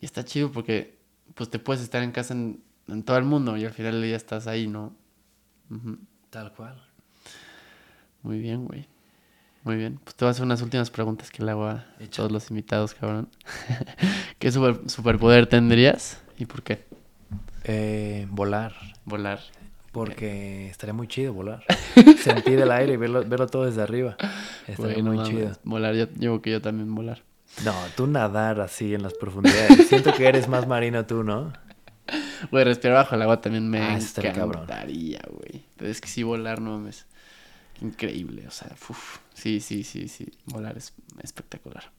[0.00, 0.98] Y está chido porque,
[1.34, 4.16] pues, te puedes estar en casa en, en todo el mundo y al final día
[4.16, 4.94] estás ahí, ¿no?
[5.70, 5.98] Ujú.
[6.28, 6.85] Tal cual.
[8.26, 8.88] Muy bien, güey.
[9.62, 10.00] Muy bien.
[10.02, 11.84] Pues te voy a hacer unas últimas preguntas que le hago a
[12.14, 13.28] todos los invitados, cabrón.
[14.40, 16.84] ¿Qué super- superpoder tendrías y por qué?
[17.64, 18.74] Eh, volar.
[19.04, 19.40] Volar.
[19.92, 21.64] Porque estaría muy chido volar.
[22.22, 24.16] Sentir el aire y verlo, verlo todo desde arriba.
[24.66, 25.28] Estaría muy mames.
[25.30, 25.52] chido.
[25.64, 27.22] Volar, yo llevo que yo también volar.
[27.64, 29.86] No, tú nadar así en las profundidades.
[29.88, 31.52] Siento que eres más marino tú, ¿no?
[32.50, 35.64] Güey, respirar bajo el agua también me Ah, encantaría, güey.
[35.76, 37.06] Pero es que sí, volar, no mames.
[37.80, 39.18] Increíble, o sea, uf.
[39.34, 40.26] Sí, sí, sí, sí.
[40.46, 41.92] Volar es espectacular.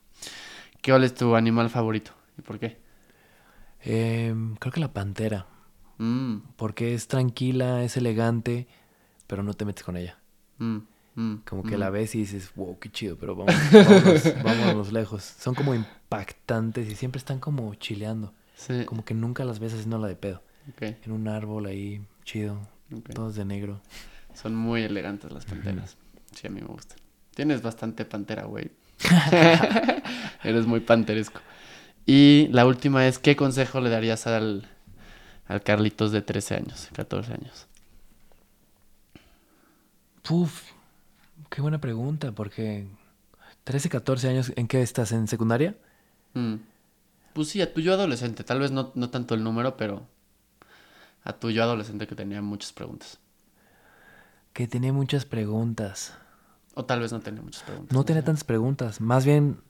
[0.82, 2.12] ¿Qué es tu animal favorito?
[2.38, 2.78] ¿Y por qué?
[3.82, 5.46] Em, creo que la pantera.
[5.98, 8.68] Mm, Porque es tranquila, es elegante,
[9.28, 10.20] pero no te metes con ella.
[10.60, 10.78] mm,
[11.16, 15.24] mm, Como que la ves y dices, wow, qué chido, pero vamos, vámonos, vámonos lejos.
[15.24, 18.34] Son como impactantes y siempre están como chileando.
[18.56, 20.42] Sí, Como que nunca las ves haciendo la de pedo.
[20.82, 22.60] En un árbol ahí, chido,
[22.94, 23.10] ok.
[23.14, 23.82] todos de negro.
[24.40, 25.98] Son muy elegantes las panteras.
[26.32, 27.00] Sí, a mí me gustan.
[27.34, 28.70] Tienes bastante pantera, güey.
[30.44, 31.42] Eres muy panteresco.
[32.06, 34.68] Y la última es, ¿qué consejo le darías al,
[35.48, 37.68] al Carlitos de 13 años, 14 años?
[40.22, 40.72] Puf,
[41.50, 42.86] qué buena pregunta, porque
[43.64, 45.12] 13, 14 años, ¿en qué estás?
[45.14, 45.76] ¿En secundaria?
[46.36, 46.56] Mm.
[47.34, 48.44] Pues sí, a tu yo adolescente.
[48.44, 50.06] Tal vez no, no tanto el número, pero
[51.24, 53.20] a tu yo adolescente que tenía muchas preguntas.
[54.58, 56.18] Que tenía muchas preguntas.
[56.74, 57.96] O tal vez no tenía muchas preguntas.
[57.96, 58.26] No tenía sé.
[58.26, 59.02] tantas preguntas.
[59.02, 59.62] Más bien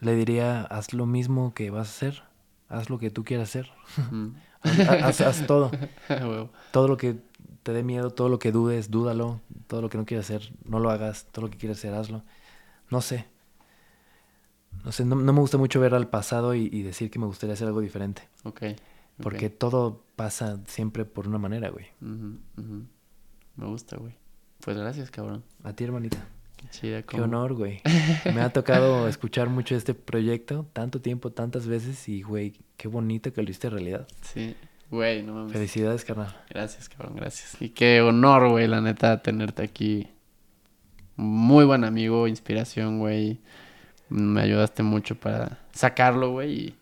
[0.00, 2.22] le diría, haz lo mismo que vas a hacer.
[2.68, 3.70] Haz lo que tú quieras hacer.
[4.10, 4.30] Mm.
[5.04, 5.70] haz, haz todo.
[6.72, 7.20] Todo lo que
[7.62, 9.40] te dé miedo, todo lo que dudes, dúdalo.
[9.68, 11.28] Todo lo que no quieras hacer, no lo hagas.
[11.30, 12.24] Todo lo que quieras hacer, hazlo.
[12.90, 13.28] No sé.
[14.84, 17.26] No sé, no, no me gusta mucho ver al pasado y, y decir que me
[17.26, 18.28] gustaría hacer algo diferente.
[18.42, 18.62] ok.
[19.22, 21.86] Porque todo pasa siempre por una manera, güey.
[23.56, 24.14] Me gusta, güey.
[24.60, 25.42] Pues gracias, cabrón.
[25.64, 26.18] A ti, hermanita.
[26.56, 27.02] Qué chida.
[27.02, 27.80] Qué honor, güey.
[28.34, 33.32] Me ha tocado escuchar mucho este proyecto, tanto tiempo, tantas veces, y, güey, qué bonito
[33.32, 34.06] que lo hiciste realidad.
[34.22, 34.54] Sí.
[34.90, 35.52] Güey, no mames.
[35.52, 36.36] Felicidades, carnal.
[36.50, 37.56] Gracias, cabrón, gracias.
[37.60, 40.08] Y qué honor, güey, la neta, tenerte aquí.
[41.16, 43.40] Muy buen amigo, inspiración, güey.
[44.08, 46.52] Me ayudaste mucho para sacarlo, güey.
[46.52, 46.74] Y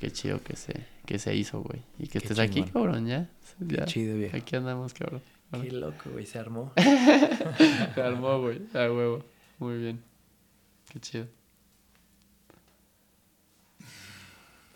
[0.00, 1.82] qué chido que se, que se hizo, güey.
[1.98, 3.28] Y que Qué estés aquí, cabrón, ya.
[3.68, 3.84] Qué Ya.
[3.84, 4.36] chido, viejo.
[4.36, 5.20] Aquí andamos, cabrón.
[5.62, 6.72] Qué loco, güey, se armó.
[7.94, 9.24] Se armó, güey, a huevo.
[9.58, 10.02] Muy bien.
[10.90, 11.26] Qué chido.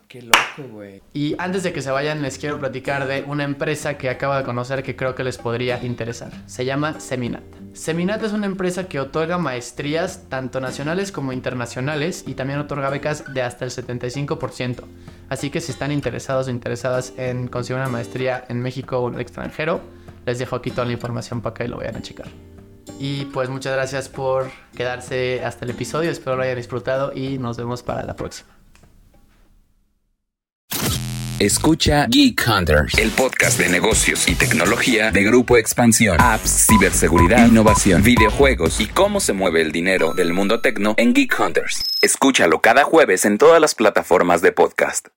[0.09, 1.03] Qué loco, güey.
[1.13, 4.43] Y antes de que se vayan, les quiero platicar de una empresa que acabo de
[4.43, 6.33] conocer que creo que les podría interesar.
[6.47, 7.43] Se llama Seminat.
[7.75, 13.35] Seminat es una empresa que otorga maestrías tanto nacionales como internacionales y también otorga becas
[13.35, 14.85] de hasta el 75%.
[15.29, 19.17] Así que si están interesados o interesadas en conseguir una maestría en México o en
[19.17, 19.83] el extranjero,
[20.29, 22.29] les dejo aquí toda la información para que lo vayan a checar.
[23.01, 27.57] Y pues muchas gracias por quedarse hasta el episodio, espero lo hayan disfrutado y nos
[27.57, 28.51] vemos para la próxima.
[31.39, 36.17] Escucha Geek Hunters, el podcast de negocios y tecnología de Grupo Expansión.
[36.21, 41.39] Apps, ciberseguridad, innovación, videojuegos y cómo se mueve el dinero del mundo tecno en Geek
[41.39, 41.85] Hunters.
[42.03, 45.09] Escúchalo cada jueves en todas las plataformas de podcast.